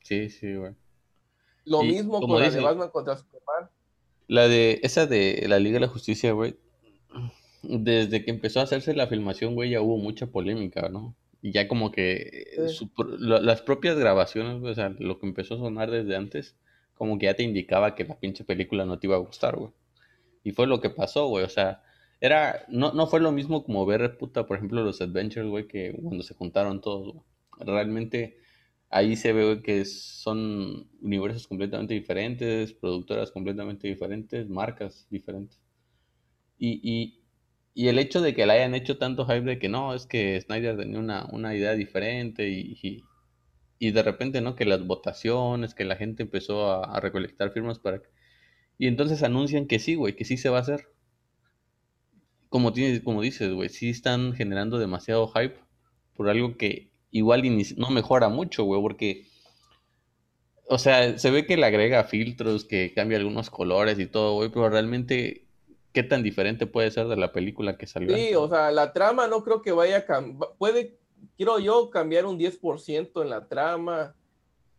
Sí, 0.04 0.30
sí, 0.30 0.54
güey. 0.54 0.76
Lo 1.64 1.82
mismo 1.82 2.20
con 2.20 2.40
la 2.40 2.48
de 2.48 2.60
Batman 2.60 2.90
contra 2.90 3.16
Superman. 3.16 3.68
La 4.28 4.46
de, 4.46 4.78
esa 4.84 5.06
de 5.08 5.46
la 5.48 5.58
Liga 5.58 5.74
de 5.74 5.86
la 5.86 5.88
Justicia, 5.88 6.30
güey, 6.30 6.56
desde 7.62 8.24
que 8.24 8.30
empezó 8.30 8.60
a 8.60 8.64
hacerse 8.64 8.94
la 8.94 9.06
filmación, 9.06 9.54
güey, 9.54 9.70
ya 9.70 9.80
hubo 9.80 9.96
mucha 9.98 10.26
polémica, 10.26 10.88
¿no? 10.88 11.16
Y 11.40 11.52
ya 11.52 11.68
como 11.68 11.90
que 11.90 12.46
las 13.18 13.62
propias 13.62 13.96
grabaciones, 13.98 14.62
o 14.62 14.74
sea, 14.74 14.94
lo 14.98 15.18
que 15.18 15.26
empezó 15.26 15.54
a 15.54 15.58
sonar 15.58 15.90
desde 15.90 16.16
antes, 16.16 16.56
como 16.94 17.18
que 17.18 17.26
ya 17.26 17.34
te 17.34 17.42
indicaba 17.42 17.94
que 17.94 18.04
la 18.04 18.18
pinche 18.18 18.44
película 18.44 18.84
no 18.84 18.98
te 18.98 19.08
iba 19.08 19.16
a 19.16 19.20
gustar, 19.20 19.56
güey. 19.56 19.72
Y 20.44 20.52
fue 20.52 20.66
lo 20.66 20.80
que 20.80 20.90
pasó, 20.90 21.26
güey, 21.28 21.44
o 21.44 21.48
sea, 21.48 21.82
era, 22.20 22.64
no, 22.68 22.92
no 22.92 23.06
fue 23.08 23.20
lo 23.20 23.32
mismo 23.32 23.64
como 23.64 23.84
ver, 23.86 24.16
puta, 24.18 24.46
por 24.46 24.56
ejemplo, 24.56 24.82
los 24.84 25.00
Adventures, 25.00 25.48
güey, 25.48 25.66
que 25.66 25.98
cuando 26.00 26.22
se 26.22 26.34
juntaron 26.34 26.80
todos, 26.80 27.14
güey. 27.14 27.24
Realmente 27.58 28.38
ahí 28.92 29.16
se 29.16 29.32
ve 29.32 29.62
que 29.62 29.84
son 29.84 30.88
universos 31.00 31.48
completamente 31.48 31.94
diferentes, 31.94 32.72
productoras 32.74 33.30
completamente 33.32 33.88
diferentes, 33.88 34.48
marcas 34.48 35.06
diferentes. 35.10 35.60
Y, 36.58 36.80
y, 36.82 37.21
y 37.74 37.88
el 37.88 37.98
hecho 37.98 38.20
de 38.20 38.34
que 38.34 38.44
la 38.44 38.54
hayan 38.54 38.74
hecho 38.74 38.98
tanto 38.98 39.24
hype 39.24 39.42
de 39.42 39.58
que 39.58 39.68
no, 39.68 39.94
es 39.94 40.06
que 40.06 40.40
Snyder 40.40 40.76
tenía 40.76 40.98
una, 40.98 41.54
idea 41.54 41.72
diferente 41.72 42.48
y, 42.50 43.02
y, 43.78 43.90
de 43.92 44.02
repente, 44.02 44.40
¿no? 44.42 44.54
Que 44.56 44.66
las 44.66 44.86
votaciones, 44.86 45.74
que 45.74 45.84
la 45.84 45.96
gente 45.96 46.22
empezó 46.22 46.70
a, 46.70 47.00
recolectar 47.00 47.50
firmas 47.52 47.78
para... 47.78 48.02
Y 48.78 48.88
entonces 48.88 49.22
anuncian 49.22 49.66
que 49.66 49.78
sí, 49.78 49.94
güey, 49.94 50.16
que 50.16 50.24
sí 50.24 50.36
se 50.36 50.50
va 50.50 50.58
a 50.58 50.60
hacer. 50.62 50.88
Como, 52.50 52.72
tienes, 52.74 53.00
como 53.00 53.22
dices, 53.22 53.50
güey, 53.52 53.70
sí 53.70 53.88
están 53.88 54.34
generando 54.34 54.78
demasiado 54.78 55.28
hype 55.28 55.58
por 56.14 56.28
algo 56.28 56.56
que 56.58 56.92
igual 57.10 57.42
no 57.76 57.90
mejora 57.90 58.28
mucho, 58.28 58.64
güey, 58.64 58.82
porque... 58.82 59.26
O 60.68 60.78
sea, 60.78 61.18
se 61.18 61.30
ve 61.30 61.46
que 61.46 61.56
le 61.56 61.66
agrega 61.66 62.04
filtros, 62.04 62.64
que 62.64 62.92
cambia 62.94 63.18
algunos 63.18 63.50
colores 63.50 63.98
y 63.98 64.06
todo, 64.06 64.34
güey, 64.34 64.50
pero 64.50 64.68
realmente 64.70 65.41
qué 65.92 66.02
tan 66.02 66.22
diferente 66.22 66.66
puede 66.66 66.90
ser 66.90 67.06
de 67.06 67.16
la 67.16 67.32
película 67.32 67.76
que 67.76 67.86
salió. 67.86 68.16
Sí, 68.16 68.34
o 68.34 68.48
sea, 68.48 68.70
la 68.70 68.92
trama 68.92 69.26
no 69.26 69.44
creo 69.44 69.62
que 69.62 69.72
vaya 69.72 69.98
a 69.98 70.04
cambiar, 70.04 70.50
puede, 70.58 70.98
quiero 71.36 71.58
yo, 71.58 71.90
cambiar 71.90 72.26
un 72.26 72.38
10% 72.38 73.22
en 73.22 73.30
la 73.30 73.46
trama 73.46 74.14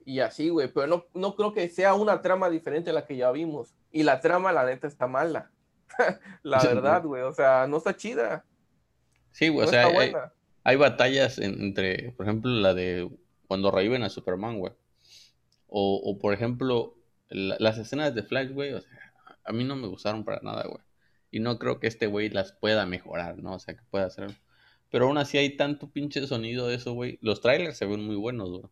y 0.06 0.20
así, 0.20 0.50
güey, 0.50 0.68
pero 0.68 0.88
no, 0.88 1.06
no 1.14 1.36
creo 1.36 1.54
que 1.54 1.70
sea 1.70 1.94
una 1.94 2.22
trama 2.22 2.50
diferente 2.50 2.90
a 2.90 2.94
la 2.94 3.06
que 3.06 3.16
ya 3.16 3.32
vimos. 3.32 3.74
Y 3.92 4.04
la 4.04 4.20
trama, 4.20 4.52
la 4.52 4.66
neta, 4.66 4.88
está 4.88 5.08
mala. 5.08 5.52
la 6.44 6.62
verdad, 6.62 7.04
güey, 7.04 7.22
o 7.22 7.34
sea, 7.34 7.68
no 7.68 7.78
está 7.78 7.96
chida. 7.96 8.44
Sí, 9.32 9.50
güey, 9.50 9.68
o 9.68 9.70
sea, 9.70 9.88
hay 10.64 10.76
batallas 10.76 11.38
entre, 11.40 12.12
por 12.14 12.26
ejemplo, 12.26 12.50
la 12.52 12.74
de 12.74 13.10
cuando 13.48 13.72
reviven 13.72 14.04
a 14.04 14.10
Superman, 14.10 14.60
güey. 14.60 14.74
O, 15.68 16.02
o 16.04 16.20
por 16.20 16.34
ejemplo, 16.34 16.96
las 17.30 17.78
escenas 17.78 18.14
de 18.14 18.24
Flash, 18.24 18.52
güey, 18.52 18.74
o 18.74 18.82
sea, 18.82 18.92
a 19.44 19.52
mí 19.52 19.64
no 19.64 19.76
me 19.76 19.88
gustaron 19.88 20.24
para 20.24 20.40
nada, 20.42 20.64
güey. 20.64 20.82
Y 21.34 21.40
no 21.40 21.58
creo 21.58 21.80
que 21.80 21.88
este 21.88 22.06
güey 22.06 22.30
las 22.30 22.52
pueda 22.52 22.86
mejorar, 22.86 23.40
¿no? 23.40 23.56
O 23.56 23.60
sea, 23.60 23.76
que 23.76 23.82
pueda 23.90 24.06
hacer. 24.06 24.30
Pero 24.92 25.08
aún 25.08 25.18
así 25.18 25.40
hay 25.40 25.58
tanto 25.58 25.90
pinche 25.90 26.28
sonido 26.28 26.68
de 26.68 26.76
eso, 26.76 26.94
güey. 26.94 27.18
Los 27.24 27.42
trailers 27.42 27.76
se 27.76 27.88
ven 27.88 28.06
muy 28.06 28.16
buenos, 28.16 28.52
güey. 28.52 28.64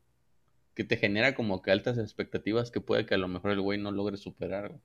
Que 0.76 0.84
te 0.84 0.96
genera 0.96 1.34
como 1.34 1.64
que 1.64 1.72
altas 1.72 1.98
expectativas 1.98 2.70
que 2.70 2.80
puede 2.80 3.08
que 3.08 3.16
a 3.16 3.18
lo 3.18 3.28
mejor 3.28 3.50
el 3.50 3.62
güey 3.62 3.80
no 3.80 3.90
logre 3.92 4.16
superar, 4.16 4.70
güey. 4.70 4.82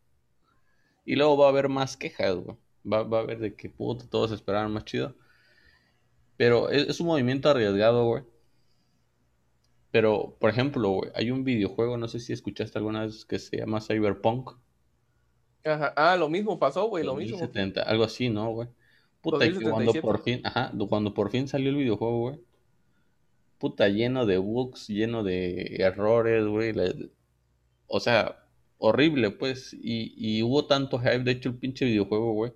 Y 1.05 1.17
luego 1.17 1.37
va 1.37 1.47
a 1.47 1.49
haber 1.51 1.69
más 1.69 1.99
quejas, 1.99 2.37
güey. 2.37 2.57
Va, 2.91 3.03
va 3.03 3.19
a 3.19 3.21
haber 3.21 3.41
de 3.41 3.55
que 3.57 3.69
puto, 3.69 4.09
todos 4.09 4.33
esperaban 4.33 4.73
más 4.73 4.87
chido. 4.87 5.15
Pero 6.39 6.71
es, 6.71 6.89
es 6.89 6.99
un 7.01 7.09
movimiento 7.09 7.51
arriesgado, 7.51 8.07
güey. 8.07 8.23
Pero, 9.91 10.39
por 10.41 10.49
ejemplo, 10.49 10.89
güey, 10.93 11.11
hay 11.15 11.31
un 11.31 11.45
videojuego, 11.45 11.99
no 11.99 12.09
sé 12.09 12.21
si 12.21 12.33
escuchaste 12.33 12.79
alguna 12.79 13.03
vez, 13.05 13.27
que 13.27 13.39
se 13.39 13.59
llama 13.59 13.83
Cyberpunk. 13.83 14.53
Ajá. 15.67 15.93
Ah, 15.97 16.17
lo 16.17 16.29
mismo 16.29 16.59
pasó, 16.59 16.87
güey, 16.89 17.05
lo 17.05 17.15
mismo. 17.15 17.39
2070, 17.39 17.83
algo 17.83 18.05
así, 18.05 18.29
¿no, 18.29 18.51
güey? 18.53 18.69
Puta, 19.21 19.45
y 19.45 19.49
que 19.49 19.55
cuando 19.65 19.93
2077. 19.93 20.01
por 20.03 20.23
fin, 20.23 20.41
ajá, 20.45 20.73
cuando 20.89 21.13
por 21.15 21.31
fin 21.31 21.49
salió 21.49 21.71
el 21.71 21.77
videojuego, 21.77 22.19
güey. 22.21 22.41
Puta, 23.59 23.89
lleno 23.89 24.27
de 24.27 24.39
bugs, 24.39 24.89
lleno 24.89 25.25
de 25.25 25.77
errores, 25.79 26.47
güey. 26.47 26.73
la- 26.73 26.95
O 27.89 28.01
sea, 28.01 28.45
horrible, 28.79 29.31
pues. 29.31 29.73
Y, 29.75 30.15
y 30.17 30.43
hubo 30.43 30.67
tanto 30.67 30.99
hype, 30.99 31.21
de 31.21 31.33
hecho, 31.33 31.49
el 31.51 31.57
pinche 31.57 31.85
videojuego, 31.87 32.33
güey, 32.33 32.53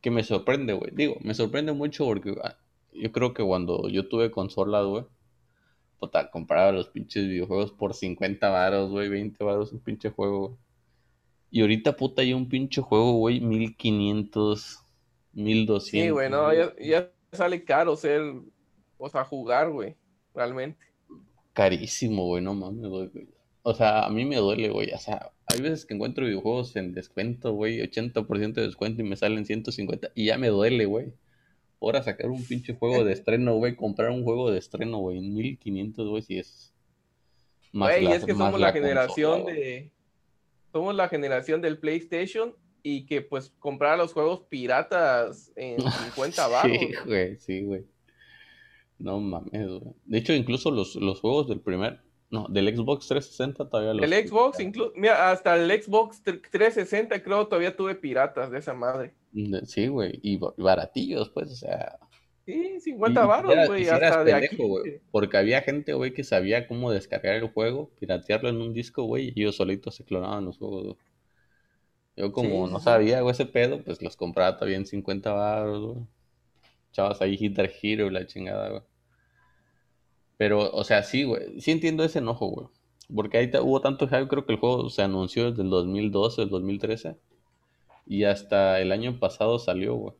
que 0.00 0.10
me 0.10 0.22
sorprende, 0.24 0.72
güey. 0.74 0.90
Digo, 0.94 1.16
me 1.22 1.34
sorprende 1.34 1.72
mucho 1.72 2.04
porque 2.04 2.34
ah, 2.42 2.56
yo 2.92 3.12
creo 3.12 3.32
que 3.34 3.42
cuando 3.44 3.88
yo 3.88 4.08
tuve 4.08 4.30
consolas, 4.30 4.84
güey, 4.86 5.04
puta, 6.00 6.30
compraba 6.30 6.72
los 6.72 6.88
pinches 6.88 7.26
videojuegos 7.28 7.72
por 7.72 7.94
50 7.94 8.48
varos, 8.50 8.90
güey, 8.90 9.08
20 9.08 9.42
varos 9.44 9.72
un 9.72 9.80
pinche 9.80 10.10
juego, 10.10 10.48
güey. 10.48 10.58
Y 11.52 11.60
ahorita, 11.60 11.94
puta, 11.96 12.22
hay 12.22 12.32
un 12.32 12.48
pinche 12.48 12.80
juego, 12.80 13.12
güey, 13.12 13.40
1500, 13.40 14.80
1200. 15.34 15.84
Sí, 15.86 16.08
güey, 16.08 16.30
no, 16.30 16.52
ya, 16.52 16.74
ya 16.80 17.12
sale 17.30 17.62
caro 17.62 17.94
ser, 17.94 18.22
o 18.96 19.08
sea, 19.10 19.22
jugar, 19.24 19.70
güey, 19.70 19.94
realmente. 20.34 20.80
Carísimo, 21.52 22.24
güey, 22.24 22.42
no 22.42 22.54
mames, 22.54 22.88
güey. 22.88 23.10
O 23.64 23.74
sea, 23.74 24.06
a 24.06 24.08
mí 24.08 24.24
me 24.24 24.36
duele, 24.36 24.70
güey. 24.70 24.92
O 24.92 24.98
sea, 24.98 25.30
hay 25.44 25.60
veces 25.60 25.84
que 25.84 25.92
encuentro 25.92 26.24
videojuegos 26.24 26.74
en 26.76 26.94
descuento, 26.94 27.52
güey, 27.52 27.82
80% 27.82 28.54
de 28.54 28.62
descuento 28.62 29.02
y 29.02 29.04
me 29.04 29.16
salen 29.16 29.44
150 29.44 30.08
y 30.14 30.24
ya 30.24 30.38
me 30.38 30.48
duele, 30.48 30.86
güey. 30.86 31.12
Ahora 31.82 32.02
sacar 32.02 32.30
un 32.30 32.42
pinche 32.42 32.74
juego 32.74 33.04
de 33.04 33.12
estreno, 33.12 33.56
güey, 33.56 33.76
comprar 33.76 34.10
un 34.10 34.24
juego 34.24 34.50
de 34.50 34.58
estreno, 34.58 34.98
güey, 34.98 35.18
en 35.18 35.34
1500, 35.34 36.08
güey, 36.08 36.22
si 36.22 36.38
es 36.38 36.72
Güey, 37.74 38.06
es 38.06 38.24
que 38.24 38.32
somos 38.32 38.60
la, 38.60 38.68
la 38.68 38.72
generación 38.72 39.44
consola, 39.44 39.54
de, 39.54 39.90
somos 40.72 40.94
la 40.94 41.08
generación 41.08 41.60
del 41.60 41.78
PlayStation 41.78 42.54
y 42.82 43.06
que 43.06 43.20
pues 43.22 43.54
comprar 43.60 43.96
los 43.98 44.12
juegos 44.12 44.40
piratas 44.48 45.52
en 45.56 45.76
50 46.14 46.48
baros. 46.48 46.76
Sí, 46.76 46.90
güey, 47.06 47.36
sí, 47.38 47.62
güey. 47.62 47.84
No 48.98 49.20
mames, 49.20 49.66
güey. 49.68 49.94
De 50.04 50.18
hecho, 50.18 50.32
incluso 50.32 50.70
los, 50.70 50.94
los 50.96 51.20
juegos 51.20 51.48
del 51.48 51.60
primer, 51.60 52.00
no, 52.30 52.46
del 52.48 52.74
Xbox 52.74 53.08
360 53.08 53.68
todavía 53.68 53.94
los... 53.94 54.10
El 54.10 54.28
Xbox, 54.28 54.60
incluso, 54.60 54.92
mira, 54.96 55.30
hasta 55.30 55.56
el 55.56 55.70
Xbox 55.82 56.22
360 56.22 57.22
creo 57.22 57.46
todavía 57.46 57.76
tuve 57.76 57.94
piratas 57.94 58.50
de 58.50 58.58
esa 58.58 58.74
madre. 58.74 59.14
Sí, 59.64 59.88
güey, 59.88 60.18
y 60.22 60.36
ba- 60.36 60.54
baratillos, 60.56 61.30
pues, 61.30 61.50
o 61.50 61.56
sea... 61.56 61.98
Sí, 62.46 62.76
Y, 62.76 62.80
50 62.80 63.24
y 63.24 63.26
varos, 63.26 63.64
güey, 63.64 63.88
hasta 63.88 64.24
de 64.24 64.34
pendejo, 64.34 64.78
aquí. 64.78 65.00
porque 65.10 65.36
había 65.38 65.62
gente, 65.62 65.92
güey, 65.94 66.12
que 66.14 66.24
sabía 66.24 66.66
cómo 66.68 66.90
descargar 66.92 67.36
el 67.36 67.48
juego, 67.50 67.90
piratearlo 67.98 68.48
en 68.48 68.60
un 68.60 68.72
disco, 68.72 69.04
güey, 69.04 69.32
y 69.34 69.42
ellos 69.42 69.56
solitos 69.56 69.94
se 69.96 70.04
clonaban 70.04 70.44
los 70.44 70.58
juegos, 70.58 70.84
güey. 70.84 70.96
Yo 72.16 72.32
como 72.32 72.68
Sí, 72.68 72.72
no 72.72 72.78
sí, 72.78 72.84
sabía, 72.84 73.20
güey, 73.20 73.32
ese 73.32 73.46
pedo, 73.46 73.82
pues 73.84 74.00
los 74.02 74.16
compraba 74.16 74.56
todavía 74.56 74.76
en 74.78 74.86
50 74.86 75.32
baros, 75.32 75.94
güey. 75.94 76.06
Chavas 76.92 77.22
ahí 77.22 77.36
Guitar 77.36 77.70
Hero 77.82 78.06
y 78.06 78.10
la 78.10 78.26
chingada, 78.26 78.70
güey. 78.70 78.82
Pero, 80.36 80.70
o 80.72 80.84
sea, 80.84 81.02
sí, 81.02 81.24
güey, 81.24 81.60
sí 81.60 81.70
entiendo 81.70 82.04
ese 82.04 82.18
enojo, 82.18 82.46
güey. 82.48 82.66
Porque 83.14 83.38
ahí 83.38 83.50
hubo 83.62 83.80
tanto 83.80 84.06
hype, 84.08 84.28
creo 84.28 84.46
que 84.46 84.52
el 84.54 84.58
juego 84.58 84.88
se 84.90 85.02
anunció 85.02 85.50
desde 85.50 85.62
el 85.62 85.70
2012, 85.70 86.42
el 86.42 86.48
2013, 86.50 87.16
y 88.06 88.24
hasta 88.24 88.80
el 88.80 88.92
año 88.92 89.18
pasado 89.20 89.58
salió, 89.58 89.94
güey. 89.96 90.16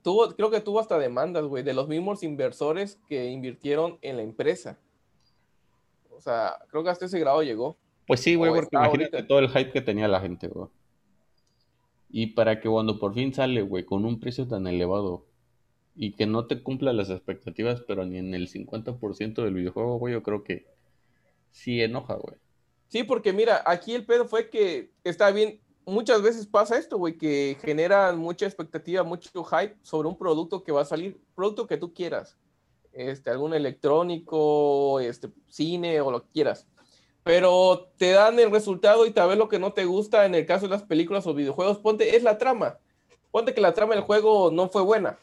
Tuvo, 0.00 0.34
creo 0.34 0.50
que 0.50 0.60
tuvo 0.60 0.80
hasta 0.80 0.98
demandas, 0.98 1.44
güey, 1.44 1.62
de 1.62 1.74
los 1.74 1.88
mismos 1.88 2.22
inversores 2.22 2.98
que 3.08 3.30
invirtieron 3.30 3.98
en 4.00 4.16
la 4.16 4.22
empresa. 4.22 4.78
O 6.10 6.20
sea, 6.20 6.54
creo 6.70 6.82
que 6.82 6.90
hasta 6.90 7.04
ese 7.06 7.18
grado 7.18 7.42
llegó. 7.42 7.76
Pues 8.06 8.20
sí, 8.20 8.34
güey, 8.34 8.52
porque 8.52 8.68
imagínate 8.72 9.16
ahorita. 9.16 9.26
todo 9.26 9.38
el 9.40 9.48
hype 9.48 9.70
que 9.70 9.80
tenía 9.80 10.08
la 10.08 10.20
gente, 10.20 10.48
güey. 10.48 10.68
Y 12.10 12.28
para 12.28 12.60
que 12.60 12.68
cuando 12.68 12.98
por 12.98 13.14
fin 13.14 13.32
sale, 13.32 13.62
güey, 13.62 13.84
con 13.84 14.04
un 14.04 14.20
precio 14.20 14.46
tan 14.46 14.66
elevado 14.66 15.24
y 15.94 16.12
que 16.12 16.26
no 16.26 16.46
te 16.46 16.62
cumpla 16.62 16.92
las 16.92 17.10
expectativas, 17.10 17.82
pero 17.82 18.04
ni 18.04 18.18
en 18.18 18.34
el 18.34 18.48
50% 18.48 19.42
del 19.42 19.54
videojuego, 19.54 19.98
güey, 19.98 20.14
yo 20.14 20.22
creo 20.22 20.42
que 20.42 20.66
sí 21.50 21.82
enoja, 21.82 22.14
güey. 22.14 22.36
Sí, 22.88 23.04
porque 23.04 23.32
mira, 23.32 23.62
aquí 23.64 23.94
el 23.94 24.04
pedo 24.04 24.26
fue 24.26 24.50
que 24.50 24.90
está 25.04 25.30
bien, 25.30 25.60
muchas 25.86 26.22
veces 26.22 26.46
pasa 26.46 26.78
esto, 26.78 26.98
güey, 26.98 27.16
que 27.16 27.56
generan 27.60 28.18
mucha 28.18 28.46
expectativa, 28.46 29.02
mucho 29.02 29.44
hype 29.44 29.76
sobre 29.82 30.08
un 30.08 30.16
producto 30.16 30.62
que 30.62 30.72
va 30.72 30.82
a 30.82 30.86
salir, 30.86 31.20
producto 31.34 31.66
que 31.66 31.76
tú 31.76 31.92
quieras, 31.92 32.36
este, 32.92 33.30
algún 33.30 33.54
electrónico, 33.54 35.00
este, 35.00 35.28
cine 35.48 36.00
o 36.00 36.10
lo 36.10 36.22
que 36.22 36.30
quieras. 36.32 36.66
Pero 37.24 37.92
te 37.96 38.10
dan 38.10 38.38
el 38.38 38.50
resultado 38.50 39.06
y 39.06 39.12
tal 39.12 39.28
vez 39.28 39.38
lo 39.38 39.48
que 39.48 39.58
no 39.58 39.72
te 39.72 39.84
gusta 39.84 40.26
en 40.26 40.34
el 40.34 40.46
caso 40.46 40.66
de 40.66 40.72
las 40.72 40.82
películas 40.82 41.26
o 41.26 41.34
videojuegos, 41.34 41.78
ponte, 41.78 42.16
es 42.16 42.22
la 42.22 42.38
trama. 42.38 42.78
Ponte 43.30 43.54
que 43.54 43.60
la 43.60 43.74
trama 43.74 43.94
del 43.94 44.02
juego 44.02 44.50
no 44.50 44.68
fue 44.68 44.82
buena. 44.82 45.18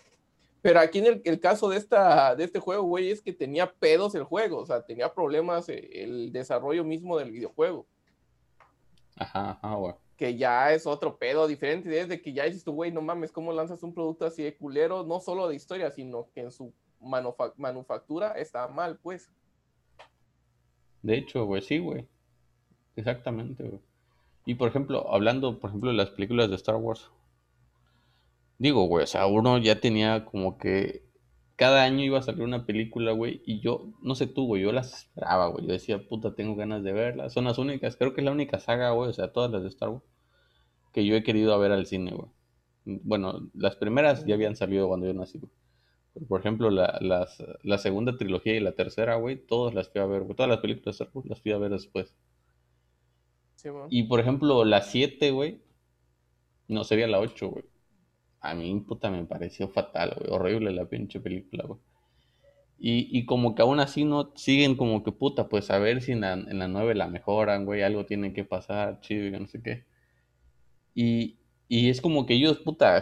Pero 0.62 0.80
aquí 0.80 1.00
en 1.00 1.06
el, 1.06 1.22
el 1.26 1.40
caso 1.40 1.70
de, 1.70 1.78
esta, 1.78 2.36
de 2.36 2.44
este 2.44 2.60
juego, 2.60 2.84
güey, 2.84 3.12
es 3.12 3.22
que 3.22 3.34
tenía 3.34 3.72
pedos 3.72 4.16
el 4.16 4.24
juego, 4.24 4.60
o 4.60 4.66
sea, 4.66 4.82
tenía 4.82 5.14
problemas 5.14 5.70
eh, 5.70 6.04
el 6.04 6.32
desarrollo 6.32 6.84
mismo 6.84 7.18
del 7.18 7.32
videojuego, 7.32 7.86
Ajá, 9.20 9.60
ajá, 9.62 9.76
güey. 9.76 9.94
Que 10.20 10.36
ya 10.36 10.74
es 10.74 10.86
otro 10.86 11.18
pedo 11.18 11.48
diferente, 11.48 11.88
desde 11.88 12.22
que 12.22 12.34
ya 12.34 12.44
dices 12.44 12.66
tú, 12.66 12.74
güey, 12.74 12.92
no 12.92 13.02
mames, 13.02 13.32
¿cómo 13.32 13.54
lanzas 13.54 13.82
un 13.84 13.94
producto 13.94 14.26
así 14.26 14.44
de 14.44 14.54
culero? 14.58 15.06
No 15.06 15.22
solo 15.22 15.48
de 15.48 15.56
historia, 15.56 15.92
sino 15.92 16.28
que 16.34 16.42
en 16.42 16.52
su 16.52 16.74
manufa- 17.00 17.54
manufactura 17.56 18.34
está 18.34 18.68
mal, 18.68 19.00
pues. 19.02 19.32
De 21.02 21.18
hecho, 21.18 21.46
güey, 21.46 21.62
sí, 21.62 21.80
güey. 21.80 22.06
Exactamente, 22.98 23.64
güey. 23.64 23.80
Y 24.46 24.56
por 24.56 24.68
ejemplo, 24.68 25.10
hablando, 25.10 25.58
por 25.58 25.70
ejemplo, 25.70 25.90
de 25.90 25.96
las 25.96 26.10
películas 26.10 26.50
de 26.50 26.58
Star 26.58 26.76
Wars. 26.76 27.10
Digo, 28.58 28.84
güey, 28.84 29.06
o 29.06 29.08
sea, 29.08 29.26
uno 29.26 29.58
ya 29.58 29.80
tenía 29.80 30.26
como 30.26 30.58
que 30.58 31.02
cada 31.60 31.84
año 31.84 32.06
iba 32.06 32.18
a 32.18 32.22
salir 32.22 32.44
una 32.44 32.66
película, 32.66 33.12
güey, 33.12 33.42
y 33.46 33.60
yo, 33.60 33.90
no 34.02 34.16
sé 34.16 34.28
tú, 34.28 34.46
güey, 34.46 34.64
yo 34.64 34.72
las 34.72 34.94
esperaba, 34.94 35.48
güey. 35.48 35.66
Yo 35.68 35.74
decía, 35.74 36.08
puta, 36.08 36.34
tengo 36.34 36.56
ganas 36.56 36.84
de 36.84 36.94
verlas. 36.94 37.34
Son 37.34 37.44
las 37.44 37.58
únicas, 37.58 37.98
creo 37.98 38.14
que 38.14 38.22
es 38.22 38.26
la 38.26 38.32
única 38.32 38.62
saga, 38.62 38.92
güey, 38.92 39.10
o 39.10 39.14
sea, 39.14 39.34
todas 39.34 39.52
las 39.52 39.64
de 39.64 39.68
Star 39.68 39.90
Wars, 39.90 40.06
que 40.94 41.06
yo 41.06 41.18
he 41.18 41.22
querido 41.22 41.60
ver 41.60 41.74
al 41.74 41.86
cine, 41.86 42.12
güey. 42.12 42.30
Bueno, 42.86 43.50
las 43.54 43.76
primeras 43.76 44.26
ya 44.26 44.36
habían 44.36 44.56
salido 44.56 44.88
cuando 44.88 45.06
yo 45.08 45.14
nací, 45.14 45.38
güey. 45.38 45.52
Pero, 46.14 46.28
por 46.28 46.40
ejemplo, 46.40 46.70
la, 46.70 46.98
las, 47.02 47.44
la 47.64 47.78
segunda 47.78 48.16
trilogía 48.16 48.56
y 48.56 48.62
la 48.62 48.72
tercera, 48.72 49.16
güey, 49.16 49.36
todas 49.36 49.74
las 49.74 49.90
fui 49.90 50.00
a 50.00 50.06
ver, 50.06 50.22
güey. 50.22 50.38
Todas 50.38 50.50
las 50.50 50.60
películas 50.60 50.86
de 50.86 50.92
Star 51.04 51.10
Wars 51.14 51.28
las 51.28 51.42
fui 51.42 51.52
a 51.52 51.58
ver 51.58 51.72
después. 51.72 52.16
Sí. 53.56 53.68
Y 53.90 54.04
por 54.04 54.22
ejemplo, 54.22 54.64
la 54.64 54.82
7, 54.82 55.32
güey. 55.32 55.62
No, 56.70 56.86
sería 56.86 57.08
la 57.08 57.20
8, 57.20 57.50
güey. 57.50 57.66
A 58.42 58.54
mí, 58.56 58.80
puta, 58.88 59.10
me 59.12 59.24
pareció 59.26 59.70
fatal, 59.70 60.14
güey. 60.18 60.30
Horrible 60.32 60.72
la 60.74 60.86
pinche 60.86 61.20
película, 61.20 61.64
güey. 61.66 61.80
Y, 62.80 63.10
y 63.18 63.26
como 63.26 63.56
que 63.56 63.62
aún 63.62 63.80
así 63.80 64.06
no 64.06 64.32
siguen 64.36 64.76
como 64.78 65.04
que 65.04 65.12
puta, 65.12 65.50
pues 65.50 65.70
a 65.70 65.80
ver 65.80 66.02
si 66.02 66.14
en 66.14 66.22
la, 66.22 66.34
en 66.34 66.60
la 66.60 66.68
9 66.68 66.96
la 66.96 67.08
mejoran, 67.08 67.66
güey. 67.66 67.82
Algo 67.84 68.06
tiene 68.06 68.34
que 68.34 68.46
pasar, 68.46 69.02
chido, 69.02 69.28
y 69.28 69.32
no 69.32 69.48
sé 69.48 69.62
qué. 69.62 69.84
Y, 70.94 71.38
y 71.68 71.90
es 71.90 72.02
como 72.02 72.26
que 72.26 72.34
ellos, 72.36 72.60
puta, 72.60 73.00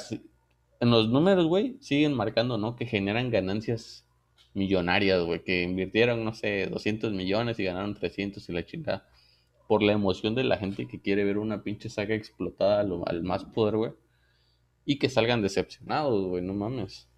en 0.79 0.91
los 0.91 1.09
números, 1.09 1.45
güey, 1.47 1.77
siguen 1.81 2.13
marcando, 2.13 2.57
¿no? 2.57 2.75
Que 2.75 2.85
generan 2.85 3.29
ganancias 3.31 4.05
millonarias, 4.53 5.23
güey. 5.23 5.43
Que 5.43 5.63
invirtieron, 5.63 6.23
no 6.23 6.33
sé, 6.33 6.67
200 6.67 7.13
millones 7.13 7.59
y 7.59 7.63
ganaron 7.63 7.95
300 7.95 8.47
y 8.49 8.53
la 8.53 8.65
chingada 8.65 9.07
por 9.67 9.83
la 9.83 9.93
emoción 9.93 10.35
de 10.35 10.43
la 10.45 10.57
gente 10.57 10.87
que 10.87 11.01
quiere 11.01 11.23
ver 11.25 11.37
una 11.37 11.63
pinche 11.63 11.89
saga 11.89 12.15
explotada 12.15 12.81
a 12.81 12.83
lo- 12.83 13.07
al 13.07 13.23
más 13.23 13.43
poder, 13.45 13.75
güey. 13.77 13.91
Y 14.89 14.97
que 14.97 15.09
salgan 15.09 15.41
decepcionados, 15.41 16.27
güey, 16.27 16.41
no 16.41 16.53
mames. 16.53 17.09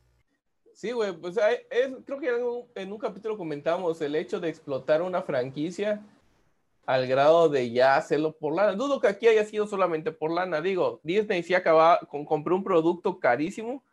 Sí, 0.74 0.92
güey, 0.92 1.14
pues 1.14 1.38
es, 1.38 1.92
creo 2.04 2.20
que 2.20 2.30
en 2.30 2.44
un, 2.44 2.66
en 2.74 2.92
un 2.92 2.98
capítulo 2.98 3.38
comentamos 3.38 4.02
el 4.02 4.16
hecho 4.16 4.40
de 4.40 4.50
explotar 4.50 5.04
una 5.04 5.22
franquicia 5.22 6.02
al 6.88 7.06
grado 7.06 7.48
de 7.48 7.70
ya 7.70 7.96
hacerlo 7.96 8.36
por 8.36 8.56
lana. 8.56 8.74
Dudo 8.74 9.00
que 9.00 9.08
aquí 9.08 9.28
haya 9.28 9.46
sido 9.46 9.68
solamente 9.68 10.12
por 10.12 10.32
lana. 10.32 10.62
Digo, 10.62 11.00
Disney 11.04 11.44
sí 11.44 11.54
acaba 11.54 12.00
con 12.10 12.26
compró 12.26 12.56
un 12.56 12.64
producto 12.64 13.20
carísimo, 13.20 13.84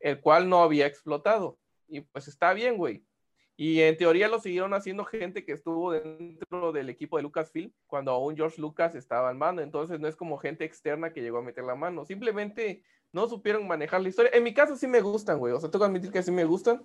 el 0.00 0.20
cual 0.20 0.48
no 0.48 0.64
había 0.64 0.86
explotado. 0.86 1.56
Y 1.86 2.00
pues 2.00 2.26
está 2.26 2.52
bien, 2.52 2.76
güey. 2.76 3.04
Y 3.56 3.82
en 3.82 3.96
teoría 3.96 4.26
lo 4.26 4.40
siguieron 4.40 4.74
haciendo 4.74 5.04
gente 5.04 5.44
que 5.44 5.52
estuvo 5.52 5.92
dentro 5.92 6.72
del 6.72 6.88
equipo 6.88 7.16
de 7.16 7.22
Lucasfilm 7.22 7.70
cuando 7.86 8.10
aún 8.10 8.34
George 8.34 8.60
Lucas 8.60 8.96
estaba 8.96 9.30
en 9.30 9.38
mano. 9.38 9.60
Entonces 9.60 10.00
no 10.00 10.08
es 10.08 10.16
como 10.16 10.36
gente 10.38 10.64
externa 10.64 11.12
que 11.12 11.20
llegó 11.20 11.38
a 11.38 11.42
meter 11.42 11.62
la 11.62 11.76
mano. 11.76 12.04
Simplemente 12.04 12.82
no 13.12 13.28
supieron 13.28 13.66
manejar 13.66 14.02
la 14.02 14.08
historia. 14.08 14.30
En 14.34 14.42
mi 14.42 14.54
caso 14.54 14.76
sí 14.76 14.86
me 14.86 15.00
gustan, 15.00 15.38
güey. 15.38 15.52
O 15.52 15.60
sea, 15.60 15.70
tengo 15.70 15.84
que 15.84 15.88
admitir 15.88 16.12
que 16.12 16.22
sí 16.22 16.30
me 16.30 16.44
gustan. 16.44 16.84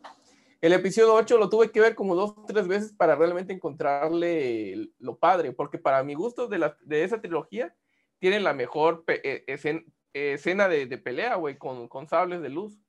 El 0.61 0.73
episodio 0.73 1.13
8 1.13 1.37
lo 1.37 1.49
tuve 1.49 1.71
que 1.71 1.81
ver 1.81 1.95
como 1.95 2.15
dos 2.15 2.31
o 2.31 2.45
tres 2.45 2.67
veces 2.67 2.93
para 2.93 3.15
realmente 3.15 3.53
encontrarle 3.53 4.89
lo 4.99 5.17
padre, 5.17 5.51
porque 5.51 5.77
para 5.77 6.03
mi 6.03 6.13
gusto 6.13 6.47
de, 6.47 6.57
la, 6.57 6.77
de 6.81 7.03
esa 7.03 7.21
trilogía 7.21 7.75
tiene 8.19 8.39
la 8.39 8.53
mejor 8.53 9.03
e, 9.07 9.43
escena, 9.47 10.67
de, 10.67 10.87
de, 10.87 10.97
pelea, 10.97 11.35
güey, 11.35 11.57
con, 11.57 11.87
con 11.87 12.07
sables 12.07 12.41
de 12.41 12.49
luz. 12.49 12.79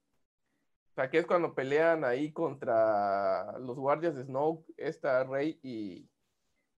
O 0.92 0.94
sea, 0.94 1.10
que 1.10 1.18
es 1.18 1.26
cuando 1.26 1.54
pelean 1.54 2.04
ahí 2.04 2.32
contra 2.32 3.58
los 3.58 3.76
guardias 3.76 4.14
de 4.14 4.24
Snoke, 4.24 4.64
esta 4.78 5.24
Rey 5.24 5.58
y, 5.62 6.08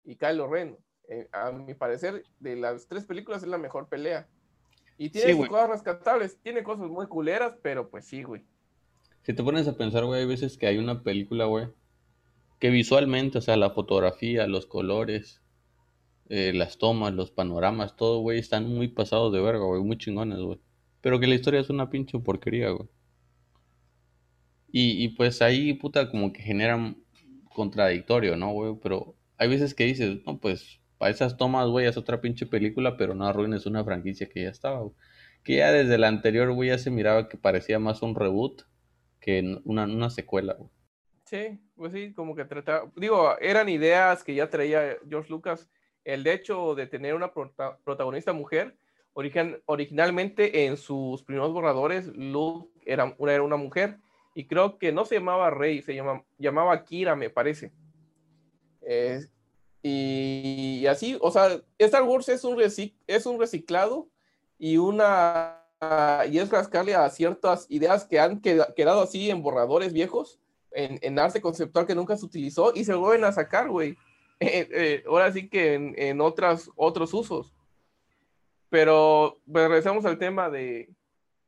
y 0.03 0.16
Kylo 0.16 0.49
Ren. 0.49 0.77
Eh, 1.09 1.29
a 1.33 1.53
mi 1.53 1.75
parecer, 1.75 2.25
de 2.40 2.57
las 2.57 2.88
tres 2.88 3.05
películas 3.05 3.42
es 3.42 3.49
la 3.49 3.59
mejor 3.59 3.88
pelea. 3.88 4.29
Y 4.99 5.11
tiene 5.11 5.47
cosas 5.47 5.71
rescatables, 5.71 6.39
tiene 6.43 6.65
cosas 6.65 6.89
muy 6.89 7.07
culeras, 7.07 7.55
pero 7.63 7.89
pues 7.89 8.05
sí, 8.05 8.25
güey. 8.25 8.43
Si 9.23 9.33
te 9.33 9.45
pones 9.45 9.69
a 9.69 9.77
pensar, 9.77 10.05
güey, 10.05 10.23
hay 10.23 10.27
veces 10.27 10.59
que 10.59 10.67
hay 10.67 10.79
una 10.79 11.03
película, 11.03 11.45
güey, 11.45 11.69
que 12.59 12.71
visualmente, 12.71 13.39
o 13.39 13.41
sea, 13.41 13.57
la 13.57 13.71
fotografía, 13.71 14.47
los 14.49 14.67
colores, 14.67 15.41
eh, 16.29 16.53
las 16.53 16.79
tomas, 16.79 17.15
los 17.15 17.31
panoramas, 17.31 17.95
todo, 17.97 18.19
güey, 18.21 18.39
están 18.39 18.69
muy 18.69 18.89
pasados 18.89 19.33
de 19.33 19.41
verga, 19.41 19.65
güey, 19.65 19.83
muy 19.83 19.97
chingones, 19.97 20.41
güey. 20.41 20.59
Pero 21.01 21.21
que 21.21 21.29
la 21.29 21.37
historia 21.37 21.61
es 21.61 21.71
una 21.71 21.91
pinche 21.91 22.19
porquería, 22.19 22.71
güey. 22.71 22.89
Y, 24.73 25.05
y 25.05 25.09
pues 25.11 25.41
ahí, 25.43 25.75
puta, 25.75 26.11
como 26.11 26.33
que 26.33 26.43
generan 26.43 26.99
contradictorio, 27.55 28.37
¿no, 28.37 28.53
güey? 28.53 28.75
Pero 28.83 29.15
hay 29.37 29.49
veces 29.49 29.75
que 29.75 29.85
dices, 29.85 30.19
no, 30.27 30.39
pues 30.39 30.81
para 30.99 31.13
esas 31.13 31.37
tomas, 31.37 31.69
güey, 31.69 31.87
es 31.87 31.97
otra 31.97 32.21
pinche 32.21 32.45
película, 32.45 32.97
pero 32.97 33.15
no 33.15 33.27
arruines 33.27 33.67
una 33.67 33.85
franquicia 33.85 34.29
que 34.29 34.43
ya 34.43 34.51
estaba. 34.51 34.85
Que 35.45 35.57
ya 35.57 35.73
desde 35.73 35.97
la 35.97 36.09
anterior, 36.09 36.53
güey, 36.53 36.71
ya 36.71 36.79
se 36.79 36.91
miraba 36.91 37.29
que 37.29 37.39
parecía 37.39 37.79
más 37.79 38.03
un 38.03 38.17
reboot 38.17 38.63
que 39.21 39.61
una, 39.65 40.11
secuela, 40.11 40.55
güey. 40.55 40.71
Sí, 41.25 41.61
pues 41.77 41.93
sí, 41.93 42.13
como 42.15 42.35
que 42.35 42.45
trataba, 42.45 42.91
digo, 42.97 43.39
eran 43.39 43.69
ideas 43.69 44.25
que 44.25 44.35
ya 44.35 44.49
traía 44.49 44.97
George 45.09 45.31
Lucas. 45.31 45.71
El 46.05 46.27
hecho 46.27 46.75
de 46.75 46.87
tener 46.87 47.15
una 47.15 47.33
protagonista 47.85 48.33
mujer, 48.33 48.77
originalmente 49.13 50.67
en 50.67 50.77
sus 50.77 51.23
primeros 51.23 51.53
borradores, 51.53 52.07
Luke 52.17 52.71
era, 52.87 53.15
una 53.43 53.57
mujer, 53.57 53.99
y 54.35 54.47
creo 54.47 54.79
que 54.79 54.91
no 54.91 55.05
se 55.05 55.17
llamaba 55.17 55.51
Rey, 55.51 55.83
se 55.83 55.95
llama, 55.95 56.25
llamaba 56.39 56.85
Kira, 56.85 57.15
me 57.15 57.29
parece. 57.29 57.73
Y, 59.83 60.87
así, 60.87 61.17
o 61.21 61.31
sea, 61.31 61.62
Star 61.79 62.03
Wars 62.03 62.29
es 62.29 62.45
un, 62.45 62.61
es 62.61 63.27
un 63.27 63.38
reciclado 63.38 64.09
y 64.59 64.77
una 64.77 65.55
y 66.29 66.38
es 66.38 66.51
rascarle 66.51 66.95
a 66.95 67.09
ciertas 67.09 67.67
ideas 67.69 68.05
que 68.05 68.19
han 68.19 68.41
quedado 68.41 69.01
así 69.01 69.31
en 69.31 69.43
borradores 69.43 69.93
viejos, 69.93 70.41
en, 70.73 71.19
arte 71.19 71.41
conceptual 71.41 71.87
que 71.87 71.95
nunca 71.95 72.17
se 72.17 72.25
utilizó 72.25 72.73
y 72.75 72.85
se 72.85 72.95
vuelven 72.95 73.25
a 73.25 73.33
sacar, 73.33 73.69
güey. 73.69 73.97
Eh, 74.41 74.69
eh, 74.71 75.05
ahora 75.09 75.33
sí 75.33 75.49
que 75.49 75.75
en, 75.75 75.95
en 75.97 76.21
otras, 76.21 76.71
otros 76.77 77.12
usos. 77.12 77.53
Pero 78.71 79.41
pues, 79.51 79.67
regresamos 79.67 80.05
al 80.05 80.17
tema 80.17 80.49
de 80.49 80.88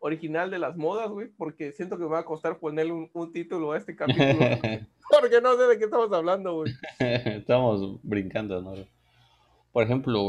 original 0.01 0.51
de 0.51 0.59
las 0.59 0.77
modas, 0.77 1.09
güey, 1.11 1.29
porque 1.29 1.73
siento 1.73 1.97
que 1.97 2.05
me 2.05 2.11
va 2.11 2.21
a 2.21 2.25
costar 2.25 2.59
ponerle 2.59 2.93
un, 2.93 3.33
título 3.33 3.73
a 3.73 3.79
este 3.79 3.95
capítulo. 3.95 4.39
porque 5.21 5.41
no 5.41 5.57
sé 5.57 5.65
de 5.65 5.79
qué 5.79 5.85
estamos 5.85 6.13
hablando, 6.13 6.55
güey. 6.55 6.73
estamos 6.99 8.01
brincando, 8.03 8.61
¿no? 8.61 8.75
Por 9.73 9.85
ejemplo, 9.85 10.27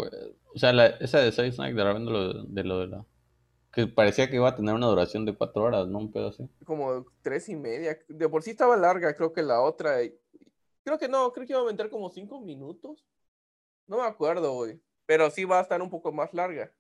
o 0.54 0.58
sea, 0.58 0.72
la, 0.72 0.88
esa 0.88 1.20
de 1.20 1.32
Side 1.32 1.54
Snack 1.54 1.74
de, 1.74 1.84
lo, 1.84 2.44
de 2.44 2.64
lo 2.64 2.80
de 2.80 2.88
la 2.88 3.06
que 3.72 3.88
parecía 3.88 4.30
que 4.30 4.36
iba 4.36 4.50
a 4.50 4.56
tener 4.56 4.76
una 4.76 4.88
duración 4.88 5.26
de 5.26 5.36
cuatro 5.36 5.64
horas, 5.64 5.88
¿no? 5.88 6.00
Un 6.00 6.12
pedo 6.12 6.28
así. 6.28 6.50
Como 6.66 7.06
tres 7.22 7.48
y 7.50 7.56
media. 7.56 7.98
De 8.10 8.28
por 8.28 8.44
sí 8.44 8.52
estaba 8.52 8.76
larga, 8.76 9.16
creo 9.16 9.32
que 9.32 9.42
la 9.42 9.62
otra. 9.62 9.98
Creo 10.84 10.98
que 10.98 11.08
no, 11.08 11.32
creo 11.32 11.48
que 11.48 11.54
iba 11.54 11.62
a 11.62 11.66
meter 11.66 11.90
como 11.90 12.10
cinco 12.10 12.42
minutos. 12.42 13.06
No 13.88 13.98
me 13.98 14.04
acuerdo, 14.04 14.54
güey. 14.54 14.82
Pero 15.06 15.30
sí 15.30 15.46
va 15.46 15.60
a 15.60 15.62
estar 15.62 15.82
un 15.82 15.90
poco 15.90 16.12
más 16.12 16.34
larga. 16.34 16.72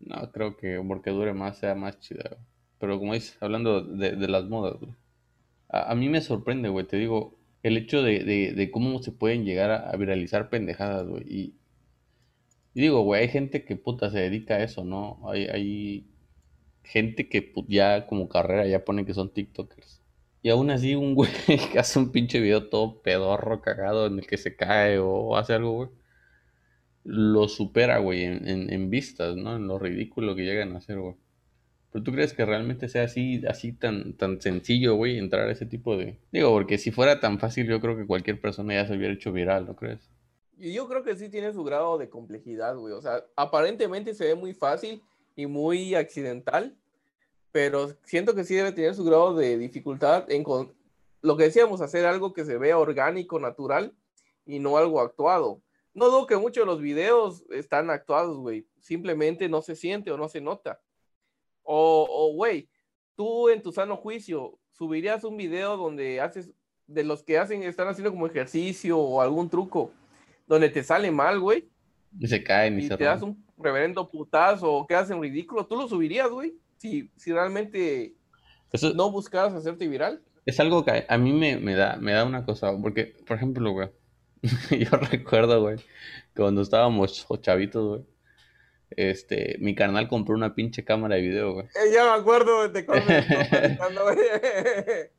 No, 0.00 0.30
creo 0.32 0.56
que 0.56 0.82
porque 0.86 1.10
dure 1.10 1.34
más 1.34 1.58
sea 1.58 1.74
más 1.74 1.98
chida. 2.00 2.38
Pero 2.78 2.98
como 2.98 3.14
dices, 3.14 3.36
hablando 3.40 3.82
de, 3.82 4.16
las 4.28 4.44
modas, 4.44 4.78
güey. 4.80 4.92
A, 5.68 5.94
mí 5.94 6.08
me 6.08 6.20
sorprende, 6.20 6.68
güey. 6.68 6.86
Te 6.86 6.96
digo, 6.96 7.38
el 7.62 7.76
hecho 7.76 8.02
de, 8.02 8.24
de, 8.54 8.70
cómo 8.70 9.02
se 9.02 9.12
pueden 9.12 9.44
llegar 9.44 9.70
a, 9.70 9.90
a 9.90 9.96
viralizar 9.96 10.50
pendejadas, 10.50 11.06
güey. 11.08 11.24
Y, 11.28 11.54
y 12.74 12.80
digo, 12.82 13.02
güey, 13.02 13.22
hay 13.22 13.28
gente 13.28 13.64
que 13.64 13.76
puta 13.76 14.10
se 14.10 14.20
dedica 14.20 14.54
a 14.54 14.62
eso, 14.62 14.84
¿no? 14.84 15.20
Hay, 15.28 15.46
hay 15.46 16.06
gente 16.84 17.28
que 17.28 17.52
ya 17.68 18.06
como 18.06 18.28
carrera 18.28 18.66
ya 18.66 18.84
pone 18.84 19.04
que 19.04 19.14
son 19.14 19.32
TikTokers. 19.32 20.02
Y 20.42 20.50
aún 20.50 20.70
así 20.70 20.94
un 20.94 21.14
güey 21.14 21.30
que 21.72 21.78
hace 21.78 21.98
un 21.98 22.12
pinche 22.12 22.40
video 22.40 22.68
todo 22.68 23.02
pedorro, 23.02 23.60
cagado, 23.60 24.06
en 24.06 24.18
el 24.18 24.26
que 24.26 24.38
se 24.38 24.56
cae 24.56 24.98
o 24.98 25.36
hace 25.36 25.54
algo, 25.54 25.72
güey, 25.72 25.88
lo 27.04 27.48
supera, 27.48 27.98
güey, 27.98 28.24
en, 28.24 28.72
en, 28.72 28.90
vistas, 28.90 29.36
¿no? 29.36 29.56
En 29.56 29.66
lo 29.66 29.78
ridículo 29.78 30.34
que 30.34 30.44
llegan 30.44 30.74
a 30.74 30.78
hacer, 30.78 30.98
güey. 30.98 31.14
Pero 31.90 32.04
tú 32.04 32.12
crees 32.12 32.34
que 32.34 32.44
realmente 32.44 32.88
sea 32.88 33.04
así, 33.04 33.42
así 33.48 33.72
tan, 33.72 34.12
tan 34.14 34.40
sencillo, 34.40 34.94
güey, 34.96 35.18
entrar 35.18 35.48
a 35.48 35.52
ese 35.52 35.64
tipo 35.64 35.96
de... 35.96 36.18
Digo, 36.32 36.50
porque 36.50 36.76
si 36.76 36.90
fuera 36.90 37.18
tan 37.18 37.38
fácil, 37.38 37.66
yo 37.66 37.80
creo 37.80 37.96
que 37.96 38.06
cualquier 38.06 38.40
persona 38.40 38.74
ya 38.74 38.86
se 38.86 38.96
hubiera 38.96 39.14
hecho 39.14 39.32
viral, 39.32 39.66
¿no 39.66 39.74
crees? 39.74 40.10
Yo 40.58 40.86
creo 40.88 41.02
que 41.02 41.16
sí 41.16 41.30
tiene 41.30 41.52
su 41.52 41.64
grado 41.64 41.96
de 41.96 42.10
complejidad, 42.10 42.76
güey. 42.76 42.92
O 42.92 43.00
sea, 43.00 43.24
aparentemente 43.36 44.12
se 44.12 44.26
ve 44.26 44.34
muy 44.34 44.52
fácil 44.52 45.02
y 45.34 45.46
muy 45.46 45.94
accidental, 45.94 46.76
pero 47.52 47.88
siento 48.02 48.34
que 48.34 48.44
sí 48.44 48.54
debe 48.54 48.72
tener 48.72 48.94
su 48.94 49.04
grado 49.04 49.34
de 49.34 49.56
dificultad 49.56 50.30
en 50.30 50.42
con 50.42 50.74
lo 51.22 51.36
que 51.36 51.44
decíamos, 51.44 51.80
hacer 51.80 52.06
algo 52.06 52.32
que 52.32 52.44
se 52.44 52.58
vea 52.58 52.78
orgánico, 52.78 53.40
natural 53.40 53.94
y 54.46 54.58
no 54.58 54.76
algo 54.76 55.00
actuado. 55.00 55.60
No 55.98 56.06
dudo 56.06 56.26
que 56.28 56.36
muchos 56.36 56.62
de 56.62 56.66
los 56.66 56.80
videos 56.80 57.44
están 57.50 57.90
actuados, 57.90 58.36
güey. 58.36 58.68
Simplemente 58.78 59.48
no 59.48 59.62
se 59.62 59.74
siente 59.74 60.12
o 60.12 60.16
no 60.16 60.28
se 60.28 60.40
nota. 60.40 60.80
O, 61.64 62.32
güey, 62.34 62.68
tú 63.16 63.48
en 63.48 63.60
tu 63.60 63.72
sano 63.72 63.96
juicio 63.96 64.58
subirías 64.70 65.24
un 65.24 65.36
video 65.36 65.76
donde 65.76 66.20
haces, 66.20 66.50
de 66.86 67.02
los 67.02 67.24
que 67.24 67.36
hacen, 67.36 67.64
están 67.64 67.88
haciendo 67.88 68.12
como 68.12 68.28
ejercicio 68.28 68.96
o 68.96 69.20
algún 69.20 69.50
truco 69.50 69.90
donde 70.46 70.70
te 70.70 70.84
sale 70.84 71.10
mal, 71.10 71.40
güey. 71.40 71.68
Y 72.18 72.28
se 72.28 72.44
caen 72.44 72.78
y, 72.80 72.86
y 72.86 72.88
te 72.88 73.04
das 73.04 73.22
un 73.22 73.44
reverendo 73.58 74.08
putazo 74.08 74.72
o 74.72 74.86
quedas 74.86 75.10
en 75.10 75.20
ridículo, 75.20 75.66
¿tú 75.66 75.76
lo 75.76 75.88
subirías, 75.88 76.30
güey? 76.30 76.54
Si, 76.76 77.10
si 77.16 77.32
realmente 77.32 78.14
no 78.94 79.10
buscaras 79.10 79.52
hacerte 79.52 79.88
viral. 79.88 80.22
Es 80.46 80.60
algo 80.60 80.84
que 80.84 81.04
a 81.08 81.18
mí 81.18 81.32
me, 81.32 81.58
me, 81.58 81.74
da, 81.74 81.96
me 81.96 82.12
da 82.12 82.24
una 82.24 82.44
cosa, 82.44 82.72
porque, 82.80 83.16
por 83.26 83.36
ejemplo, 83.36 83.72
güey, 83.72 83.90
yo 84.70 84.90
recuerdo, 85.10 85.60
güey, 85.60 85.76
cuando 86.34 86.62
estábamos 86.62 87.26
chavitos, 87.40 87.86
güey, 87.86 88.02
este, 88.90 89.56
mi 89.60 89.74
carnal 89.74 90.08
compró 90.08 90.34
una 90.34 90.54
pinche 90.54 90.84
cámara 90.84 91.16
de 91.16 91.22
video, 91.22 91.52
güey. 91.54 91.66
Eh, 91.66 91.92
ya 91.92 92.04
me 92.04 92.20
acuerdo 92.20 92.68
de 92.68 92.82
güey. 92.84 94.18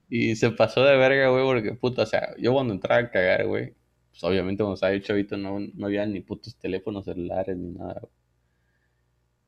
y 0.10 0.36
se 0.36 0.52
pasó 0.52 0.84
de 0.84 0.98
verga, 0.98 1.30
güey, 1.30 1.44
porque, 1.44 1.74
puta, 1.74 2.04
o 2.04 2.06
sea, 2.06 2.36
yo 2.38 2.54
cuando 2.54 2.74
entraba 2.74 3.02
a 3.02 3.12
cagar, 3.12 3.46
güey, 3.46 3.76
pues, 4.10 4.24
obviamente 4.24 4.64
cuando 4.64 4.76
estaba 4.76 5.00
chavito 5.02 5.38
no, 5.38 5.60
no 5.60 5.86
había 5.86 6.06
ni 6.06 6.22
putos 6.22 6.56
teléfonos 6.58 7.06
celulares 7.06 7.56
ni 7.56 7.72
nada. 7.72 8.02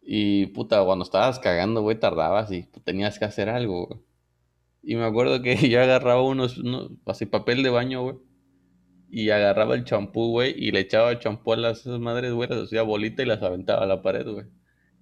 Y 0.02 0.48
puta, 0.48 0.84
cuando 0.84 1.04
estabas 1.04 1.40
cagando, 1.40 1.82
güey, 1.82 2.00
tardabas 2.00 2.52
y 2.52 2.64
pues, 2.64 2.84
tenías 2.84 3.20
que 3.20 3.26
hacer 3.26 3.50
algo, 3.50 3.88
güey. 3.88 4.00
Y 4.84 4.96
me 4.96 5.06
acuerdo 5.06 5.42
que 5.42 5.56
yo 5.70 5.82
agarraba 5.82 6.24
unos, 6.24 6.58
unos 6.58 6.92
así 7.06 7.26
papel 7.26 7.64
de 7.64 7.70
baño, 7.70 8.04
güey. 8.04 8.18
Y 9.14 9.30
agarraba 9.30 9.76
el 9.76 9.84
champú, 9.84 10.30
güey, 10.32 10.54
y 10.58 10.72
le 10.72 10.80
echaba 10.80 11.20
champú 11.20 11.52
a 11.52 11.58
las 11.58 11.86
madres, 11.86 12.32
güey, 12.32 12.48
las 12.50 12.64
hacía 12.64 12.82
bolita 12.84 13.22
y 13.24 13.26
las 13.26 13.44
aventaba 13.44 13.84
a 13.84 13.86
la 13.86 14.02
pared, 14.02 14.26
güey. 14.26 14.46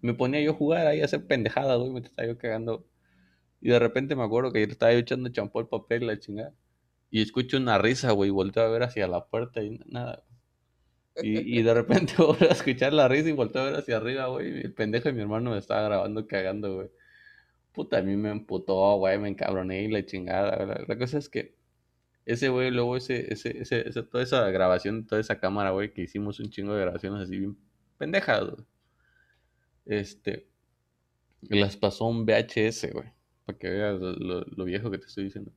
Me 0.01 0.15
ponía 0.15 0.41
yo 0.41 0.51
a 0.51 0.55
jugar 0.55 0.87
ahí 0.87 1.01
a 1.01 1.05
hacer 1.05 1.27
pendejadas, 1.27 1.77
güey, 1.79 1.91
me 1.91 1.99
estaba 1.99 2.27
yo 2.27 2.37
cagando. 2.37 2.87
Y 3.61 3.69
de 3.69 3.79
repente 3.79 4.15
me 4.15 4.23
acuerdo 4.23 4.51
que 4.51 4.61
yo 4.65 4.71
estaba 4.71 4.93
yo 4.93 4.99
echando 4.99 5.29
champú 5.29 5.59
al 5.59 5.67
papel, 5.67 6.07
la 6.07 6.19
chingada. 6.19 6.55
Y 7.11 7.21
escucho 7.21 7.57
una 7.57 7.77
risa, 7.77 8.11
güey, 8.11 8.31
volteo 8.31 8.63
a 8.63 8.69
ver 8.69 8.83
hacia 8.83 9.07
la 9.07 9.27
puerta 9.27 9.61
y 9.63 9.79
nada. 9.85 10.23
Y, 11.21 11.59
y 11.59 11.63
de 11.63 11.73
repente 11.75 12.13
voy 12.17 12.37
a 12.49 12.53
escuchar 12.53 12.93
la 12.93 13.07
risa 13.07 13.29
y 13.29 13.33
volteo 13.33 13.61
a 13.61 13.65
ver 13.65 13.75
hacia 13.75 13.97
arriba, 13.97 14.27
güey. 14.27 14.61
El 14.61 14.73
pendejo 14.73 15.09
de 15.09 15.13
mi 15.13 15.21
hermano 15.21 15.51
me 15.51 15.59
estaba 15.59 15.83
grabando 15.83 16.25
cagando, 16.27 16.75
güey. 16.77 16.89
Puta, 17.73 17.99
a 17.99 18.01
mí 18.01 18.15
me 18.17 18.31
emputó, 18.31 18.97
güey, 18.97 19.19
me 19.19 19.29
encabroné 19.29 19.83
y 19.83 19.89
la 19.89 20.05
chingada. 20.05 20.65
La, 20.65 20.83
la 20.87 20.97
cosa 20.97 21.19
es 21.19 21.29
que 21.29 21.58
ese 22.29 22.49
güey, 22.49 22.69
luego 22.69 22.95
ese, 22.95 23.33
ese, 23.33 23.59
ese, 23.59 23.83
toda 24.03 24.23
esa 24.23 24.47
grabación, 24.51 25.07
toda 25.07 25.19
esa 25.19 25.39
cámara, 25.39 25.71
güey, 25.71 25.93
que 25.93 26.03
hicimos 26.03 26.39
un 26.39 26.51
chingo 26.51 26.75
de 26.75 26.81
grabaciones 26.81 27.23
así 27.23 27.39
bien 27.39 27.57
pendejas, 27.97 28.51
güey. 28.51 28.65
Este, 29.85 30.47
las 31.41 31.75
pasó 31.75 32.05
un 32.05 32.27
VHS, 32.27 32.93
güey, 32.93 33.11
para 33.45 33.57
que 33.57 33.69
veas 33.69 33.99
lo, 33.99 34.41
lo 34.41 34.63
viejo 34.63 34.91
que 34.91 34.99
te 34.99 35.07
estoy 35.07 35.23
diciendo. 35.23 35.51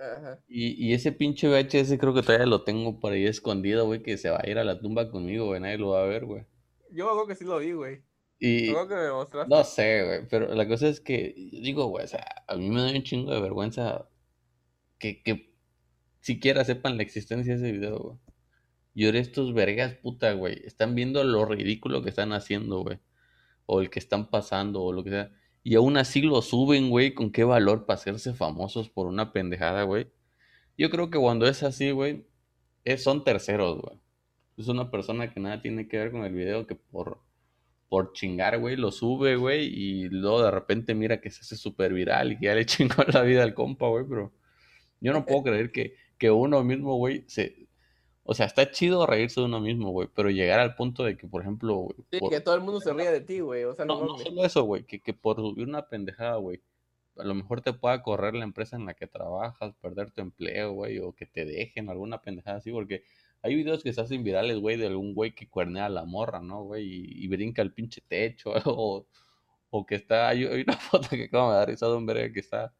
Ajá. 0.00 0.40
Y, 0.48 0.84
y 0.84 0.94
ese 0.94 1.12
pinche 1.12 1.46
VHS 1.46 1.96
creo 1.96 2.12
que 2.12 2.22
todavía 2.22 2.46
lo 2.46 2.64
tengo 2.64 2.98
por 2.98 3.12
ahí 3.12 3.26
escondido, 3.26 3.86
güey, 3.86 4.02
que 4.02 4.18
se 4.18 4.30
va 4.30 4.40
a 4.42 4.50
ir 4.50 4.58
a 4.58 4.64
la 4.64 4.80
tumba 4.80 5.12
conmigo, 5.12 5.46
güey, 5.46 5.60
nadie 5.60 5.78
lo 5.78 5.90
va 5.90 6.02
a 6.02 6.06
ver, 6.06 6.24
güey. 6.24 6.44
Yo 6.90 7.08
acuerdo 7.08 7.28
que 7.28 7.36
sí 7.36 7.44
lo 7.44 7.58
vi, 7.58 7.70
güey. 7.70 8.02
Y 8.40 8.72
que 8.72 8.94
me 8.94 9.12
mostraste. 9.12 9.48
no 9.48 9.62
sé, 9.62 10.04
güey, 10.04 10.28
pero 10.28 10.52
la 10.56 10.66
cosa 10.66 10.88
es 10.88 11.00
que, 11.00 11.34
digo, 11.52 11.86
güey, 11.86 12.04
o 12.04 12.08
sea, 12.08 12.24
a 12.48 12.56
mí 12.56 12.68
me 12.68 12.82
da 12.82 12.90
un 12.90 13.02
chingo 13.04 13.32
de 13.32 13.40
vergüenza 13.40 14.08
que, 14.98 15.22
que 15.22 15.47
siquiera 16.28 16.64
sepan 16.64 16.96
la 16.98 17.02
existencia 17.04 17.54
de 17.56 17.58
ese 17.60 17.72
video, 17.72 17.98
güey. 17.98 18.18
Y 18.94 19.06
ahora 19.06 19.18
estos 19.20 19.54
vergas, 19.54 19.94
puta, 20.02 20.32
güey, 20.34 20.60
están 20.64 20.94
viendo 20.94 21.22
lo 21.24 21.44
ridículo 21.46 22.02
que 22.02 22.10
están 22.10 22.32
haciendo, 22.32 22.80
güey. 22.82 22.98
O 23.66 23.80
el 23.80 23.90
que 23.90 24.00
están 24.00 24.30
pasando, 24.30 24.82
o 24.82 24.92
lo 24.92 25.04
que 25.04 25.10
sea. 25.10 25.30
Y 25.64 25.74
aún 25.76 25.96
así 25.98 26.22
lo 26.22 26.42
suben, 26.42 26.90
güey, 26.90 27.14
con 27.14 27.30
qué 27.32 27.44
valor 27.44 27.86
para 27.86 27.96
hacerse 28.00 28.34
famosos 28.34 28.88
por 28.90 29.06
una 29.06 29.32
pendejada, 29.32 29.84
güey. 29.84 30.08
Yo 30.78 30.90
creo 30.90 31.10
que 31.10 31.18
cuando 31.18 31.46
es 31.48 31.62
así, 31.62 31.90
güey, 31.92 32.26
es- 32.84 33.02
son 33.04 33.24
terceros, 33.24 33.80
güey. 33.82 33.98
Es 34.58 34.68
una 34.68 34.90
persona 34.90 35.32
que 35.32 35.40
nada 35.40 35.62
tiene 35.62 35.88
que 35.88 35.98
ver 35.98 36.10
con 36.12 36.24
el 36.24 36.34
video 36.34 36.66
que 36.66 36.74
por, 36.76 37.20
por 37.88 38.12
chingar, 38.12 38.58
güey, 38.60 38.76
lo 38.76 38.90
sube, 38.92 39.36
güey, 39.36 39.66
y 39.66 40.08
luego 40.10 40.42
de 40.42 40.50
repente 40.50 40.94
mira 40.94 41.20
que 41.20 41.30
se 41.30 41.40
hace 41.42 41.56
súper 41.56 41.92
viral 41.94 42.32
y 42.32 42.38
que 42.38 42.46
ya 42.46 42.54
le 42.54 42.66
chingó 42.72 43.04
la 43.12 43.22
vida 43.22 43.42
al 43.44 43.54
compa, 43.54 43.88
güey, 43.88 44.04
pero 44.08 44.32
yo 45.00 45.12
no 45.12 45.24
puedo 45.26 45.44
creer 45.44 45.72
que, 45.72 45.94
que 46.18 46.30
uno 46.30 46.62
mismo, 46.64 46.96
güey, 46.96 47.24
se... 47.28 47.66
O 48.30 48.34
sea, 48.34 48.44
está 48.44 48.70
chido 48.70 49.06
reírse 49.06 49.40
de 49.40 49.46
uno 49.46 49.58
mismo, 49.58 49.90
güey, 49.90 50.06
pero 50.14 50.28
llegar 50.28 50.60
al 50.60 50.74
punto 50.74 51.02
de 51.04 51.16
que, 51.16 51.26
por 51.26 51.40
ejemplo, 51.40 51.74
güey, 51.76 51.96
Sí, 52.12 52.18
por- 52.18 52.30
que 52.30 52.40
todo 52.40 52.54
el 52.56 52.60
mundo 52.60 52.78
se 52.80 52.92
ría 52.92 53.10
de 53.10 53.22
ti, 53.22 53.40
güey. 53.40 53.64
O 53.64 53.74
sea, 53.74 53.86
no, 53.86 53.98
no, 54.00 54.06
no 54.06 54.18
solo 54.18 54.44
eso, 54.44 54.64
güey, 54.64 54.84
que, 54.84 55.00
que 55.00 55.14
por 55.14 55.36
subir 55.36 55.66
una 55.66 55.88
pendejada, 55.88 56.36
güey, 56.36 56.60
a 57.16 57.24
lo 57.24 57.34
mejor 57.34 57.62
te 57.62 57.72
pueda 57.72 58.02
correr 58.02 58.34
la 58.34 58.44
empresa 58.44 58.76
en 58.76 58.84
la 58.84 58.92
que 58.94 59.06
trabajas, 59.06 59.74
perder 59.80 60.10
tu 60.10 60.20
empleo, 60.20 60.72
güey, 60.72 60.98
o 60.98 61.14
que 61.14 61.24
te 61.24 61.46
dejen 61.46 61.88
alguna 61.88 62.20
pendejada 62.20 62.58
así, 62.58 62.70
porque 62.70 63.02
hay 63.40 63.54
videos 63.54 63.82
que 63.82 63.94
se 63.94 64.00
hacen 64.02 64.22
virales, 64.22 64.58
güey, 64.58 64.76
de 64.76 64.88
algún 64.88 65.14
güey 65.14 65.34
que 65.34 65.48
cuernea 65.48 65.86
a 65.86 65.88
la 65.88 66.04
morra, 66.04 66.40
¿no, 66.42 66.64
güey? 66.64 66.84
Y, 66.84 67.24
y 67.24 67.28
brinca 67.28 67.62
el 67.62 67.72
pinche 67.72 68.02
techo, 68.06 68.52
o, 68.66 69.06
o 69.70 69.86
que 69.86 69.94
está, 69.94 70.28
hay, 70.28 70.44
hay 70.44 70.60
una 70.62 70.76
foto 70.76 71.08
que 71.10 71.24
acabo 71.24 71.50
de 71.52 71.56
dar 71.58 71.68
risa 71.68 71.86
de 71.88 71.96
un 71.96 72.04
verga 72.04 72.30
que 72.30 72.40
está 72.40 72.74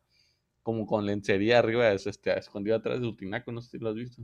como 0.68 0.86
con 0.86 1.06
lencería 1.06 1.60
arriba, 1.60 1.90
es, 1.92 2.06
este, 2.06 2.38
escondido 2.38 2.76
atrás 2.76 3.00
de 3.00 3.06
su 3.06 3.16
tinaco, 3.16 3.50
no 3.50 3.62
sé 3.62 3.70
si 3.70 3.78
lo 3.78 3.88
has 3.88 3.94
visto. 3.94 4.20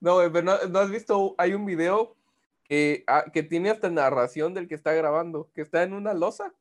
No, 0.00 0.16
pero 0.32 0.42
no, 0.42 0.58
no 0.68 0.80
has 0.80 0.90
visto, 0.90 1.36
hay 1.38 1.54
un 1.54 1.64
video 1.64 2.16
que, 2.64 3.04
ah, 3.06 3.26
que 3.32 3.44
tiene 3.44 3.70
hasta 3.70 3.88
narración 3.88 4.52
del 4.52 4.66
que 4.66 4.74
está 4.74 4.92
grabando, 4.94 5.48
que 5.54 5.60
está 5.60 5.84
en 5.84 5.92
una 5.92 6.12
losa 6.12 6.52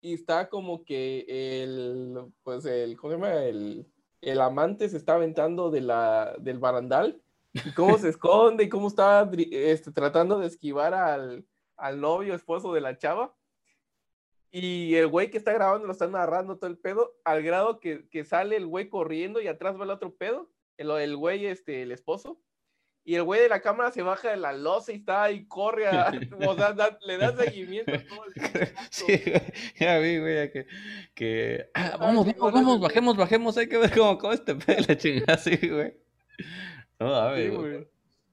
y 0.00 0.14
está 0.14 0.48
como 0.48 0.84
que 0.84 1.26
el, 1.62 2.24
pues 2.42 2.64
el, 2.64 2.96
¿cómo 2.96 3.12
se 3.12 3.20
llama? 3.20 3.34
El, 3.44 3.86
el 4.20 4.40
amante 4.40 4.88
se 4.88 4.96
está 4.96 5.14
aventando 5.14 5.70
de 5.70 5.82
la, 5.82 6.34
del 6.40 6.58
barandal 6.58 7.22
y 7.52 7.70
cómo 7.70 7.98
se 7.98 8.08
esconde 8.08 8.64
y 8.64 8.68
cómo 8.68 8.88
está 8.88 9.30
este, 9.32 9.92
tratando 9.92 10.40
de 10.40 10.48
esquivar 10.48 10.92
al, 10.92 11.46
al 11.76 12.00
novio, 12.00 12.34
esposo 12.34 12.72
de 12.72 12.80
la 12.80 12.98
chava. 12.98 13.32
Y 14.52 14.94
el 14.96 15.06
güey 15.06 15.30
que 15.30 15.38
está 15.38 15.52
grabando 15.52 15.86
lo 15.86 15.92
está 15.92 16.08
narrando 16.08 16.56
todo 16.58 16.68
el 16.70 16.76
pedo, 16.78 17.12
al 17.24 17.42
grado 17.42 17.78
que, 17.78 18.08
que 18.08 18.24
sale 18.24 18.56
el 18.56 18.66
güey 18.66 18.88
corriendo 18.88 19.40
y 19.40 19.46
atrás 19.46 19.78
va 19.78 19.84
el 19.84 19.90
otro 19.90 20.14
pedo, 20.16 20.50
el, 20.76 20.90
el 20.90 21.16
güey, 21.16 21.46
este, 21.46 21.82
el 21.82 21.92
esposo. 21.92 22.40
Y 23.02 23.14
el 23.14 23.22
güey 23.22 23.40
de 23.40 23.48
la 23.48 23.60
cámara 23.62 23.90
se 23.92 24.02
baja 24.02 24.30
de 24.30 24.36
la 24.36 24.52
losa 24.52 24.92
y 24.92 24.96
está 24.96 25.22
ahí, 25.22 25.46
corre, 25.46 25.86
a, 25.86 26.10
o 26.48 26.54
sea, 26.56 26.72
da- 26.72 26.98
le 27.02 27.16
da 27.16 27.34
seguimiento 27.36 27.92
a 27.94 27.98
todo 28.04 28.24
el. 28.26 28.32
Sí, 28.90 29.04
güey, 29.06 29.42
ya 29.78 29.98
vi, 29.98 30.18
güey, 30.18 30.34
ya 30.34 30.50
que, 30.52 30.66
que 31.14 31.70
ah, 31.74 31.96
vamos, 31.98 32.26
sí, 32.26 32.34
vamos, 32.38 32.52
vamos, 32.54 32.74
sí. 32.76 32.82
bajemos, 32.82 33.16
bajemos, 33.16 33.56
hay 33.56 33.68
que 33.68 33.78
ver 33.78 33.90
cómo, 33.96 34.18
cómo 34.18 34.32
este 34.32 34.54
pedo 34.56 34.84
la 34.86 34.96
chingada 34.98 35.34
así, 35.34 35.56
güey. 35.56 35.94
No, 36.98 37.14
a 37.14 37.34
Sí, 37.36 37.40
ver, 37.42 37.50
güey. 37.52 37.70
güey. 37.72 37.88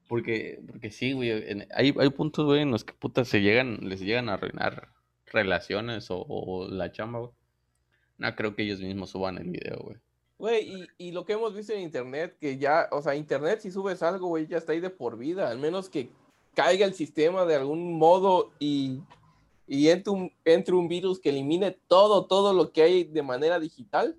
Porque, 0.08 0.60
porque 0.66 0.90
sí, 0.90 1.12
güey, 1.12 1.30
en- 1.30 1.68
hay, 1.74 1.94
hay 1.98 2.10
puntos, 2.10 2.44
güey, 2.44 2.62
en 2.62 2.70
los 2.72 2.84
que 2.84 2.92
puta 2.92 3.24
se 3.24 3.40
llegan, 3.40 3.78
les 3.82 4.00
llegan 4.00 4.28
a 4.28 4.34
arruinar 4.34 4.88
relaciones 5.32 6.10
o, 6.10 6.24
o 6.28 6.68
la 6.68 6.92
chamba, 6.92 7.20
güey. 7.20 7.32
No 8.18 8.34
creo 8.34 8.54
que 8.54 8.62
ellos 8.62 8.80
mismos 8.80 9.10
suban 9.10 9.38
el 9.38 9.50
video, 9.50 9.78
güey. 9.82 9.96
Güey, 10.38 10.72
y, 10.98 11.08
y 11.08 11.12
lo 11.12 11.24
que 11.24 11.32
hemos 11.32 11.54
visto 11.54 11.72
en 11.72 11.80
internet, 11.80 12.36
que 12.40 12.58
ya, 12.58 12.88
o 12.92 13.02
sea, 13.02 13.16
internet 13.16 13.60
si 13.60 13.70
subes 13.70 14.02
algo, 14.02 14.28
güey, 14.28 14.46
ya 14.46 14.58
está 14.58 14.72
ahí 14.72 14.80
de 14.80 14.90
por 14.90 15.18
vida, 15.18 15.50
al 15.50 15.58
menos 15.58 15.88
que 15.88 16.10
caiga 16.54 16.86
el 16.86 16.94
sistema 16.94 17.44
de 17.44 17.56
algún 17.56 17.98
modo 17.98 18.52
y, 18.58 19.00
y 19.66 19.88
entre, 19.88 20.12
un, 20.12 20.32
entre 20.44 20.74
un 20.74 20.88
virus 20.88 21.20
que 21.20 21.30
elimine 21.30 21.72
todo, 21.88 22.26
todo 22.26 22.52
lo 22.52 22.72
que 22.72 22.82
hay 22.82 23.04
de 23.04 23.22
manera 23.22 23.58
digital, 23.58 24.16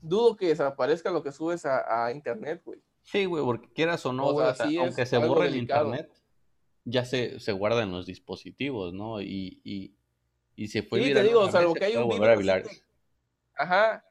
dudo 0.00 0.36
que 0.36 0.48
desaparezca 0.48 1.10
lo 1.10 1.22
que 1.22 1.32
subes 1.32 1.64
a, 1.66 2.06
a 2.06 2.12
internet, 2.12 2.62
güey. 2.64 2.80
Sí, 3.02 3.26
güey, 3.26 3.44
porque 3.44 3.68
quieras 3.68 4.04
o 4.06 4.12
no, 4.12 4.28
O 4.28 4.54
sea, 4.54 4.66
aunque 4.80 5.04
se 5.04 5.18
borre 5.18 5.46
el 5.46 5.52
delicado. 5.52 5.86
internet, 5.86 6.10
ya 6.84 7.04
se, 7.04 7.38
se 7.38 7.52
guarda 7.52 7.82
en 7.82 7.92
los 7.92 8.06
dispositivos, 8.06 8.94
¿no? 8.94 9.20
Y, 9.20 9.60
y, 9.62 9.94
y 10.56 10.68
se 10.68 10.82
fue 10.82 11.02
Sí, 11.02 11.12
te 11.12 11.22
digo, 11.22 11.50
salvo 11.50 11.74
que 11.74 11.80
se 11.80 11.86
haya 11.86 12.04
un 12.04 12.08
virus 12.08 12.44
que- 12.68 12.82
Ajá. 13.56 14.04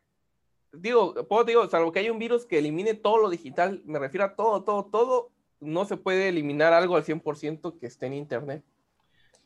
Digo, 0.71 1.13
puedo, 1.27 1.43
digo, 1.43 1.67
salvo 1.69 1.91
que 1.91 1.99
haya 1.99 2.11
un 2.11 2.19
virus 2.19 2.45
que 2.45 2.57
elimine 2.57 2.93
todo 2.95 3.17
lo 3.17 3.29
digital, 3.29 3.81
me 3.85 3.99
refiero 3.99 4.25
a 4.25 4.35
todo, 4.35 4.63
todo, 4.63 4.85
todo, 4.85 5.31
no 5.59 5.85
se 5.85 5.97
puede 5.97 6.29
eliminar 6.29 6.73
algo 6.73 6.95
al 6.95 7.03
100% 7.03 7.77
que 7.77 7.85
esté 7.85 8.07
en 8.07 8.13
internet. 8.13 8.63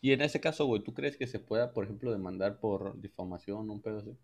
Y 0.01 0.13
en 0.13 0.21
ese 0.21 0.39
caso, 0.39 0.65
güey, 0.65 0.81
¿tú 0.81 0.93
crees 0.93 1.17
que 1.17 1.27
se 1.27 1.39
pueda, 1.39 1.73
por 1.73 1.83
ejemplo, 1.83 2.11
demandar 2.11 2.59
por 2.59 2.99
difamación 3.01 3.69
o 3.69 3.73
un 3.73 3.81
pedo 3.81 3.99
así? 3.99 4.15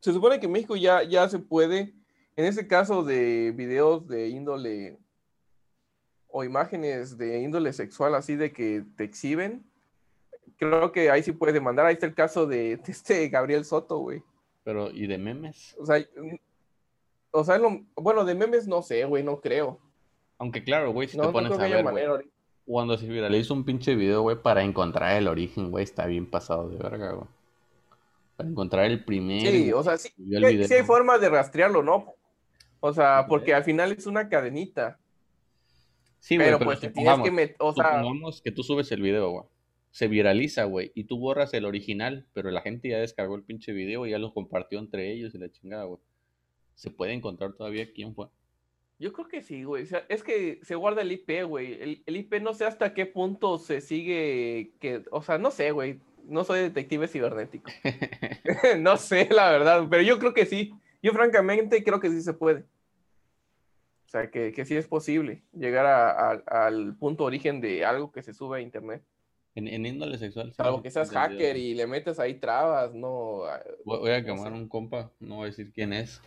Se 0.00 0.12
supone 0.12 0.40
que 0.40 0.46
en 0.46 0.52
México 0.52 0.74
ya, 0.74 1.02
ya 1.04 1.28
se 1.28 1.38
puede, 1.38 1.94
en 2.34 2.44
ese 2.46 2.66
caso 2.66 3.04
de 3.04 3.52
videos 3.54 4.08
de 4.08 4.28
índole 4.28 4.98
o 6.26 6.42
imágenes 6.42 7.18
de 7.18 7.40
índole 7.40 7.72
sexual 7.72 8.14
así 8.14 8.34
de 8.34 8.52
que 8.52 8.84
te 8.96 9.04
exhiben, 9.04 9.62
creo 10.56 10.92
que 10.92 11.10
ahí 11.10 11.22
sí 11.22 11.32
puedes 11.32 11.54
demandar. 11.54 11.86
Ahí 11.86 11.94
está 11.94 12.06
el 12.06 12.14
caso 12.14 12.46
de, 12.46 12.76
de 12.76 12.92
este 12.92 13.28
Gabriel 13.28 13.64
Soto, 13.64 13.98
güey. 13.98 14.22
Pero, 14.64 14.90
¿y 14.90 15.06
de 15.06 15.18
memes? 15.18 15.74
O 15.78 15.86
sea, 15.86 16.04
o 17.32 17.44
sea, 17.44 17.58
lo- 17.58 17.80
bueno, 17.96 18.24
de 18.24 18.34
memes 18.34 18.68
no 18.68 18.82
sé, 18.82 19.04
güey, 19.04 19.22
no 19.24 19.40
creo. 19.40 19.78
Aunque 20.38 20.62
claro, 20.62 20.92
güey, 20.92 21.08
si 21.08 21.16
No, 21.16 21.22
te 21.24 21.26
no 21.28 21.32
pones 21.32 21.50
que 21.50 21.56
a 21.56 21.68
ver, 21.68 21.70
güey, 21.82 21.84
manera 21.84 22.10
ahorita. 22.12 22.30
cuando 22.66 22.96
se 22.98 23.06
viraliza 23.08 23.54
un 23.54 23.64
pinche 23.64 23.94
video, 23.94 24.22
güey, 24.22 24.40
para 24.40 24.62
encontrar 24.62 25.16
el 25.16 25.28
origen, 25.28 25.70
güey, 25.70 25.84
está 25.84 26.06
bien 26.06 26.28
pasado 26.30 26.68
de 26.68 26.76
verga, 26.78 27.12
güey. 27.12 27.26
Para 28.36 28.48
encontrar 28.48 28.84
el 28.86 29.04
primer 29.04 29.40
Sí, 29.40 29.48
güey, 29.48 29.72
o 29.72 29.82
sea, 29.82 29.96
sí, 29.98 30.10
subió 30.16 30.38
sí 30.40 30.44
hay- 30.44 30.56
video. 30.58 30.84
formas 30.84 31.20
de 31.20 31.28
rastrearlo, 31.28 31.82
¿no? 31.82 32.14
O 32.80 32.92
sea, 32.92 33.26
porque 33.28 33.54
al 33.54 33.62
final 33.64 33.92
es 33.92 34.06
una 34.06 34.28
cadenita. 34.28 34.98
Sí, 36.18 36.36
güey, 36.36 36.46
Pero 36.48 36.58
pero 36.58 36.68
pues 36.70 36.80
te 36.80 36.90
tienes 36.90 37.20
que 37.20 37.30
meter, 37.30 37.56
o 37.58 37.72
sea, 37.72 38.02
que 38.44 38.52
tú 38.52 38.62
subes 38.62 38.90
el 38.92 39.02
video, 39.02 39.30
güey. 39.30 39.44
Se 39.92 40.08
viraliza, 40.08 40.64
güey, 40.64 40.90
y 40.94 41.04
tú 41.04 41.18
borras 41.18 41.54
el 41.54 41.64
original, 41.66 42.26
pero 42.32 42.50
la 42.50 42.62
gente 42.62 42.88
ya 42.88 42.98
descargó 42.98 43.36
el 43.36 43.44
pinche 43.44 43.72
video 43.72 44.06
y 44.06 44.10
ya 44.10 44.18
lo 44.18 44.34
compartió 44.34 44.80
entre 44.80 45.12
ellos 45.12 45.34
y 45.34 45.38
la 45.38 45.50
chingada, 45.52 45.84
güey. 45.84 46.00
¿Se 46.74 46.90
puede 46.90 47.12
encontrar 47.12 47.52
todavía 47.52 47.92
quién 47.92 48.14
fue? 48.14 48.26
yo 48.98 49.12
creo 49.12 49.26
que 49.26 49.42
sí, 49.42 49.64
güey. 49.64 49.82
O 49.82 49.86
sea, 49.86 50.04
es 50.08 50.22
que 50.22 50.60
se 50.62 50.76
guarda 50.76 51.02
el 51.02 51.10
IP, 51.10 51.42
güey. 51.44 51.72
El, 51.72 52.02
el 52.06 52.16
IP 52.16 52.34
no 52.40 52.54
sé 52.54 52.64
hasta 52.66 52.94
qué 52.94 53.04
punto 53.04 53.58
se 53.58 53.80
sigue, 53.80 54.74
que, 54.78 55.02
o 55.10 55.22
sea, 55.22 55.38
no 55.38 55.50
sé, 55.50 55.72
güey. 55.72 55.98
No 56.24 56.44
soy 56.44 56.60
detective 56.60 57.08
cibernético. 57.08 57.68
no 58.78 58.96
sé, 58.96 59.28
la 59.32 59.50
verdad, 59.50 59.88
pero 59.90 60.02
yo 60.04 60.20
creo 60.20 60.32
que 60.32 60.46
sí. 60.46 60.72
Yo 61.02 61.10
francamente 61.12 61.82
creo 61.82 61.98
que 61.98 62.10
sí 62.10 62.22
se 62.22 62.32
puede. 62.32 62.60
O 62.60 64.08
sea, 64.12 64.30
que, 64.30 64.52
que 64.52 64.64
sí 64.64 64.76
es 64.76 64.86
posible 64.86 65.42
llegar 65.52 65.84
a- 65.86 66.30
a- 66.46 66.66
al 66.66 66.94
punto 66.96 67.24
origen 67.24 67.60
de 67.60 67.84
algo 67.84 68.12
que 68.12 68.22
se 68.22 68.32
sube 68.32 68.58
a 68.58 68.60
internet. 68.60 69.02
En, 69.54 69.68
en 69.68 69.86
índole 69.86 70.18
sexual. 70.18 70.52
Salvo 70.54 70.78
sí, 70.78 70.82
que 70.82 70.90
seas 70.90 71.10
hacker 71.10 71.56
y 71.56 71.74
le 71.74 71.86
metes 71.86 72.18
ahí 72.18 72.34
trabas, 72.40 72.94
no. 72.94 73.44
ah, 73.44 73.60
Voy, 73.84 73.98
voy 74.00 74.10
a 74.12 74.22
no 74.26 74.26
quemar 74.26 74.52
sé. 74.52 74.54
un 74.54 74.68
compa, 74.68 75.12
no 75.20 75.36
voy 75.36 75.44
a 75.44 75.46
decir 75.50 75.72
quién 75.72 75.92
es. 75.92 76.22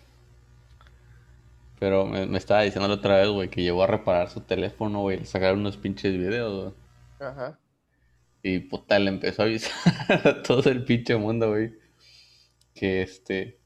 Pero 1.80 2.06
me, 2.06 2.26
me 2.26 2.38
estaba 2.38 2.62
diciendo 2.64 2.88
la 2.88 2.96
otra 2.96 3.18
vez, 3.20 3.30
güey, 3.30 3.50
que 3.50 3.62
llegó 3.64 3.84
a 3.84 3.88
reparar 3.88 4.30
su 4.30 4.42
teléfono, 4.42 5.02
güey, 5.02 5.22
y 5.22 5.26
sacar 5.26 5.54
unos 5.56 5.78
pinches 5.78 6.14
videos, 6.18 6.64
güey. 6.74 6.76
Ajá. 7.20 7.60
Y 8.44 8.60
puta, 8.60 9.00
le 9.00 9.10
empezó 9.10 9.42
a 9.44 9.46
avisar 9.46 9.74
a 10.28 10.44
todo 10.44 10.70
el 10.70 10.86
pinche 10.86 11.16
mundo, 11.18 11.50
güey. 11.50 11.74
Que 12.74 13.02
este. 13.02 13.60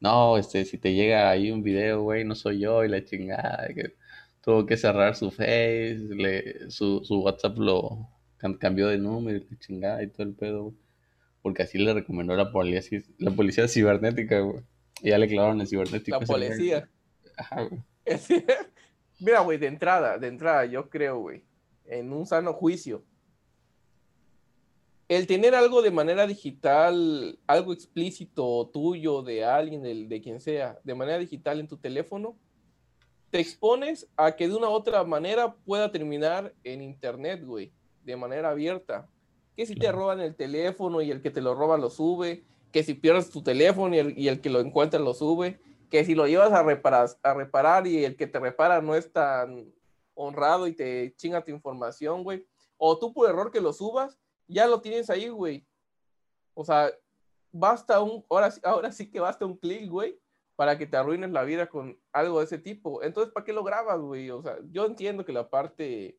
No, 0.00 0.36
este, 0.38 0.64
si 0.64 0.78
te 0.78 0.94
llega 0.94 1.30
ahí 1.30 1.50
un 1.52 1.62
video, 1.62 2.02
güey, 2.02 2.24
no 2.24 2.34
soy 2.34 2.60
yo 2.60 2.84
y 2.84 2.88
la 2.88 3.04
chingada. 3.04 3.68
Que 3.74 3.94
tuvo 4.42 4.66
que 4.66 4.76
cerrar 4.76 5.16
su 5.16 5.30
Face, 5.30 5.98
le, 6.16 6.70
su, 6.70 7.04
su 7.04 7.20
WhatsApp 7.22 7.58
lo 7.58 8.08
cambió 8.58 8.88
de 8.88 8.98
número 8.98 9.38
y 9.50 9.56
chingada 9.58 10.02
y 10.02 10.08
todo 10.08 10.24
el 10.24 10.34
pedo, 10.34 10.62
güey. 10.64 10.76
Porque 11.42 11.62
así 11.62 11.78
le 11.78 11.92
recomendó 11.92 12.36
la 12.36 12.52
policía, 12.52 13.00
la 13.18 13.30
policía 13.32 13.66
cibernética, 13.68 14.40
güey. 14.40 14.62
Y 15.00 15.10
ya 15.10 15.18
le 15.18 15.28
clavaron 15.28 15.60
el 15.60 15.66
cibernético. 15.66 16.20
La 16.20 16.26
policía. 16.26 16.88
Ajá, 17.36 17.62
güey. 17.62 17.82
Mira, 19.20 19.40
güey, 19.40 19.58
de 19.58 19.68
entrada, 19.68 20.18
de 20.18 20.28
entrada, 20.28 20.64
yo 20.66 20.88
creo, 20.88 21.18
güey, 21.20 21.44
en 21.84 22.12
un 22.12 22.26
sano 22.26 22.52
juicio, 22.52 23.04
el 25.08 25.26
tener 25.26 25.54
algo 25.54 25.82
de 25.82 25.90
manera 25.90 26.26
digital, 26.26 27.38
algo 27.46 27.72
explícito 27.72 28.70
tuyo, 28.72 29.22
de 29.22 29.44
alguien, 29.44 29.82
de, 29.82 30.06
de 30.06 30.20
quien 30.20 30.40
sea, 30.40 30.78
de 30.82 30.94
manera 30.94 31.18
digital 31.18 31.60
en 31.60 31.68
tu 31.68 31.76
teléfono, 31.76 32.36
te 33.30 33.40
expones 33.40 34.08
a 34.16 34.34
que 34.34 34.48
de 34.48 34.54
una 34.54 34.68
u 34.68 34.72
otra 34.72 35.04
manera 35.04 35.54
pueda 35.54 35.90
terminar 35.92 36.54
en 36.64 36.82
internet, 36.82 37.44
güey, 37.44 37.72
de 38.04 38.16
manera 38.16 38.50
abierta. 38.50 39.08
Que 39.56 39.66
si 39.66 39.74
te 39.74 39.92
roban 39.92 40.20
el 40.20 40.34
teléfono 40.34 41.02
y 41.02 41.10
el 41.10 41.20
que 41.20 41.30
te 41.30 41.40
lo 41.40 41.54
roba 41.54 41.76
lo 41.76 41.90
sube, 41.90 42.44
que 42.72 42.82
si 42.82 42.94
pierdes 42.94 43.30
tu 43.30 43.42
teléfono 43.42 43.94
y 43.94 44.28
el, 44.28 44.40
que 44.40 44.50
lo 44.50 44.60
encuentra 44.60 44.98
lo 44.98 45.12
sube, 45.14 45.60
que 45.90 46.04
si 46.04 46.14
lo 46.14 46.26
llevas 46.26 46.52
a 46.52 46.62
reparar, 46.62 47.10
a 47.22 47.34
reparar 47.34 47.86
y 47.86 48.04
el 48.04 48.16
que 48.16 48.26
te 48.26 48.40
repara 48.40 48.80
no 48.80 48.94
es 48.94 49.12
tan 49.12 49.70
honrado 50.14 50.66
y 50.66 50.72
te 50.72 51.14
chinga 51.16 51.44
tu 51.44 51.50
información, 51.50 52.24
güey. 52.24 52.46
O 52.78 52.98
tú 52.98 53.12
por 53.12 53.28
error 53.28 53.50
que 53.50 53.60
lo 53.60 53.72
subas, 53.72 54.18
ya 54.48 54.66
lo 54.66 54.80
tienes 54.80 55.10
ahí, 55.10 55.28
güey. 55.28 55.66
O 56.54 56.64
sea, 56.64 56.90
basta 57.52 58.00
un, 58.00 58.24
ahora, 58.30 58.52
ahora 58.62 58.90
sí 58.90 59.10
que 59.10 59.20
basta 59.20 59.44
un 59.44 59.56
clic, 59.56 59.88
güey, 59.88 60.18
para 60.56 60.78
que 60.78 60.86
te 60.86 60.96
arruines 60.96 61.30
la 61.30 61.44
vida 61.44 61.68
con 61.68 61.98
algo 62.12 62.38
de 62.38 62.46
ese 62.46 62.58
tipo. 62.58 63.02
Entonces, 63.02 63.32
¿para 63.32 63.44
qué 63.44 63.52
lo 63.52 63.62
grabas, 63.62 64.00
güey? 64.00 64.30
O 64.30 64.42
sea, 64.42 64.58
yo 64.70 64.86
entiendo 64.86 65.24
que 65.24 65.32
la 65.32 65.48
parte 65.48 66.18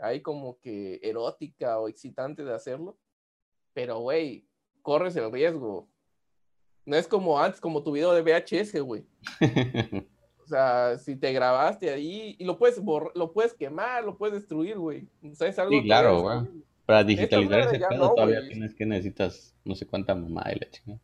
ahí 0.00 0.20
como 0.20 0.58
que 0.60 1.00
erótica 1.02 1.78
o 1.78 1.88
excitante 1.88 2.44
de 2.44 2.54
hacerlo, 2.54 2.98
pero, 3.72 4.00
güey, 4.00 4.46
corres 4.82 5.16
el 5.16 5.30
riesgo. 5.30 5.88
No 6.84 6.96
es 6.96 7.06
como 7.06 7.38
antes, 7.38 7.60
como 7.60 7.82
tu 7.82 7.92
video 7.92 8.12
de 8.12 8.22
VHS, 8.22 8.80
güey. 8.82 9.04
o 10.42 10.46
sea, 10.46 10.98
si 10.98 11.16
te 11.16 11.32
grabaste 11.32 11.90
ahí 11.90 12.36
y 12.38 12.44
lo 12.44 12.58
puedes 12.58 12.80
lo 13.14 13.32
puedes 13.32 13.54
quemar, 13.54 14.04
lo 14.04 14.16
puedes 14.16 14.34
destruir, 14.34 14.78
güey. 14.78 15.06
O 15.22 15.34
sea, 15.34 15.48
es 15.48 15.58
algo 15.58 15.72
sí, 15.72 15.82
claro, 15.82 16.22
güey. 16.22 16.40
Para 16.86 17.04
digitalizar 17.04 17.60
ese 17.60 17.78
pedo 17.88 18.14
todavía 18.14 18.40
tienes 18.48 18.74
que 18.74 18.84
necesitas 18.84 19.54
no 19.64 19.76
sé 19.76 19.86
cuánta 19.86 20.14
mamá 20.14 20.44
y 20.52 20.58
la 20.58 20.70
chingada. 20.70 21.00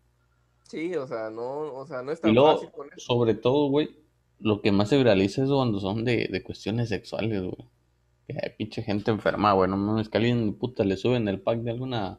Sí, 0.64 0.96
o 0.96 1.06
sea, 1.06 1.30
no, 1.30 1.74
o 1.74 1.86
sea, 1.86 2.02
no 2.02 2.10
es 2.10 2.20
tan 2.20 2.34
fácil 2.34 2.70
con 2.72 2.88
eso. 2.88 3.06
Sobre 3.06 3.34
todo, 3.34 3.68
güey, 3.68 3.96
lo 4.40 4.62
que 4.62 4.72
más 4.72 4.88
se 4.88 4.96
viraliza 4.96 5.44
es 5.44 5.48
cuando 5.48 5.78
son 5.78 6.04
de, 6.04 6.26
de 6.26 6.42
cuestiones 6.42 6.88
sexuales, 6.88 7.40
güey. 7.40 7.68
Que 8.26 8.34
hay 8.34 8.50
pinche 8.56 8.82
gente 8.82 9.10
enferma, 9.10 9.52
güey. 9.52 9.70
No 9.70 9.76
mames, 9.76 10.08
que 10.08 10.18
alguien, 10.18 10.54
puta, 10.54 10.84
le 10.84 10.96
suben 10.96 11.28
el 11.28 11.40
pack 11.40 11.60
de 11.60 11.70
alguna 11.70 12.18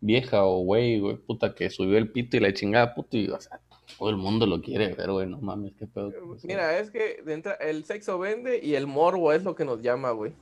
vieja 0.00 0.44
o 0.44 0.60
güey, 0.60 0.98
güey, 0.98 1.16
puta, 1.16 1.54
que 1.54 1.70
subió 1.70 1.98
el 1.98 2.10
pito 2.10 2.36
y 2.36 2.40
la 2.40 2.52
chingada, 2.52 2.94
puta, 2.94 3.16
y, 3.16 3.28
o 3.28 3.40
sea, 3.40 3.60
todo 3.98 4.10
el 4.10 4.16
mundo 4.16 4.46
lo 4.46 4.60
quiere 4.60 4.94
ver, 4.94 5.12
güey, 5.12 5.28
no 5.28 5.40
mames, 5.40 5.74
qué 5.78 5.86
pedo. 5.86 6.12
Mira, 6.42 6.78
es 6.78 6.90
que 6.90 7.22
el 7.60 7.84
sexo 7.84 8.18
vende 8.18 8.60
y 8.60 8.74
el 8.74 8.86
morbo 8.86 9.32
es 9.32 9.44
lo 9.44 9.54
que 9.54 9.64
nos 9.64 9.80
llama, 9.80 10.10
güey 10.10 10.32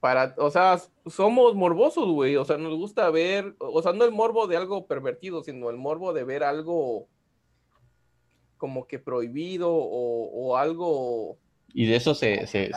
para, 0.00 0.34
o 0.38 0.50
sea, 0.50 0.80
somos 1.06 1.54
morbosos, 1.54 2.10
güey, 2.10 2.36
o 2.36 2.44
sea, 2.44 2.56
nos 2.56 2.74
gusta 2.74 3.10
ver, 3.10 3.54
o 3.58 3.82
sea, 3.82 3.92
no 3.92 4.04
el 4.04 4.12
morbo 4.12 4.46
de 4.46 4.56
algo 4.56 4.86
pervertido, 4.86 5.44
sino 5.44 5.68
el 5.68 5.76
morbo 5.76 6.14
de 6.14 6.24
ver 6.24 6.42
algo 6.42 7.06
como 8.56 8.86
que 8.86 8.98
prohibido 8.98 9.70
o, 9.72 10.56
algo... 10.56 11.38
Y 11.72 11.86
de 11.86 11.96
eso 11.96 12.14
se, 12.14 12.46
se, 12.46 12.70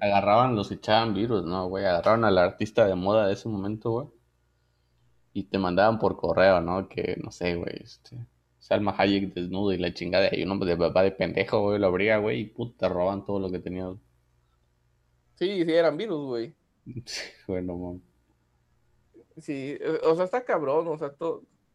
agarraban, 0.00 0.54
los 0.54 0.70
echaban 0.70 1.14
virus, 1.14 1.44
¿no, 1.44 1.68
güey? 1.68 1.84
Agarraron 1.84 2.24
al 2.24 2.38
artista 2.38 2.86
de 2.86 2.94
moda 2.94 3.26
de 3.26 3.34
ese 3.34 3.48
momento, 3.48 3.90
güey. 3.90 4.06
Y 5.32 5.44
te 5.44 5.58
mandaban 5.58 5.98
por 5.98 6.16
correo, 6.16 6.60
¿no? 6.60 6.88
Que, 6.88 7.16
no 7.22 7.30
sé, 7.30 7.54
güey, 7.54 7.76
este... 7.82 8.16
Salma 8.58 8.94
Hayek 8.98 9.32
desnudo 9.32 9.72
y 9.72 9.78
la 9.78 9.94
chingada 9.94 10.28
y 10.32 10.42
uno 10.42 10.58
de 10.58 10.76
papá 10.76 11.02
de 11.02 11.12
pendejo, 11.12 11.62
güey, 11.62 11.78
lo 11.78 11.86
abría, 11.86 12.18
güey, 12.18 12.40
y 12.40 12.44
puta, 12.44 12.88
roban 12.88 13.24
todo 13.24 13.38
lo 13.38 13.50
que 13.50 13.60
tenía. 13.60 13.94
Sí, 15.36 15.64
sí, 15.64 15.72
eran 15.72 15.96
virus, 15.96 16.26
güey. 16.26 16.54
bueno, 17.46 18.00
Sí, 19.38 19.78
eh, 19.80 20.00
o 20.04 20.16
sea, 20.16 20.24
está 20.24 20.44
cabrón, 20.44 20.88
o 20.88 20.98
sea, 20.98 21.14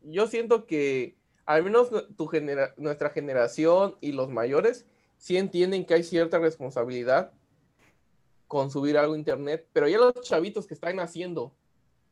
yo 0.01 0.27
siento 0.27 0.65
que 0.65 1.17
al 1.45 1.63
menos 1.63 1.89
tu 2.17 2.29
nuestra 2.77 3.09
generación 3.09 3.95
y 4.01 4.11
los 4.11 4.29
mayores 4.29 4.85
sí 5.23 5.37
entienden 5.37 5.85
que 5.85 5.93
hay 5.93 6.03
cierta 6.03 6.37
responsabilidad 6.37 7.31
con 8.45 8.69
subir 8.69 8.97
algo 8.97 9.13
a 9.13 9.17
internet, 9.17 9.65
pero 9.71 9.87
ya 9.87 9.97
los 9.97 10.13
chavitos 10.21 10.67
que 10.67 10.73
están 10.73 10.99
haciendo 10.99 11.55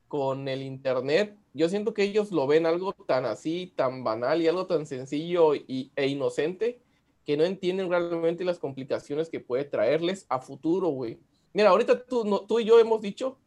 con 0.08 0.48
el 0.48 0.62
internet, 0.62 1.38
yo 1.54 1.68
siento 1.68 1.94
que 1.94 2.04
ellos 2.04 2.32
lo 2.32 2.48
ven 2.48 2.66
algo 2.66 2.94
tan 2.94 3.26
así, 3.26 3.74
tan 3.76 4.06
banal 4.06 4.42
y 4.42 4.48
algo 4.48 4.66
tan 4.66 4.86
sencillo 4.86 5.56
y, 5.56 5.92
e 5.98 6.08
inocente 6.08 6.80
que 7.26 7.36
no 7.36 7.44
entienden 7.44 7.90
realmente 7.90 8.46
las 8.46 8.60
complicaciones 8.60 9.28
que 9.28 9.42
puede 9.42 9.66
traerles 9.66 10.26
a 10.30 10.40
futuro, 10.40 10.88
güey. 10.88 11.20
Mira, 11.52 11.72
ahorita 11.72 12.06
tú, 12.06 12.46
tú 12.48 12.62
y 12.62 12.64
yo 12.64 12.80
hemos 12.80 13.02
dicho 13.02 13.38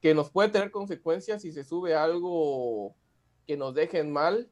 que 0.00 0.12
nos 0.12 0.28
puede 0.28 0.48
tener 0.48 0.72
consecuencias 0.72 1.42
si 1.42 1.52
se 1.52 1.62
sube 1.62 1.94
algo 1.94 2.96
que 3.46 3.56
nos 3.56 3.76
dejen 3.76 4.10
mal 4.10 4.50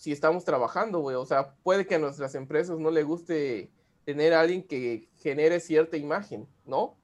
si 0.00 0.12
estamos 0.12 0.46
trabajando, 0.46 1.00
güey. 1.00 1.14
O 1.14 1.26
sea, 1.26 1.54
puede 1.62 1.86
que 1.86 1.96
a 1.96 1.98
nuestras 1.98 2.34
empresas 2.34 2.78
no 2.78 2.90
le 2.90 3.02
guste 3.02 3.70
tener 4.06 4.32
a 4.32 4.40
alguien 4.40 4.62
que 4.62 5.10
genere 5.16 5.60
cierta 5.60 5.98
imagen, 5.98 6.48
¿no? 6.64 6.96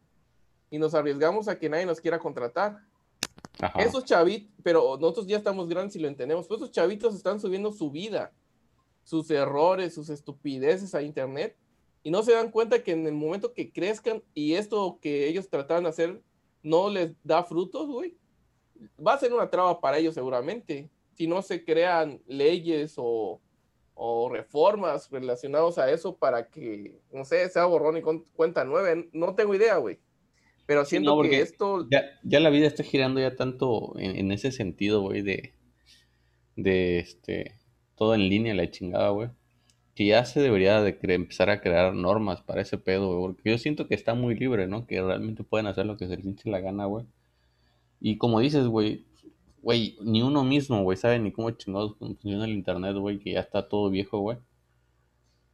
Y 0.70 0.78
nos 0.78 0.94
arriesgamos 0.94 1.46
a 1.46 1.58
que 1.58 1.68
nadie 1.68 1.84
nos 1.84 2.00
quiera 2.00 2.18
contratar. 2.18 2.80
Esos 3.78 4.06
chavitos, 4.06 4.50
pero 4.62 4.96
nosotros 4.96 5.26
ya 5.26 5.36
estamos 5.36 5.68
grandes 5.68 5.94
y 5.96 5.98
lo 5.98 6.08
entendemos, 6.08 6.46
pero 6.46 6.56
esos 6.56 6.70
chavitos 6.70 7.14
están 7.14 7.38
subiendo 7.38 7.70
su 7.70 7.90
vida, 7.90 8.32
sus 9.04 9.30
errores, 9.30 9.92
sus 9.92 10.08
estupideces 10.08 10.94
a 10.94 11.02
internet 11.02 11.54
y 12.02 12.10
no 12.10 12.22
se 12.22 12.32
dan 12.32 12.50
cuenta 12.50 12.82
que 12.82 12.92
en 12.92 13.06
el 13.06 13.12
momento 13.12 13.52
que 13.52 13.70
crezcan 13.70 14.22
y 14.32 14.54
esto 14.54 14.98
que 15.02 15.28
ellos 15.28 15.50
trataban 15.50 15.82
de 15.82 15.90
hacer 15.90 16.22
no 16.62 16.88
les 16.88 17.12
da 17.22 17.44
frutos, 17.44 17.88
güey, 17.88 18.16
va 19.06 19.12
a 19.12 19.18
ser 19.18 19.34
una 19.34 19.50
traba 19.50 19.82
para 19.82 19.98
ellos 19.98 20.14
seguramente. 20.14 20.88
Si 21.16 21.26
no 21.26 21.42
se 21.42 21.64
crean 21.64 22.20
leyes 22.26 22.94
o, 22.96 23.40
reformas 24.30 25.10
relacionadas 25.10 25.78
a 25.78 25.90
eso 25.90 26.16
para 26.16 26.48
que, 26.50 27.00
no 27.12 27.24
sé, 27.24 27.48
sea 27.48 27.64
borrón 27.64 27.96
y 27.96 28.02
cuenta 28.34 28.64
nueve, 28.64 29.08
no 29.12 29.34
tengo 29.34 29.54
idea, 29.54 29.76
güey. 29.78 29.98
Pero 30.66 30.84
siento 30.84 31.20
que 31.22 31.40
esto... 31.40 31.88
Ya, 31.90 32.40
la 32.40 32.50
vida 32.50 32.66
está 32.66 32.82
girando 32.82 33.20
ya 33.20 33.34
tanto 33.34 33.94
en, 33.98 34.16
en 34.16 34.32
ese 34.32 34.52
sentido, 34.52 35.00
güey, 35.00 35.22
de, 35.22 35.54
de 36.56 36.98
este, 36.98 37.54
todo 37.94 38.14
en 38.14 38.28
línea, 38.28 38.54
la 38.54 38.70
chingada, 38.70 39.08
güey 39.10 39.30
que 39.96 40.04
ya 40.04 40.26
se 40.26 40.40
debería 40.40 40.82
de 40.82 40.98
empezar 41.14 41.48
a 41.48 41.62
crear 41.62 41.94
normas 41.94 42.42
para 42.42 42.60
ese 42.60 42.76
pedo, 42.76 43.18
güey, 43.18 43.34
porque 43.34 43.50
yo 43.50 43.58
siento 43.58 43.88
que 43.88 43.94
está 43.94 44.12
muy 44.12 44.34
libre, 44.34 44.68
¿no? 44.68 44.86
Que 44.86 45.00
realmente 45.00 45.42
pueden 45.42 45.66
hacer 45.66 45.86
lo 45.86 45.96
que 45.96 46.06
se 46.06 46.18
les 46.18 46.26
hinche 46.26 46.50
la 46.50 46.60
gana, 46.60 46.84
güey. 46.84 47.06
Y 47.98 48.18
como 48.18 48.40
dices, 48.40 48.66
güey, 48.66 49.06
güey, 49.66 49.98
ni 50.00 50.22
uno 50.22 50.44
mismo, 50.44 50.84
güey, 50.84 50.96
sabe 50.96 51.18
ni 51.18 51.32
cómo 51.32 51.50
chingados 51.50 51.98
funciona 51.98 52.44
el 52.44 52.52
internet, 52.52 52.96
güey, 52.98 53.18
que 53.18 53.32
ya 53.32 53.40
está 53.40 53.68
todo 53.68 53.90
viejo, 53.90 54.20
güey. 54.20 54.38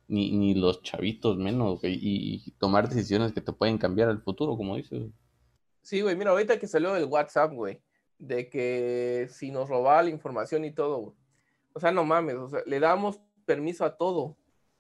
Ni, 0.06 0.30
ni 0.32 0.52
los 0.52 0.82
chavitos 0.82 1.38
menos, 1.38 1.80
güey, 1.80 1.98
y, 1.98 2.50
tomar 2.58 2.90
decisiones 2.90 3.32
que 3.32 3.40
te 3.40 3.54
pueden 3.54 3.78
cambiar 3.78 4.10
el 4.10 4.20
futuro, 4.20 4.54
como 4.54 4.76
dices. 4.76 5.04
Sí, 5.80 6.02
güey, 6.02 6.14
mira, 6.14 6.32
ahorita 6.32 6.58
que 6.58 6.66
salió 6.66 6.94
el 6.94 7.06
WhatsApp, 7.06 7.54
güey, 7.54 7.80
de 8.18 8.50
que 8.50 9.28
si 9.30 9.50
nos 9.50 9.70
robaba 9.70 10.02
la 10.02 10.10
información 10.10 10.66
y 10.66 10.72
todo, 10.72 10.98
güey. 10.98 11.16
O 11.72 11.80
sea, 11.80 11.90
no 11.90 12.04
mames, 12.04 12.34
o 12.34 12.50
sea, 12.50 12.60
le 12.66 12.80
damos 12.80 13.18
permiso 13.46 13.82
a 13.82 13.96
todo. 13.96 14.36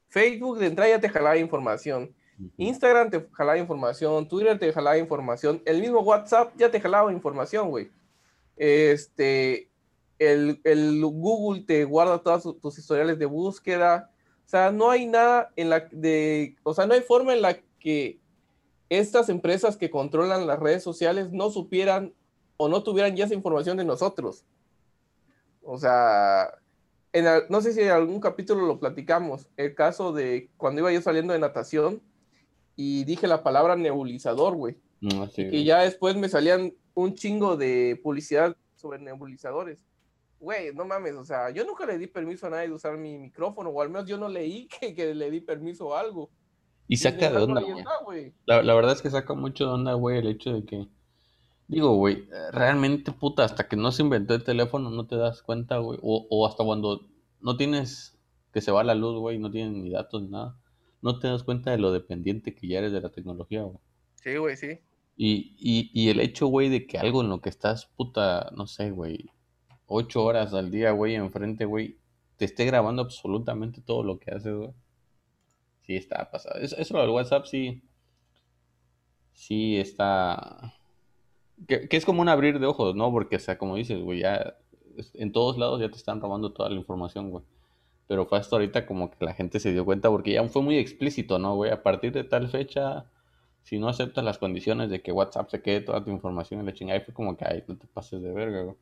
Facebook 0.08 0.58
de 0.58 0.66
entrada 0.66 0.90
ya 0.90 1.00
te 1.00 1.08
jalaba 1.08 1.38
información. 1.38 2.14
Instagram 2.58 3.08
te 3.08 3.26
jalaba 3.32 3.56
información, 3.56 4.28
Twitter 4.28 4.58
te 4.58 4.70
jalaba 4.74 4.98
información, 4.98 5.62
el 5.64 5.80
mismo 5.80 6.00
WhatsApp 6.00 6.52
ya 6.58 6.70
te 6.70 6.82
jalaba 6.82 7.10
información, 7.10 7.70
güey. 7.70 7.90
Este, 8.56 9.70
el, 10.18 11.00
Google 11.04 11.62
te 11.62 11.84
guarda 11.84 12.22
todas 12.22 12.42
tus 12.60 12.78
historiales 12.78 13.18
de 13.18 13.26
búsqueda. 13.26 14.10
O 14.46 14.48
sea, 14.48 14.70
no 14.70 14.90
hay 14.90 15.06
nada 15.06 15.50
en 15.56 15.70
la 15.70 15.88
de, 15.90 16.56
o 16.62 16.74
sea, 16.74 16.86
no 16.86 16.94
hay 16.94 17.00
forma 17.00 17.32
en 17.32 17.42
la 17.42 17.58
que 17.78 18.20
estas 18.88 19.28
empresas 19.28 19.76
que 19.76 19.90
controlan 19.90 20.46
las 20.46 20.58
redes 20.58 20.82
sociales 20.82 21.32
no 21.32 21.50
supieran 21.50 22.12
o 22.58 22.68
no 22.68 22.82
tuvieran 22.82 23.16
ya 23.16 23.24
esa 23.24 23.34
información 23.34 23.76
de 23.76 23.84
nosotros. 23.84 24.44
O 25.62 25.78
sea, 25.78 26.58
no 27.48 27.60
sé 27.60 27.72
si 27.72 27.80
en 27.80 27.90
algún 27.90 28.20
capítulo 28.20 28.66
lo 28.66 28.78
platicamos, 28.78 29.48
el 29.56 29.74
caso 29.74 30.12
de 30.12 30.50
cuando 30.56 30.80
iba 30.80 30.92
yo 30.92 31.00
saliendo 31.00 31.32
de 31.32 31.38
natación 31.38 32.02
y 32.76 33.04
dije 33.04 33.26
la 33.26 33.42
palabra 33.42 33.76
nebulizador, 33.76 34.54
güey. 34.54 34.76
Mm, 35.00 35.24
y 35.36 35.64
ya 35.64 35.80
después 35.80 36.16
me 36.16 36.28
salían 36.28 36.74
un 36.94 37.14
chingo 37.14 37.56
de 37.56 38.00
publicidad 38.02 38.56
sobre 38.76 38.98
nebulizadores. 38.98 39.84
Güey, 40.40 40.74
no 40.74 40.84
mames, 40.84 41.14
o 41.14 41.24
sea, 41.24 41.50
yo 41.50 41.64
nunca 41.64 41.86
le 41.86 41.98
di 41.98 42.08
permiso 42.08 42.46
a 42.46 42.50
nadie 42.50 42.68
de 42.68 42.74
usar 42.74 42.96
mi 42.96 43.16
micrófono, 43.18 43.70
o 43.70 43.80
al 43.80 43.90
menos 43.90 44.08
yo 44.08 44.18
no 44.18 44.28
leí 44.28 44.68
que, 44.96 45.14
le 45.14 45.30
di 45.30 45.40
permiso 45.40 45.94
a 45.94 46.00
algo. 46.00 46.30
Y 46.88 46.96
saca 46.96 47.30
de 47.30 47.38
onda, 47.38 47.62
güey. 48.04 48.34
La, 48.44 48.62
la, 48.62 48.74
verdad 48.74 48.92
es 48.92 49.02
que 49.02 49.10
saca 49.10 49.34
mucho 49.34 49.66
de 49.66 49.70
onda, 49.70 49.94
güey, 49.94 50.18
el 50.18 50.26
hecho 50.26 50.52
de 50.52 50.64
que 50.64 50.88
Digo, 51.72 51.96
güey, 51.96 52.28
realmente, 52.50 53.12
puta, 53.12 53.44
hasta 53.44 53.66
que 53.66 53.76
no 53.76 53.92
se 53.92 54.02
inventó 54.02 54.34
el 54.34 54.44
teléfono 54.44 54.90
no 54.90 55.06
te 55.06 55.16
das 55.16 55.42
cuenta, 55.42 55.78
güey. 55.78 55.98
O, 56.02 56.46
hasta 56.46 56.64
cuando 56.64 57.08
no 57.40 57.56
tienes 57.56 58.18
que 58.52 58.60
se 58.60 58.70
va 58.70 58.84
la 58.84 58.94
luz, 58.94 59.18
güey, 59.18 59.38
no 59.38 59.50
tienes 59.50 59.72
ni 59.72 59.88
datos 59.88 60.20
ni 60.20 60.28
nada. 60.28 60.58
No 61.00 61.18
te 61.18 61.28
das 61.28 61.44
cuenta 61.44 61.70
de 61.70 61.78
lo 61.78 61.90
dependiente 61.90 62.54
que 62.54 62.68
ya 62.68 62.80
eres 62.80 62.92
de 62.92 63.00
la 63.00 63.08
tecnología, 63.08 63.62
güey. 63.62 63.78
Sí, 64.16 64.36
güey, 64.36 64.54
sí. 64.58 64.80
Y, 65.16 65.54
y, 65.58 65.90
y 65.92 66.08
el 66.10 66.20
hecho, 66.20 66.46
güey, 66.46 66.68
de 66.68 66.86
que 66.86 66.98
algo 66.98 67.22
en 67.22 67.28
lo 67.28 67.40
que 67.40 67.48
estás, 67.48 67.86
puta, 67.86 68.50
no 68.56 68.66
sé, 68.66 68.90
güey, 68.90 69.30
ocho 69.86 70.24
horas 70.24 70.54
al 70.54 70.70
día, 70.70 70.92
güey, 70.92 71.14
enfrente, 71.14 71.64
güey, 71.64 71.98
te 72.36 72.46
esté 72.46 72.64
grabando 72.64 73.02
absolutamente 73.02 73.80
todo 73.80 74.02
lo 74.02 74.18
que 74.18 74.30
haces, 74.30 74.54
güey. 74.54 74.70
Sí, 75.82 75.96
está 75.96 76.30
pasado. 76.30 76.60
Eso, 76.60 76.76
eso 76.76 76.98
del 76.98 77.10
WhatsApp 77.10 77.44
sí, 77.44 77.82
sí 79.32 79.76
está... 79.78 80.74
Que, 81.68 81.88
que 81.88 81.96
es 81.96 82.04
como 82.04 82.22
un 82.22 82.28
abrir 82.28 82.58
de 82.58 82.66
ojos, 82.66 82.94
¿no? 82.94 83.12
Porque, 83.12 83.36
o 83.36 83.40
sea, 83.40 83.58
como 83.58 83.76
dices, 83.76 84.00
güey, 84.02 84.20
ya 84.20 84.56
en 85.14 85.32
todos 85.32 85.58
lados 85.58 85.80
ya 85.80 85.88
te 85.88 85.96
están 85.96 86.20
robando 86.20 86.52
toda 86.52 86.70
la 86.70 86.76
información, 86.76 87.30
güey. 87.30 87.44
Pero 88.06 88.26
fue 88.26 88.38
hasta 88.38 88.56
ahorita 88.56 88.86
como 88.86 89.10
que 89.10 89.24
la 89.24 89.34
gente 89.34 89.60
se 89.60 89.72
dio 89.72 89.84
cuenta 89.84 90.10
porque 90.10 90.32
ya 90.32 90.46
fue 90.48 90.62
muy 90.62 90.76
explícito, 90.76 91.38
¿no, 91.38 91.54
güey? 91.54 91.70
A 91.70 91.82
partir 91.82 92.12
de 92.12 92.24
tal 92.24 92.48
fecha, 92.48 93.06
si 93.62 93.78
no 93.78 93.88
aceptas 93.88 94.24
las 94.24 94.38
condiciones 94.38 94.90
de 94.90 95.02
que 95.02 95.12
WhatsApp 95.12 95.50
se 95.50 95.62
quede 95.62 95.80
toda 95.80 96.04
tu 96.04 96.10
información 96.10 96.60
en 96.60 96.66
la 96.66 96.74
chingada, 96.74 97.00
fue 97.00 97.14
como 97.14 97.36
que, 97.36 97.44
ay, 97.44 97.64
no 97.66 97.76
te 97.76 97.86
pases 97.86 98.22
de 98.22 98.32
verga, 98.32 98.62
güey. 98.62 98.76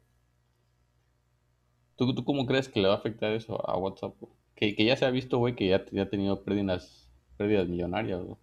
¿Tú, 1.96 2.14
tú 2.14 2.24
cómo 2.24 2.46
crees 2.46 2.68
que 2.68 2.80
le 2.80 2.88
va 2.88 2.94
a 2.94 2.98
afectar 2.98 3.32
eso 3.32 3.60
a 3.68 3.76
WhatsApp? 3.76 4.14
Que, 4.54 4.74
que 4.74 4.84
ya 4.84 4.96
se 4.96 5.04
ha 5.04 5.10
visto, 5.10 5.38
güey, 5.38 5.54
que 5.54 5.68
ya, 5.68 5.84
ya 5.90 6.04
ha 6.04 6.08
tenido 6.08 6.42
pérdidas, 6.42 7.10
pérdidas 7.36 7.68
millonarias, 7.68 8.22
güey. 8.22 8.36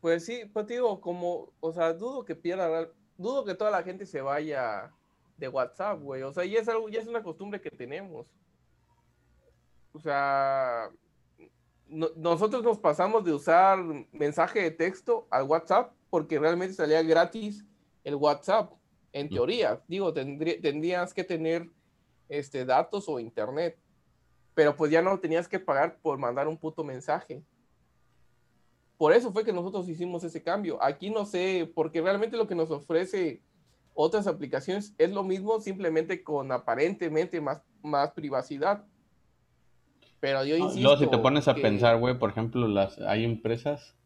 Pues 0.00 0.24
sí, 0.24 0.42
pues 0.52 0.66
digo, 0.66 1.00
como, 1.00 1.52
o 1.60 1.72
sea, 1.72 1.92
dudo 1.92 2.24
que 2.24 2.34
pierda, 2.34 2.88
dudo 3.16 3.44
que 3.44 3.54
toda 3.54 3.70
la 3.70 3.84
gente 3.84 4.04
se 4.06 4.20
vaya 4.20 4.92
de 5.36 5.48
WhatsApp, 5.48 6.00
güey. 6.00 6.22
O 6.22 6.32
sea, 6.32 6.44
ya 6.44 6.58
es 6.58 6.68
algo, 6.68 6.88
ya 6.88 7.00
es 7.00 7.06
una 7.06 7.22
costumbre 7.22 7.60
que 7.60 7.70
tenemos. 7.70 8.26
O 9.92 10.00
sea, 10.00 10.90
no- 11.92 12.10
nosotros 12.16 12.62
nos 12.64 12.78
pasamos 12.78 13.24
de 13.24 13.32
usar 13.32 13.78
mensaje 14.12 14.60
de 14.62 14.70
texto 14.70 15.26
al 15.30 15.44
WhatsApp 15.44 15.92
porque 16.10 16.38
realmente 16.38 16.74
salía 16.74 17.02
gratis 17.02 17.64
el 18.04 18.14
WhatsApp, 18.16 18.72
en 19.12 19.28
teoría. 19.28 19.80
Digo, 19.86 20.12
tendrí- 20.12 20.60
tendrías 20.60 21.12
que 21.14 21.22
tener 21.24 21.68
este, 22.28 22.64
datos 22.64 23.08
o 23.08 23.20
internet, 23.20 23.78
pero 24.54 24.74
pues 24.74 24.90
ya 24.90 25.02
no 25.02 25.18
tenías 25.20 25.46
que 25.48 25.60
pagar 25.60 25.98
por 26.00 26.18
mandar 26.18 26.48
un 26.48 26.56
puto 26.56 26.82
mensaje. 26.82 27.42
Por 28.96 29.12
eso 29.12 29.32
fue 29.32 29.44
que 29.44 29.52
nosotros 29.52 29.88
hicimos 29.88 30.22
ese 30.24 30.42
cambio. 30.42 30.82
Aquí 30.82 31.10
no 31.10 31.26
sé, 31.26 31.70
porque 31.74 32.00
realmente 32.00 32.36
lo 32.36 32.46
que 32.46 32.54
nos 32.54 32.70
ofrece 32.70 33.42
otras 33.94 34.26
aplicaciones 34.26 34.94
es 34.96 35.10
lo 35.10 35.22
mismo, 35.24 35.60
simplemente 35.60 36.22
con 36.22 36.50
aparentemente 36.52 37.40
más, 37.40 37.62
más 37.82 38.12
privacidad. 38.12 38.84
Pero 40.22 40.44
yo 40.44 40.54
Ah, 40.54 40.58
insisto. 40.58 40.80
Luego, 40.82 40.96
si 41.02 41.10
te 41.10 41.18
pones 41.18 41.48
a 41.48 41.54
que- 41.56 41.62
pensar, 41.62 41.98
güey, 41.98 42.16
por 42.16 42.30
ejemplo, 42.30 42.68
las 42.68 42.96
hay 43.00 43.24
empresas, 43.24 43.96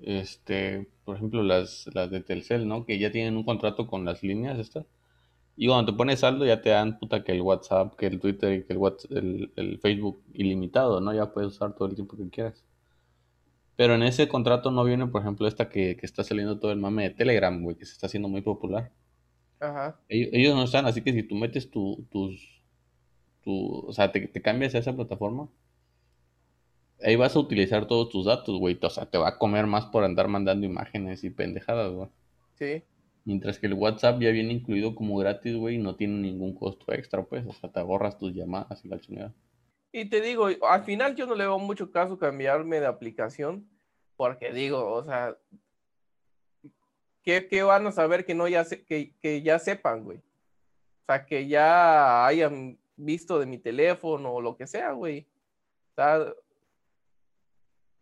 este, 0.00 0.88
por 1.04 1.16
ejemplo, 1.16 1.42
las, 1.42 1.88
las 1.94 2.10
de 2.10 2.20
Telcel, 2.22 2.66
¿no? 2.66 2.84
Que 2.86 2.98
ya 2.98 3.10
tienen 3.10 3.36
un 3.36 3.44
contrato 3.44 3.86
con 3.86 4.04
las 4.06 4.22
líneas 4.22 4.58
estas. 4.58 4.86
Y 5.56 5.68
cuando 5.68 5.92
te 5.92 5.96
pones 5.96 6.20
saldo 6.20 6.44
ya 6.46 6.60
te 6.60 6.70
dan 6.70 6.98
puta 6.98 7.24
que 7.24 7.32
el 7.32 7.42
WhatsApp, 7.42 7.94
que 7.96 8.06
el 8.06 8.20
Twitter 8.20 8.52
y 8.60 8.64
que 8.64 8.72
el, 8.74 8.78
Whats- 8.78 9.06
el, 9.10 9.52
el 9.56 9.78
Facebook 9.78 10.22
ilimitado, 10.34 11.00
¿no? 11.00 11.14
Ya 11.14 11.32
puedes 11.32 11.50
usar 11.52 11.74
todo 11.74 11.88
el 11.88 11.94
tiempo 11.94 12.16
que 12.16 12.28
quieras. 12.28 12.64
Pero 13.76 13.94
en 13.94 14.02
ese 14.02 14.28
contrato 14.28 14.70
no 14.70 14.84
viene, 14.84 15.06
por 15.06 15.20
ejemplo, 15.22 15.46
esta 15.46 15.68
que, 15.68 15.96
que 15.98 16.06
está 16.06 16.24
saliendo 16.24 16.58
todo 16.58 16.72
el 16.72 16.78
mame 16.78 17.04
de 17.04 17.10
Telegram, 17.10 17.62
güey, 17.62 17.76
que 17.76 17.84
se 17.86 17.92
está 17.92 18.06
haciendo 18.06 18.28
muy 18.28 18.40
popular. 18.40 18.90
Ajá. 19.60 19.98
Ellos, 20.08 20.30
ellos 20.32 20.54
no 20.54 20.62
están, 20.64 20.86
así 20.86 21.02
que 21.02 21.12
si 21.12 21.22
tú 21.22 21.34
metes 21.34 21.70
tu, 21.70 22.06
tus, 22.10 22.55
tu, 23.46 23.86
o 23.86 23.92
sea, 23.92 24.10
te, 24.12 24.26
te 24.26 24.42
cambias 24.42 24.74
a 24.74 24.78
esa 24.78 24.94
plataforma, 24.94 25.48
ahí 27.00 27.14
vas 27.14 27.36
a 27.36 27.38
utilizar 27.38 27.86
todos 27.86 28.08
tus 28.10 28.26
datos, 28.26 28.58
güey. 28.58 28.76
O 28.82 28.90
sea, 28.90 29.06
te 29.06 29.18
va 29.18 29.28
a 29.28 29.38
comer 29.38 29.66
más 29.66 29.86
por 29.86 30.02
andar 30.02 30.26
mandando 30.28 30.66
imágenes 30.66 31.22
y 31.24 31.30
pendejadas, 31.30 31.92
güey. 31.92 32.08
Sí. 32.54 32.82
Mientras 33.24 33.58
que 33.58 33.66
el 33.68 33.74
WhatsApp 33.74 34.20
ya 34.20 34.30
viene 34.30 34.52
incluido 34.52 34.94
como 34.94 35.16
gratis, 35.16 35.56
güey, 35.56 35.76
y 35.76 35.78
no 35.78 35.94
tiene 35.94 36.18
ningún 36.18 36.54
costo 36.54 36.92
extra, 36.92 37.22
pues. 37.24 37.46
O 37.46 37.52
sea, 37.52 37.70
te 37.70 37.78
ahorras 37.80 38.18
tus 38.18 38.34
llamadas 38.34 38.84
y 38.84 38.88
la 38.88 38.98
chingada. 39.00 39.32
Y 39.92 40.06
te 40.06 40.20
digo, 40.20 40.48
al 40.68 40.82
final 40.84 41.14
yo 41.14 41.26
no 41.26 41.34
le 41.36 41.44
veo 41.44 41.58
mucho 41.58 41.90
caso 41.90 42.18
cambiarme 42.18 42.80
de 42.80 42.86
aplicación, 42.86 43.68
porque 44.16 44.52
digo, 44.52 44.92
o 44.92 45.02
sea, 45.04 45.36
¿qué, 47.22 47.46
qué 47.48 47.62
van 47.62 47.86
a 47.86 47.92
saber 47.92 48.24
que 48.24 48.34
no 48.34 48.48
ya 48.48 48.64
se- 48.64 48.84
que, 48.84 49.14
que 49.20 49.42
ya 49.42 49.58
sepan, 49.58 50.04
güey? 50.04 50.18
O 50.18 51.04
sea, 51.06 51.24
que 51.24 51.46
ya 51.46 52.26
hayan 52.26 52.78
visto 52.96 53.38
de 53.38 53.46
mi 53.46 53.58
teléfono 53.58 54.32
o 54.32 54.40
lo 54.40 54.56
que 54.56 54.66
sea, 54.66 54.92
güey. 54.92 55.26
O 55.92 55.94
sea, 55.94 56.34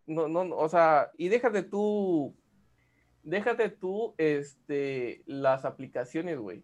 no, 0.06 0.28
no, 0.28 0.44
no, 0.44 0.56
o 0.56 0.68
sea, 0.68 1.10
y 1.16 1.28
déjate 1.28 1.62
tú, 1.62 2.34
déjate 3.22 3.70
tú, 3.70 4.14
este, 4.18 5.22
las 5.26 5.64
aplicaciones, 5.64 6.38
güey. 6.38 6.62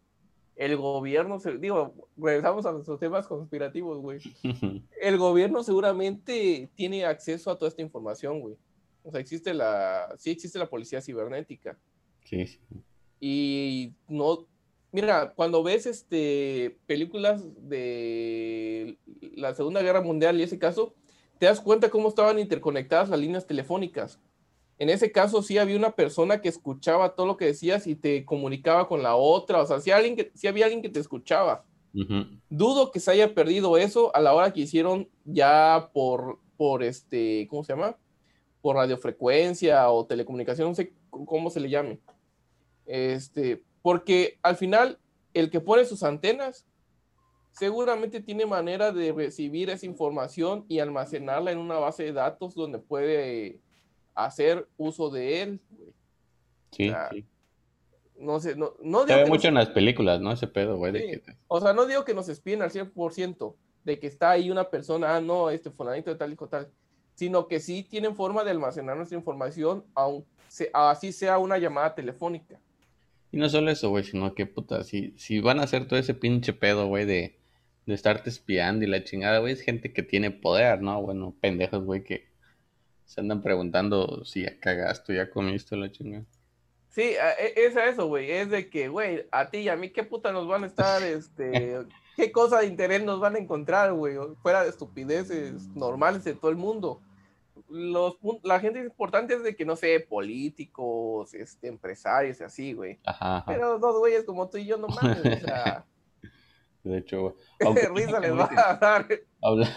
El 0.57 0.77
gobierno, 0.77 1.39
se, 1.39 1.57
digo, 1.57 2.09
regresamos 2.17 2.67
a 2.67 2.73
nuestros 2.73 2.99
temas 3.01 3.27
conspirativos, 3.27 3.99
güey 3.99 4.21
el 5.01 5.17
gobierno 5.17 5.63
seguramente 5.63 6.69
tiene 6.75 7.07
acceso 7.07 7.51
a 7.51 7.57
toda 7.57 7.71
esta 7.71 7.83
información, 7.83 8.41
güey. 8.41 8.57
O 9.03 9.11
sea, 9.11 9.21
existe 9.21 9.55
la, 9.55 10.15
sí 10.19 10.31
existe 10.31 10.59
la 10.59 10.69
policía 10.69 11.01
cibernética. 11.01 11.79
sí, 12.25 12.47
sí. 12.47 12.59
Y 13.23 13.95
no, 14.09 14.47
mira, 14.93 15.33
cuando 15.35 15.63
ves 15.63 15.87
este, 15.87 16.79
películas 16.87 17.45
de 17.69 18.99
la 19.35 19.55
Segunda 19.55 19.83
Guerra 19.83 20.01
Mundial 20.01 20.39
y 20.39 20.43
ese 20.43 20.59
caso, 20.59 20.95
te 21.39 21.47
das 21.47 21.61
cuenta 21.61 21.91
cómo 21.91 22.09
estaban 22.09 22.39
interconectadas 22.39 23.09
las 23.09 23.21
líneas 23.21 23.47
telefónicas. 23.47 24.21
En 24.79 24.89
ese 24.89 25.13
caso 25.13 25.43
sí 25.43 25.59
había 25.59 25.77
una 25.77 25.93
persona 25.95 26.41
que 26.41 26.49
escuchaba 26.49 27.15
todo 27.15 27.27
lo 27.27 27.37
que 27.37 27.45
decías 27.47 27.87
y 27.87 27.95
te 27.95 28.25
comunicaba 28.25 28.89
con 28.89 29.03
la 29.03 29.15
otra. 29.15 29.61
O 29.61 29.67
sea, 29.67 29.81
sí, 29.81 29.91
alguien 29.91 30.17
que, 30.17 30.33
sí 30.35 30.47
había 30.47 30.65
alguien 30.65 30.83
que 30.83 30.89
te 30.89 31.01
escuchaba. 31.01 31.65
Ujú. 31.95 32.27
Dudo 32.49 32.91
que 32.91 33.01
se 33.01 33.11
haya 33.11 33.35
perdido 33.35 33.77
eso 33.77 34.15
a 34.15 34.21
la 34.21 34.33
hora 34.33 34.53
que 34.53 34.61
hicieron 34.61 35.09
ya 35.25 35.91
por, 35.93 36.39
por 36.57 36.83
este, 36.83 37.47
¿cómo 37.51 37.63
se 37.63 37.75
llama? 37.75 37.97
Por 38.63 38.77
radiofrecuencia 38.77 39.91
o 39.91 40.07
telecomunicación, 40.07 40.69
no 40.69 40.75
sé 40.75 40.95
cómo 41.11 41.51
se 41.51 41.61
le 41.61 41.69
llame. 41.69 42.01
Este, 42.87 43.63
porque 43.83 44.39
al 44.43 44.57
final, 44.57 44.99
el 45.35 45.51
que 45.51 45.61
pone 45.61 45.85
sus 45.85 46.03
antenas 46.03 46.67
seguramente 47.53 48.21
tiene 48.21 48.47
manera 48.47 48.93
de 48.93 49.13
recibir 49.13 49.71
esa 49.71 49.87
información 49.87 50.65
y 50.69 50.79
almacenarla 50.79 51.51
en 51.53 51.59
una 51.59 51.79
base 51.79 52.05
de 52.05 52.13
datos 52.13 52.55
donde 52.55 52.79
puede 52.79 53.59
hacer 54.15 54.69
uso 54.77 55.11
de 55.11 55.43
él. 55.43 55.61
güey. 55.71 55.93
Sí, 56.73 56.89
O 56.89 56.93
sea, 56.93 57.09
sí. 57.11 57.27
No 58.19 58.39
sé, 58.39 58.55
no, 58.55 58.75
no 58.83 59.01
Se 59.01 59.07
digo 59.07 59.19
ve 59.19 59.25
que 59.25 59.31
mucho 59.31 59.39
nos- 59.41 59.45
en 59.49 59.55
las 59.55 59.69
películas, 59.71 60.21
¿no? 60.21 60.31
Ese 60.31 60.47
pedo, 60.47 60.77
güey, 60.77 60.93
de 60.93 61.01
que... 61.01 61.23
O 61.49 61.59
sea, 61.61 61.73
no 61.73 61.87
digo 61.87 62.05
que 62.05 62.13
nos 62.15 62.29
espíen 62.29 62.61
al 62.63 62.71
100%, 62.71 63.55
de 63.83 63.99
que 63.99 64.07
está 64.07 64.31
ahí 64.31 64.51
una 64.51 64.69
persona, 64.69 65.17
ah, 65.17 65.21
no, 65.23 65.49
este 65.49 65.71
fulanito 65.71 66.11
de 66.11 66.17
tal 66.17 66.33
y 66.33 66.37
tal, 66.37 66.71
sino 67.15 67.49
que 67.49 67.61
sí 67.61 67.83
tienen 67.83 68.15
forma 68.15 68.45
de 68.45 68.51
almacenar 68.51 68.97
nuestra 68.97 69.17
información, 69.17 69.85
aun 69.95 70.25
se- 70.49 70.71
así 70.75 71.13
sea 71.13 71.39
una 71.39 71.57
llamada 71.57 71.95
telefónica. 71.95 72.61
Y 73.33 73.37
no 73.37 73.49
solo 73.49 73.71
eso, 73.71 73.91
güey, 73.91 74.05
sino 74.05 74.35
que, 74.35 74.47
puta, 74.47 74.83
si, 74.85 75.15
si 75.17 75.41
van 75.41 75.61
a 75.61 75.65
hacer 75.65 75.87
todo 75.87 75.99
ese 75.99 76.15
pinche 76.15 76.53
pedo, 76.53 76.87
güey, 76.89 77.05
de, 77.07 77.39
de 77.87 77.95
estarte 77.95 78.29
espiando 78.29 78.85
y 78.85 78.89
la 78.89 79.05
chingada, 79.05 79.39
güey, 79.39 79.53
es 79.53 79.61
gente 79.61 79.93
que 79.93 80.03
tiene 80.03 80.31
poder, 80.31 80.83
¿no? 80.83 81.01
Bueno, 81.03 81.35
pendejos, 81.41 81.85
güey, 81.85 82.03
que 82.03 82.29
se 83.05 83.21
andan 83.21 83.43
preguntando 83.43 84.25
si 84.25 84.43
ya 84.43 84.59
cagaste, 84.59 85.15
ya 85.15 85.31
comiste 85.31 85.77
la 85.77 85.91
chingada. 85.91 86.25
Sí, 86.89 87.03
e- 87.03 87.55
es 87.57 87.77
a 87.77 87.89
eso, 87.89 88.09
güey, 88.09 88.31
es 88.33 88.51
de 88.51 88.69
que, 88.69 88.89
güey, 88.89 89.27
a 89.31 89.49
ti 89.49 89.59
y 89.59 89.69
a 89.69 89.77
mí, 89.77 89.91
¿qué 89.91 90.03
puta 90.03 90.33
nos 90.33 90.49
van 90.49 90.65
a 90.65 90.67
estar, 90.67 91.03
este, 91.03 91.79
qué 92.17 92.33
cosa 92.33 92.61
de 92.61 92.67
interés 92.67 93.05
nos 93.05 93.21
van 93.21 93.37
a 93.37 93.39
encontrar, 93.39 93.93
güey, 93.93 94.17
fuera 94.43 94.65
de 94.65 94.71
estupideces 94.71 95.69
normales 95.69 96.25
de 96.25 96.35
todo 96.35 96.51
el 96.51 96.57
mundo? 96.57 97.01
Los, 97.71 98.17
la 98.43 98.59
gente 98.61 98.81
importante 98.81 99.35
es 99.35 99.43
de 99.45 99.55
que, 99.55 99.65
no 99.65 99.77
sé, 99.77 100.01
políticos, 100.01 101.33
este, 101.35 101.69
empresarios 101.69 102.41
y 102.41 102.45
así, 102.45 102.73
güey. 102.73 102.99
Ajá, 103.05 103.39
ajá. 103.39 103.45
Pero 103.53 103.79
dos 103.79 103.99
güeyes 103.99 104.25
como 104.25 104.49
tú 104.51 104.59
y 104.59 104.67
yo 104.67 104.77
no 104.77 104.89
mames, 105.03 105.43
o 105.43 105.47
sea, 105.47 105.85
De 106.83 106.99
hecho, 106.99 107.37
Aunque 107.65 107.89
risa 107.95 108.19
les 108.21 108.33
va 108.33 108.49
a 108.57 108.75
dar. 108.77 109.07
habla- 109.43 109.71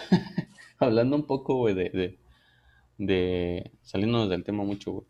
hablando 0.78 1.16
un 1.16 1.26
poco, 1.26 1.56
güey, 1.56 1.74
de, 1.74 1.90
de, 1.90 2.18
de, 2.98 3.70
saliéndonos 3.82 4.28
del 4.30 4.42
tema 4.44 4.64
mucho, 4.64 4.92
güey. 4.92 5.06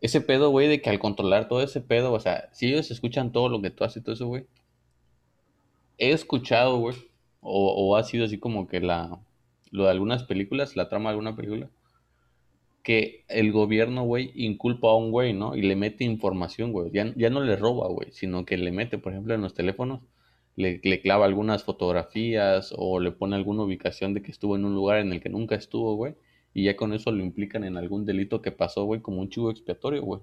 Ese 0.00 0.20
pedo, 0.20 0.50
güey, 0.50 0.68
de 0.68 0.80
que 0.82 0.90
al 0.90 0.98
controlar 0.98 1.48
todo 1.48 1.62
ese 1.62 1.80
pedo, 1.80 2.12
o 2.12 2.20
sea, 2.20 2.48
si 2.52 2.66
ellos 2.72 2.90
escuchan 2.90 3.32
todo 3.32 3.48
lo 3.48 3.60
que 3.62 3.70
tú 3.70 3.84
haces 3.84 3.98
y 3.98 4.04
todo 4.04 4.14
eso, 4.14 4.26
güey. 4.28 4.46
He 5.98 6.10
escuchado, 6.12 6.78
güey, 6.78 6.96
o, 7.40 7.72
o 7.72 7.96
ha 7.96 8.02
sido 8.04 8.24
así 8.24 8.38
como 8.38 8.66
que 8.66 8.80
la, 8.80 9.18
lo 9.74 9.84
de 9.84 9.90
algunas 9.90 10.22
películas, 10.22 10.76
la 10.76 10.88
trama 10.88 11.10
de 11.10 11.14
alguna 11.14 11.34
película, 11.34 11.68
que 12.84 13.24
el 13.28 13.50
gobierno, 13.50 14.04
güey, 14.04 14.30
inculpa 14.36 14.88
a 14.88 14.94
un 14.94 15.10
güey, 15.10 15.32
¿no? 15.32 15.56
Y 15.56 15.62
le 15.62 15.74
mete 15.74 16.04
información, 16.04 16.70
güey. 16.70 16.92
Ya, 16.92 17.12
ya 17.16 17.28
no 17.28 17.40
le 17.40 17.56
roba, 17.56 17.88
güey, 17.88 18.12
sino 18.12 18.44
que 18.44 18.56
le 18.56 18.70
mete, 18.70 18.98
por 18.98 19.12
ejemplo, 19.12 19.34
en 19.34 19.40
los 19.42 19.52
teléfonos, 19.52 20.00
le, 20.54 20.80
le 20.84 21.00
clava 21.00 21.24
algunas 21.24 21.64
fotografías 21.64 22.72
o 22.76 23.00
le 23.00 23.10
pone 23.10 23.34
alguna 23.34 23.64
ubicación 23.64 24.14
de 24.14 24.22
que 24.22 24.30
estuvo 24.30 24.54
en 24.54 24.64
un 24.64 24.76
lugar 24.76 25.00
en 25.00 25.12
el 25.12 25.20
que 25.20 25.28
nunca 25.28 25.56
estuvo, 25.56 25.96
güey. 25.96 26.14
Y 26.52 26.62
ya 26.64 26.76
con 26.76 26.92
eso 26.92 27.10
lo 27.10 27.24
implican 27.24 27.64
en 27.64 27.76
algún 27.76 28.04
delito 28.04 28.40
que 28.40 28.52
pasó, 28.52 28.84
güey, 28.84 29.00
como 29.00 29.22
un 29.22 29.28
chivo 29.28 29.50
expiatorio, 29.50 30.02
güey. 30.04 30.20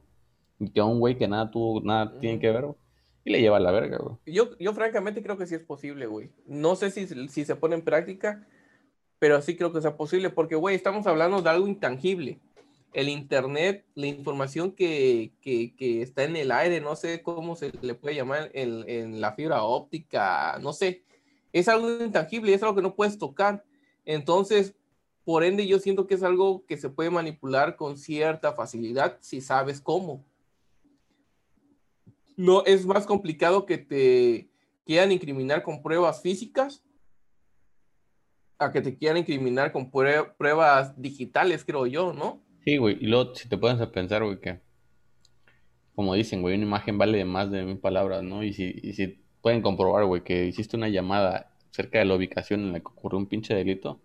y 0.60 0.70
que 0.70 0.80
a 0.80 0.86
un 0.86 1.00
güey 1.02 1.18
que 1.18 1.28
nada 1.28 1.52
tuvo, 1.52 1.82
nada 1.82 2.18
tiene 2.22 2.40
que 2.40 2.52
ver, 2.52 2.68
y 3.26 3.32
le 3.32 3.42
lleva 3.42 3.58
a 3.58 3.60
la 3.60 3.72
verga, 3.72 3.98
güey. 3.98 4.16
Yo, 4.26 4.58
yo 4.60 4.72
francamente 4.74 5.22
creo 5.22 5.38
que 5.38 5.46
sí 5.46 5.56
es 5.56 5.62
posible, 5.62 6.06
güey. 6.06 6.30
No 6.48 6.78
sé 6.78 6.90
si, 6.90 7.06
si 7.28 7.44
se 7.44 7.56
pone 7.58 7.76
en 7.76 7.82
práctica, 7.82 8.48
pero 9.22 9.40
sí 9.40 9.56
creo 9.56 9.72
que 9.72 9.82
sea 9.82 9.96
posible, 9.96 10.32
porque, 10.32 10.56
güey, 10.56 10.76
estamos 10.76 11.06
hablando 11.06 11.44
de 11.44 11.50
algo 11.52 11.68
intangible. 11.68 12.40
El 12.92 13.08
Internet, 13.08 13.86
la 13.94 14.08
información 14.08 14.72
que, 14.72 15.32
que, 15.42 16.02
está 16.02 16.24
en 16.24 16.36
el 16.36 16.52
aire, 16.52 16.82
no 16.82 16.96
sé 16.96 17.22
cómo 17.22 17.56
se 17.56 17.72
le 17.84 17.94
puede 17.94 18.16
llamar 18.16 18.50
en, 18.56 18.84
en 18.90 19.22
la 19.22 19.34
fibra 19.34 19.62
óptica, 19.62 20.58
no 20.60 20.74
sé, 20.74 21.04
es 21.54 21.68
algo 21.68 22.04
intangible, 22.04 22.52
es 22.52 22.64
algo 22.64 22.74
que 22.74 22.82
no 22.82 22.96
puedes 22.96 23.20
tocar. 23.20 23.64
Entonces, 24.06 24.74
por 25.24 25.44
ende, 25.44 25.68
yo 25.68 25.78
siento 25.78 26.08
que 26.08 26.16
es 26.16 26.24
algo 26.24 26.66
que 26.66 26.78
se 26.78 26.90
puede 26.90 27.12
manipular 27.12 27.76
con 27.76 28.00
cierta 28.00 28.54
facilidad 28.54 29.20
si 29.22 29.40
sabes 29.40 29.82
cómo 29.82 30.26
no 32.36 32.66
es 32.66 32.88
más 32.88 33.06
complicado 33.06 33.68
que 33.68 33.78
te 33.78 34.50
quieran 34.84 35.12
incriminar 35.12 35.62
con 35.62 35.84
pruebas 35.84 36.24
físicas 36.24 36.84
a 38.62 38.72
que 38.72 38.82
te 38.82 38.96
quieran 38.96 39.18
incriminar 39.18 39.72
con 39.72 39.90
pruebas 39.90 41.00
digitales, 41.02 41.66
creo 41.66 41.88
yo, 41.88 42.14
¿no? 42.14 42.42
Sí, 42.64 42.78
güey. 42.78 42.98
Y 43.02 43.08
luego, 43.08 43.34
si 43.34 43.50
te 43.50 43.58
puedes 43.58 43.86
pensar, 43.88 44.24
güey, 44.24 44.40
que 44.40 44.60
como 45.96 46.14
dicen, 46.14 46.42
güey, 46.42 46.56
una 46.56 46.66
imagen 46.66 46.98
vale 46.98 47.26
más 47.26 47.50
de 47.52 47.64
mil 47.64 47.78
palabras, 47.78 48.24
¿no? 48.24 48.44
Y 48.44 48.54
si, 48.54 48.80
y 48.82 48.94
si 48.94 49.20
pueden 49.42 49.62
comprobar, 49.62 50.06
güey, 50.06 50.24
que 50.24 50.46
hiciste 50.46 50.78
una 50.78 50.90
llamada 50.90 51.52
cerca 51.72 52.00
de 52.00 52.06
la 52.06 52.16
ubicación 52.16 52.62
en 52.62 52.74
la 52.74 52.80
que 52.80 52.88
ocurrió 52.88 53.18
un 53.18 53.26
pinche 53.26 53.56
delito, 53.56 54.00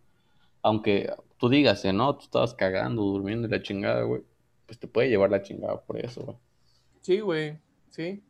aunque 0.63 1.13
tú 1.39 1.49
digas, 1.49 1.85
¿eh? 1.85 1.93
¿no? 1.93 2.17
Tú 2.17 2.25
estabas 2.25 2.55
cagando, 2.55 3.03
durmiendo 3.03 3.47
y 3.47 3.51
la 3.51 3.63
chingada, 3.63 4.03
güey, 4.03 4.23
pues 4.65 4.79
te 4.79 4.89
puede 4.89 5.11
llevar 5.11 5.31
la 5.31 5.43
chingada 5.43 5.81
por 5.83 6.03
eso, 6.03 6.23
güey. 6.23 6.37
Sí, 7.03 7.21
güey. 7.21 7.59
Sí. 7.91 8.23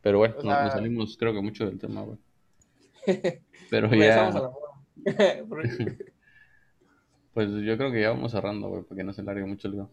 Pero 0.00 0.18
bueno, 0.18 0.36
nos, 0.42 0.72
salimos 0.72 1.16
creo 1.18 1.34
que 1.34 1.42
mucho 1.42 1.66
del 1.66 1.78
tema, 1.78 2.02
güey. 2.02 2.18
Pero 3.70 3.92
ya... 3.94 4.32
pues 7.34 7.50
yo 7.50 7.76
creo 7.76 7.92
que 7.92 8.00
ya 8.00 8.10
vamos 8.10 8.32
cerrando, 8.32 8.68
güey, 8.68 8.82
porque 8.82 9.04
no 9.04 9.12
se 9.12 9.22
largue 9.22 9.44
mucho 9.44 9.68
el 9.68 9.74
video. 9.74 9.90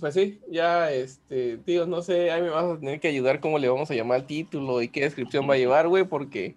Pues 0.00 0.14
sí, 0.14 0.40
ya, 0.50 0.92
este, 0.92 1.58
tío, 1.58 1.86
no 1.86 2.02
sé, 2.02 2.30
ahí 2.30 2.42
me 2.42 2.50
vas 2.50 2.64
a 2.64 2.78
tener 2.78 3.00
que 3.00 3.08
ayudar 3.08 3.40
cómo 3.40 3.58
le 3.58 3.68
vamos 3.68 3.90
a 3.90 3.94
llamar 3.94 4.20
el 4.20 4.26
título 4.26 4.82
y 4.82 4.88
qué 4.88 5.02
descripción 5.02 5.48
va 5.48 5.54
a 5.54 5.58
llevar, 5.58 5.88
güey, 5.88 6.04
porque 6.04 6.56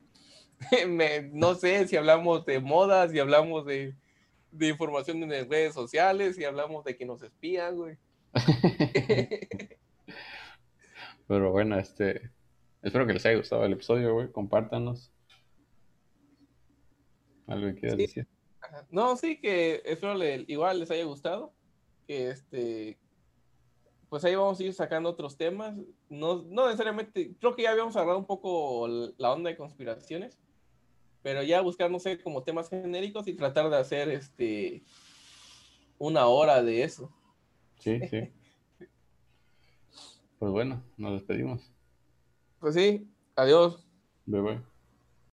me, 0.87 1.21
no 1.33 1.55
sé 1.55 1.87
si 1.87 1.95
hablamos 1.95 2.45
de 2.45 2.59
modas, 2.59 3.11
si 3.11 3.19
hablamos 3.19 3.65
de, 3.65 3.95
de 4.51 4.67
información 4.67 5.23
en 5.23 5.29
las 5.29 5.47
redes 5.47 5.73
sociales, 5.73 6.35
si 6.35 6.43
hablamos 6.43 6.83
de 6.83 6.97
que 6.97 7.05
nos 7.05 7.21
espían, 7.21 7.77
güey. 7.77 7.97
Pero 11.27 11.51
bueno, 11.51 11.77
este. 11.77 12.31
Espero 12.81 13.05
que 13.05 13.13
les 13.13 13.25
haya 13.25 13.37
gustado 13.37 13.63
el 13.65 13.73
episodio, 13.73 14.13
güey. 14.13 14.31
Compártanos. 14.31 15.11
Algo 17.49 17.67
que 17.67 17.75
quieras 17.75 17.97
decir. 17.97 18.27
No, 18.91 19.15
sí, 19.17 19.39
que 19.39 19.81
espero 19.85 20.13
le, 20.13 20.45
igual 20.47 20.79
les 20.79 20.91
haya 20.91 21.03
gustado. 21.03 21.53
Que 22.07 22.29
este. 22.29 22.99
Pues 24.09 24.23
ahí 24.23 24.35
vamos 24.35 24.59
a 24.59 24.63
ir 24.63 24.73
sacando 24.73 25.09
otros 25.09 25.37
temas. 25.37 25.75
No, 26.09 26.43
no 26.43 26.65
necesariamente. 26.65 27.35
Creo 27.39 27.55
que 27.55 27.63
ya 27.63 27.71
habíamos 27.71 27.95
hablado 27.95 28.19
un 28.19 28.25
poco 28.25 28.87
la 29.17 29.33
onda 29.33 29.49
de 29.49 29.57
conspiraciones. 29.57 30.39
Pero 31.21 31.43
ya 31.43 31.61
buscar, 31.61 31.91
no 31.91 31.99
sé, 31.99 32.21
como 32.21 32.43
temas 32.43 32.69
genéricos 32.69 33.27
y 33.27 33.33
tratar 33.33 33.69
de 33.69 33.77
hacer 33.77 34.09
este. 34.09 34.83
Una 35.97 36.27
hora 36.27 36.63
de 36.63 36.83
eso. 36.83 37.11
Sí, 37.79 37.99
sí. 38.09 38.31
Pues 40.37 40.51
bueno, 40.51 40.81
nos 40.97 41.13
despedimos. 41.13 41.71
Pues 42.59 42.75
sí, 42.75 43.09
adiós. 43.35 43.85
Bye 44.25 44.41
bye. 44.41 44.78